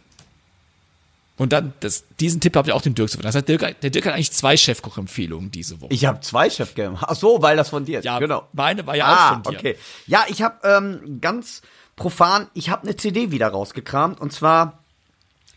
Und 1.37 1.53
dann, 1.53 1.73
das, 1.81 2.05
diesen 2.21 2.41
Tipp 2.41 2.55
habt 2.55 2.69
ihr 2.69 2.77
auch 2.77 2.83
dem 2.83 2.95
Dirk 2.95 3.11
zu 3.11 3.19
Das 3.19 3.35
heißt, 3.35 3.49
Dirk, 3.49 3.81
der 3.81 3.91
Dirk 3.91 4.07
hat 4.07 4.15
eigentlich 4.15 4.31
zwei 4.31 4.57
Chefkoch-Empfehlungen 4.57 5.51
diese 5.51 5.81
Woche. 5.81 5.93
Ich 5.93 6.05
habe 6.05 6.21
zwei 6.21 6.49
Chefgames. 6.49 7.01
Ach 7.03 7.17
so, 7.17 7.43
weil 7.43 7.57
das 7.57 7.71
von 7.71 7.85
dir 7.85 7.99
ist. 7.99 8.05
ja, 8.05 8.21
genau. 8.21 8.47
meine 8.53 8.87
war 8.87 8.95
ja 8.95 9.07
ah, 9.07 9.31
auch 9.31 9.43
von 9.43 9.53
dir. 9.53 9.59
okay. 9.59 9.77
Ja, 10.07 10.25
ich 10.29 10.43
habe 10.43 10.57
ähm, 10.63 11.19
ganz 11.21 11.63
profan, 11.97 12.49
ich 12.55 12.71
habe 12.71 12.83
eine 12.83 12.97
CD 12.97 13.33
wieder 13.33 13.49
rausgekramt 13.49 14.21
und 14.21 14.33
zwar 14.33 14.79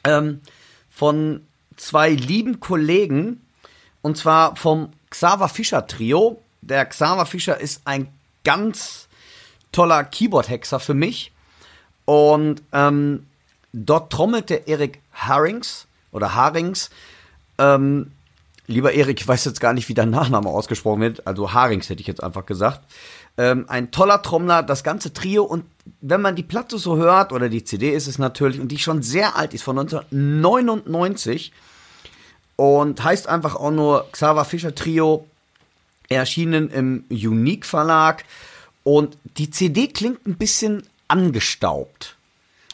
ähm, 0.04 0.42
von 0.90 1.46
zwei 1.76 2.10
lieben 2.10 2.60
Kollegen 2.60 3.46
und 4.02 4.18
zwar 4.18 4.56
vom 4.56 4.92
Xaver 5.12 5.48
Fischer 5.48 5.86
Trio. 5.86 6.42
Der 6.62 6.86
Xaver 6.88 7.28
Fischer 7.28 7.60
ist 7.60 7.82
ein 7.86 8.08
ganz 8.44 9.08
toller 9.72 10.04
Keyboard-Hexer 10.04 10.80
für 10.80 10.96
mich 10.96 11.32
und 12.06 12.64
ähm, 12.72 13.28
dort 13.74 14.12
trommelt 14.12 14.50
der 14.50 14.68
Erik 14.68 15.02
Harrings 15.14 15.88
oder 16.12 16.36
Harings. 16.36 16.90
Ähm, 17.58 18.12
lieber 18.68 18.94
Erik, 18.94 19.20
ich 19.22 19.28
weiß 19.28 19.46
jetzt 19.46 19.62
gar 19.62 19.74
nicht, 19.74 19.90
wie 19.90 19.94
dein 19.94 20.10
Nachname 20.10 20.50
ausgesprochen 20.50 21.02
wird. 21.02 21.28
Also 21.28 21.54
Harings 21.54 21.90
hätte 21.90 22.02
ich 22.02 22.08
jetzt 22.08 22.24
einfach 22.24 22.46
gesagt. 22.46 22.82
Ähm, 23.38 23.66
ein 23.68 23.92
toller 23.92 24.22
Trommler, 24.22 24.64
das 24.64 24.84
ganze 24.84 25.14
Trio. 25.14 25.44
Und 25.44 25.66
wenn 26.02 26.22
man 26.22 26.36
die 26.36 26.44
Platte 26.44 26.78
so 26.78 26.98
hört, 26.98 27.32
oder 27.32 27.50
die 27.50 27.64
CD 27.64 27.92
ist 27.92 28.08
es 28.08 28.20
natürlich, 28.20 28.60
und 28.60 28.70
die 28.70 28.80
schon 28.80 29.04
sehr 29.04 29.36
alt 29.36 29.54
ist, 29.54 29.64
von 29.64 29.78
1999, 29.78 31.54
und 32.56 33.04
heißt 33.04 33.28
einfach 33.30 33.56
auch 33.56 33.72
nur 33.72 34.08
Xaver 34.12 34.44
Fischer 34.44 34.74
Trio, 34.74 35.28
erschienen 36.10 36.70
im 36.70 37.06
Unique 37.10 37.66
Verlag. 37.66 38.26
Und 38.84 39.18
die 39.38 39.52
CD 39.52 39.88
klingt 39.88 40.26
ein 40.26 40.38
bisschen 40.38 40.84
angestaubt. 41.08 42.17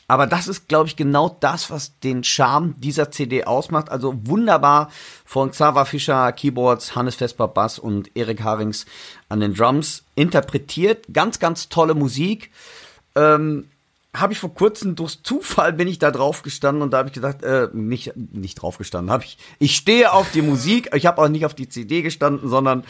Aber 0.08 0.28
das 0.28 0.48
ist, 0.48 0.68
glaube 0.68 0.88
ich, 0.88 0.96
genau 0.96 1.38
das, 1.40 1.72
was 1.72 2.00
den 2.00 2.24
Charme 2.24 2.76
dieser 2.78 3.12
CD 3.12 3.46
ausmacht. 3.46 3.90
Also 3.90 4.14
wunderbar 4.26 4.92
von 5.26 5.52
Xaver 5.52 5.86
Fischer 5.86 6.32
Keyboards, 6.34 6.96
Hannes 6.96 7.16
Vesper 7.16 7.48
Bass 7.48 7.80
und 7.80 8.16
Erik 8.16 8.44
Harings 8.44 8.86
an 9.30 9.40
den 9.40 9.54
Drums 9.54 10.04
interpretiert. 10.16 11.06
Ganz, 11.14 11.40
ganz 11.40 11.70
tolle 11.70 11.94
Musik. 11.94 12.52
Ähm, 13.16 13.70
habe 14.16 14.34
ich 14.34 14.40
vor 14.40 14.54
kurzem 14.54 14.96
durch 14.96 15.24
Zufall 15.24 15.74
bin 15.74 15.88
ich 15.88 15.98
da 15.98 16.12
drauf 16.12 16.44
gestanden 16.44 16.84
und 16.84 16.92
da 16.92 17.00
habe 17.00 17.10
ich 17.10 17.14
gedacht, 17.14 17.42
äh, 17.42 17.70
nicht 17.74 18.14
nicht 18.16 18.62
drauf 18.62 18.78
gestanden, 18.78 19.12
habe 19.12 19.24
ich 19.24 19.38
ich 19.58 19.76
stehe 19.76 20.14
auf 20.14 20.30
die 20.32 20.44
Musik, 20.44 20.92
ich 20.94 21.08
habe 21.08 21.20
auch 21.20 21.30
nicht 21.30 21.48
auf 21.48 21.56
die 21.56 21.68
CD 21.68 22.04
gestanden, 22.04 22.48
sondern 22.48 22.84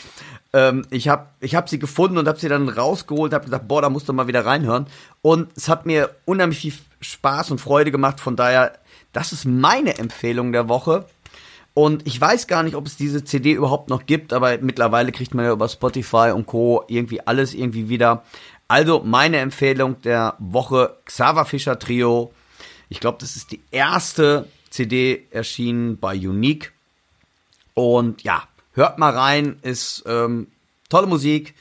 ähm, 0.54 0.86
ich 0.90 1.08
habe 1.08 1.28
ich 1.40 1.56
habe 1.56 1.70
sie 1.70 1.80
gefunden 1.80 2.18
und 2.18 2.28
habe 2.28 2.40
sie 2.40 2.48
dann 2.48 2.70
rausgeholt, 2.70 3.34
habe 3.34 3.46
gedacht, 3.46 3.68
boah, 3.68 3.82
da 3.82 3.90
musst 3.90 4.08
du 4.08 4.14
mal 4.14 4.28
wieder 4.28 4.46
reinhören 4.46 4.88
und 5.22 5.50
es 5.56 5.68
hat 5.68 5.86
mir 5.86 6.16
unheimlich 6.26 6.60
viel 6.60 6.74
Spaß 7.02 7.52
und 7.52 7.60
Freude 7.60 7.92
gemacht, 7.92 8.20
von 8.20 8.36
daher 8.36 8.74
das 9.14 9.32
ist 9.32 9.46
meine 9.46 9.98
Empfehlung 9.98 10.52
der 10.52 10.68
Woche. 10.68 11.06
Und 11.76 12.06
ich 12.06 12.20
weiß 12.20 12.46
gar 12.46 12.62
nicht, 12.62 12.76
ob 12.76 12.86
es 12.86 12.98
diese 12.98 13.24
CD 13.24 13.54
überhaupt 13.54 13.90
noch 13.90 14.06
gibt, 14.06 14.32
aber 14.32 14.58
mittlerweile 14.60 15.12
kriegt 15.12 15.34
man 15.34 15.46
ja 15.46 15.52
über 15.52 15.68
Spotify 15.68 16.32
und 16.34 16.46
Co. 16.46 16.84
irgendwie 16.88 17.26
alles 17.26 17.56
irgendwie 17.56 17.90
wieder. 17.90 18.24
Also 18.68 19.02
meine 19.04 19.38
Empfehlung 19.38 20.02
der 20.02 20.36
Woche, 20.38 20.98
Xaver 21.06 21.46
Fischer 21.46 21.80
Trio. 21.80 22.32
Ich 22.90 23.00
glaube, 23.00 23.18
das 23.22 23.36
ist 23.36 23.52
die 23.52 23.62
erste 23.72 24.48
CD 24.70 25.26
erschienen 25.32 25.98
bei 25.98 26.16
Unique. 26.16 26.74
Und 27.74 28.22
ja, 28.22 28.44
hört 28.74 29.00
mal 29.00 29.12
rein, 29.12 29.58
ist 29.62 30.04
ähm, 30.06 30.48
tolle 30.90 31.08
Musik, 31.08 31.56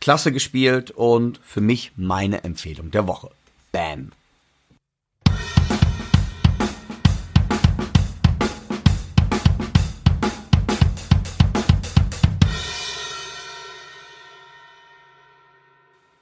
klasse 0.00 0.32
gespielt 0.32 0.90
und 0.90 1.40
für 1.44 1.60
mich 1.60 1.92
meine 1.96 2.44
Empfehlung 2.44 2.90
der 2.90 3.06
Woche. 3.06 3.30
Bam. 3.72 4.12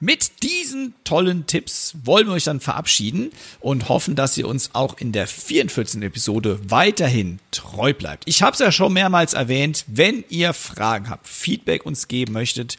Mit 0.05 0.43
diesen 0.43 0.93
tollen 1.05 1.47
Tipps 1.47 1.95
wollen 2.05 2.27
wir 2.27 2.35
euch 2.35 2.45
dann 2.45 2.61
verabschieden 2.61 3.31
und 3.61 3.89
hoffen, 3.89 4.17
dass 4.17 4.37
ihr 4.37 4.47
uns 4.47 4.75
auch 4.75 4.99
in 4.99 5.13
der 5.13 5.27
44. 5.27 6.03
Episode 6.03 6.61
weiterhin 6.69 7.39
treu 7.53 7.95
bleibt. 7.95 8.25
Ich 8.27 8.43
habe 8.43 8.53
es 8.53 8.59
ja 8.59 8.71
schon 8.71 8.93
mehrmals 8.93 9.33
erwähnt, 9.33 9.87
wenn 9.87 10.23
ihr 10.29 10.53
Fragen 10.53 11.09
habt, 11.09 11.27
Feedback 11.27 11.87
uns 11.87 12.07
geben 12.07 12.35
möchtet 12.35 12.77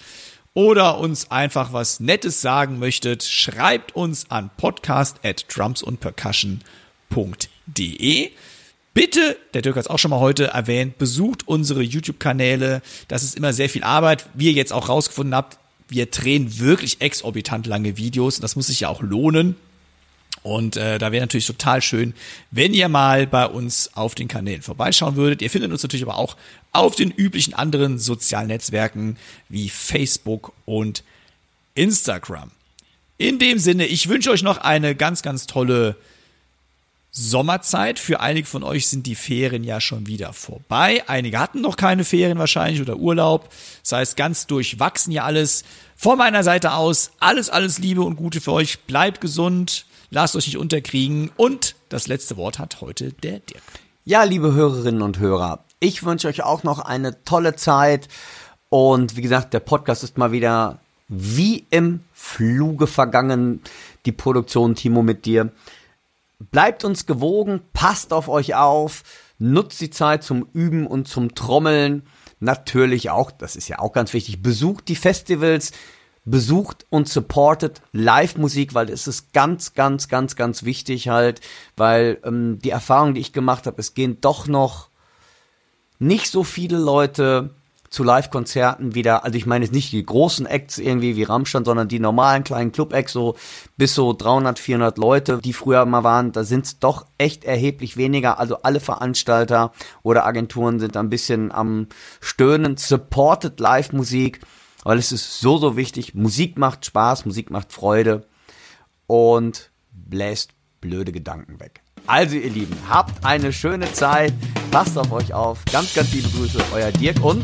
oder 0.54 1.00
uns 1.00 1.32
einfach 1.32 1.74
was 1.74 2.00
Nettes 2.00 2.42
sagen 2.42 2.78
möchtet, 2.78 3.24
schreibt 3.24 3.96
uns 3.96 4.30
an 4.30 4.52
podcast 4.56 5.26
at 5.26 5.48
drumsundpercussion.de. 5.50 8.32
Bitte, 8.94 9.38
der 9.56 9.64
Dirk 9.64 9.78
hat 9.78 9.86
es 9.86 9.90
auch 9.90 9.98
schon 9.98 10.12
mal 10.12 10.20
heute 10.20 10.50
erwähnt, 10.50 11.00
besucht 11.00 11.48
unsere 11.48 11.82
YouTube-Kanäle. 11.82 12.84
Das 13.08 13.24
ist 13.24 13.36
immer 13.36 13.52
sehr 13.52 13.68
viel 13.68 13.84
Arbeit. 13.84 14.28
Wie 14.36 14.46
ihr 14.46 14.54
jetzt 14.54 14.72
auch 14.72 14.90
rausgefunden 14.90 15.34
habt, 15.34 15.58
wir 15.88 16.08
drehen 16.08 16.60
wirklich 16.60 17.02
exorbitant 17.02 17.68
lange 17.68 17.98
Videos. 17.98 18.40
Das 18.40 18.56
muss 18.56 18.68
sich 18.68 18.82
ja 18.82 18.90
auch 18.90 19.02
lohnen. 19.02 19.56
Und 20.44 20.78
äh, 20.78 21.00
da 21.00 21.12
wäre 21.12 21.24
natürlich 21.24 21.48
total 21.48 21.82
schön, 21.82 22.14
wenn 22.52 22.74
ihr 22.74 22.88
mal 22.88 23.26
bei 23.26 23.48
uns 23.48 23.90
auf 23.96 24.14
den 24.14 24.28
Kanälen 24.28 24.62
vorbeischauen 24.62 25.16
würdet. 25.16 25.42
Ihr 25.42 25.50
findet 25.50 25.72
uns 25.72 25.82
natürlich 25.82 26.04
aber 26.04 26.18
auch 26.18 26.38
auf 26.72 26.96
den 26.96 27.10
üblichen 27.10 27.56
anderen 27.56 27.98
sozialen 27.98 28.48
Netzwerken 28.48 29.18
wie 29.50 29.70
Facebook 29.70 30.54
und 30.66 31.04
Instagram. 31.74 32.52
In 33.18 33.40
dem 33.40 33.60
Sinne, 33.60 33.88
ich 33.88 34.08
wünsche 34.08 34.30
euch 34.30 34.44
noch 34.44 34.58
eine 34.58 34.94
ganz, 34.94 35.22
ganz 35.22 35.48
tolle 35.48 35.96
Sommerzeit. 37.18 37.98
Für 37.98 38.20
einige 38.20 38.46
von 38.46 38.64
euch 38.64 38.88
sind 38.88 39.06
die 39.08 39.16
Ferien 39.16 39.64
ja 39.64 39.80
schon 39.80 40.06
wieder 40.06 40.34
vorbei. 40.34 41.02
Einige 41.08 41.40
hatten 41.40 41.62
noch 41.62 41.78
keine 41.78 42.04
Ferien 42.04 42.38
wahrscheinlich 42.38 42.82
oder 42.82 42.98
Urlaub. 42.98 43.50
Das 43.84 43.94
heißt, 43.94 44.18
ganz 44.18 44.48
durchwachsen 44.48 45.14
ja 45.14 45.24
alles. 45.24 45.64
Von 45.96 46.18
meiner 46.18 46.44
Seite 46.44 46.74
aus 46.74 47.12
alles, 47.20 47.50
alles 47.50 47.80
Liebe 47.80 48.02
und 48.02 48.18
Gute 48.18 48.42
für 48.42 48.52
euch. 48.52 48.82
Bleibt 48.82 49.22
gesund, 49.22 49.86
lasst 50.10 50.36
euch 50.36 50.48
nicht 50.48 50.58
unterkriegen. 50.58 51.32
Und 51.38 51.76
das 51.88 52.08
letzte 52.08 52.36
Wort 52.36 52.60
hat 52.60 52.82
heute 52.82 53.14
der 53.14 53.40
Dirk. 53.40 53.64
Ja, 54.04 54.24
liebe 54.24 54.54
Hörerinnen 54.54 55.02
und 55.02 55.18
Hörer, 55.18 55.64
ich 55.80 56.04
wünsche 56.04 56.28
euch 56.28 56.44
auch 56.44 56.64
noch 56.64 56.80
eine 56.80 57.24
tolle 57.24 57.56
Zeit. 57.56 58.10
Und 58.68 59.16
wie 59.16 59.22
gesagt, 59.22 59.54
der 59.54 59.62
Podcast 59.62 60.04
ist 60.04 60.18
mal 60.18 60.34
wieder 60.34 60.80
wie 61.08 61.66
im 61.70 62.02
Fluge 62.12 62.88
vergangen. 62.88 63.62
Die 64.06 64.12
Produktion, 64.12 64.76
Timo, 64.76 65.02
mit 65.02 65.26
dir. 65.26 65.54
Bleibt 66.40 66.84
uns 66.84 67.06
gewogen, 67.06 67.62
passt 67.74 68.14
auf 68.14 68.28
euch 68.28 68.56
auf, 68.56 69.04
nutzt 69.40 69.80
die 69.82 69.90
Zeit 69.90 70.24
zum 70.24 70.48
Üben 70.54 70.88
und 70.88 71.08
zum 71.08 71.36
Trommeln. 71.36 72.04
Natürlich 72.40 73.10
auch, 73.10 73.32
das 73.32 73.56
ist 73.56 73.68
ja 73.68 73.80
auch 73.80 73.94
ganz 73.94 74.14
wichtig, 74.14 74.42
besucht 74.42 74.88
die 74.88 74.96
Festivals, 74.96 75.72
besucht 76.26 76.86
und 76.90 77.08
supportet 77.08 77.82
Live-Musik, 77.92 78.74
weil 78.74 78.90
es 78.90 79.08
ist 79.08 79.32
ganz, 79.32 79.74
ganz, 79.74 80.08
ganz, 80.08 80.36
ganz 80.36 80.64
wichtig 80.64 81.08
halt, 81.08 81.40
weil 81.78 82.20
ähm, 82.24 82.60
die 82.60 82.72
Erfahrung, 82.72 83.14
die 83.14 83.22
ich 83.22 83.32
gemacht 83.32 83.68
habe, 83.68 83.80
es 83.80 83.94
gehen 83.94 84.20
doch 84.22 84.48
noch 84.48 84.90
nicht 86.00 86.30
so 86.30 86.44
viele 86.44 86.78
Leute 86.78 87.56
zu 87.90 88.04
Live-Konzerten 88.04 88.96
wieder, 88.96 89.24
also 89.24 89.38
ich 89.38 89.46
meine 89.46 89.66
jetzt 89.66 89.74
nicht 89.74 89.92
die 89.92 90.06
großen 90.06 90.46
Acts 90.46 90.78
irgendwie 90.78 91.16
wie 91.16 91.24
Rammstein, 91.24 91.66
sondern 91.66 91.88
die 91.88 92.00
normalen 92.00 92.44
kleinen 92.44 92.72
Club-Acts, 92.72 93.14
so 93.14 93.36
bis 93.78 93.96
so 93.96 94.14
300, 94.14 94.60
400 94.60 94.98
Leute, 94.98 95.40
die 95.44 95.54
früher 95.54 95.86
mal 95.86 96.04
waren, 96.04 96.32
da 96.32 96.44
sind 96.44 96.66
es 96.66 96.80
doch 96.80 97.06
echt 97.18 97.44
erheblich 97.44 97.98
weniger. 97.98 98.40
Also 98.40 98.62
alle 98.64 98.80
Veranstalter 98.80 99.72
oder 100.04 100.26
Agenturen 100.26 100.80
sind 100.80 100.98
ein 100.98 101.10
bisschen 101.10 101.52
am 101.52 101.88
Stöhnen. 102.20 102.78
Supported 102.78 103.60
Live-Musik, 103.60 104.42
weil 104.84 104.98
es 104.98 105.12
ist 105.12 105.40
so, 105.40 105.58
so 105.58 105.78
wichtig. 105.78 106.14
Musik 106.16 106.58
macht 106.58 106.86
Spaß, 106.86 107.26
Musik 107.26 107.50
macht 107.50 107.72
Freude 107.72 108.26
und 109.08 109.72
bläst 109.92 110.52
blöde 110.82 111.12
Gedanken 111.12 111.60
weg. 111.60 111.82
Also 112.08 112.36
ihr 112.36 112.52
Lieben, 112.52 112.76
habt 112.88 113.26
eine 113.26 113.52
schöne 113.52 113.92
Zeit, 113.94 114.34
passt 114.70 114.98
auf 114.98 115.12
euch 115.12 115.34
auf. 115.34 115.64
Ganz, 115.72 115.94
ganz 115.96 116.14
liebe 116.14 116.30
Grüße, 116.30 116.60
euer 116.74 116.92
Dirk 116.92 117.24
und 117.24 117.44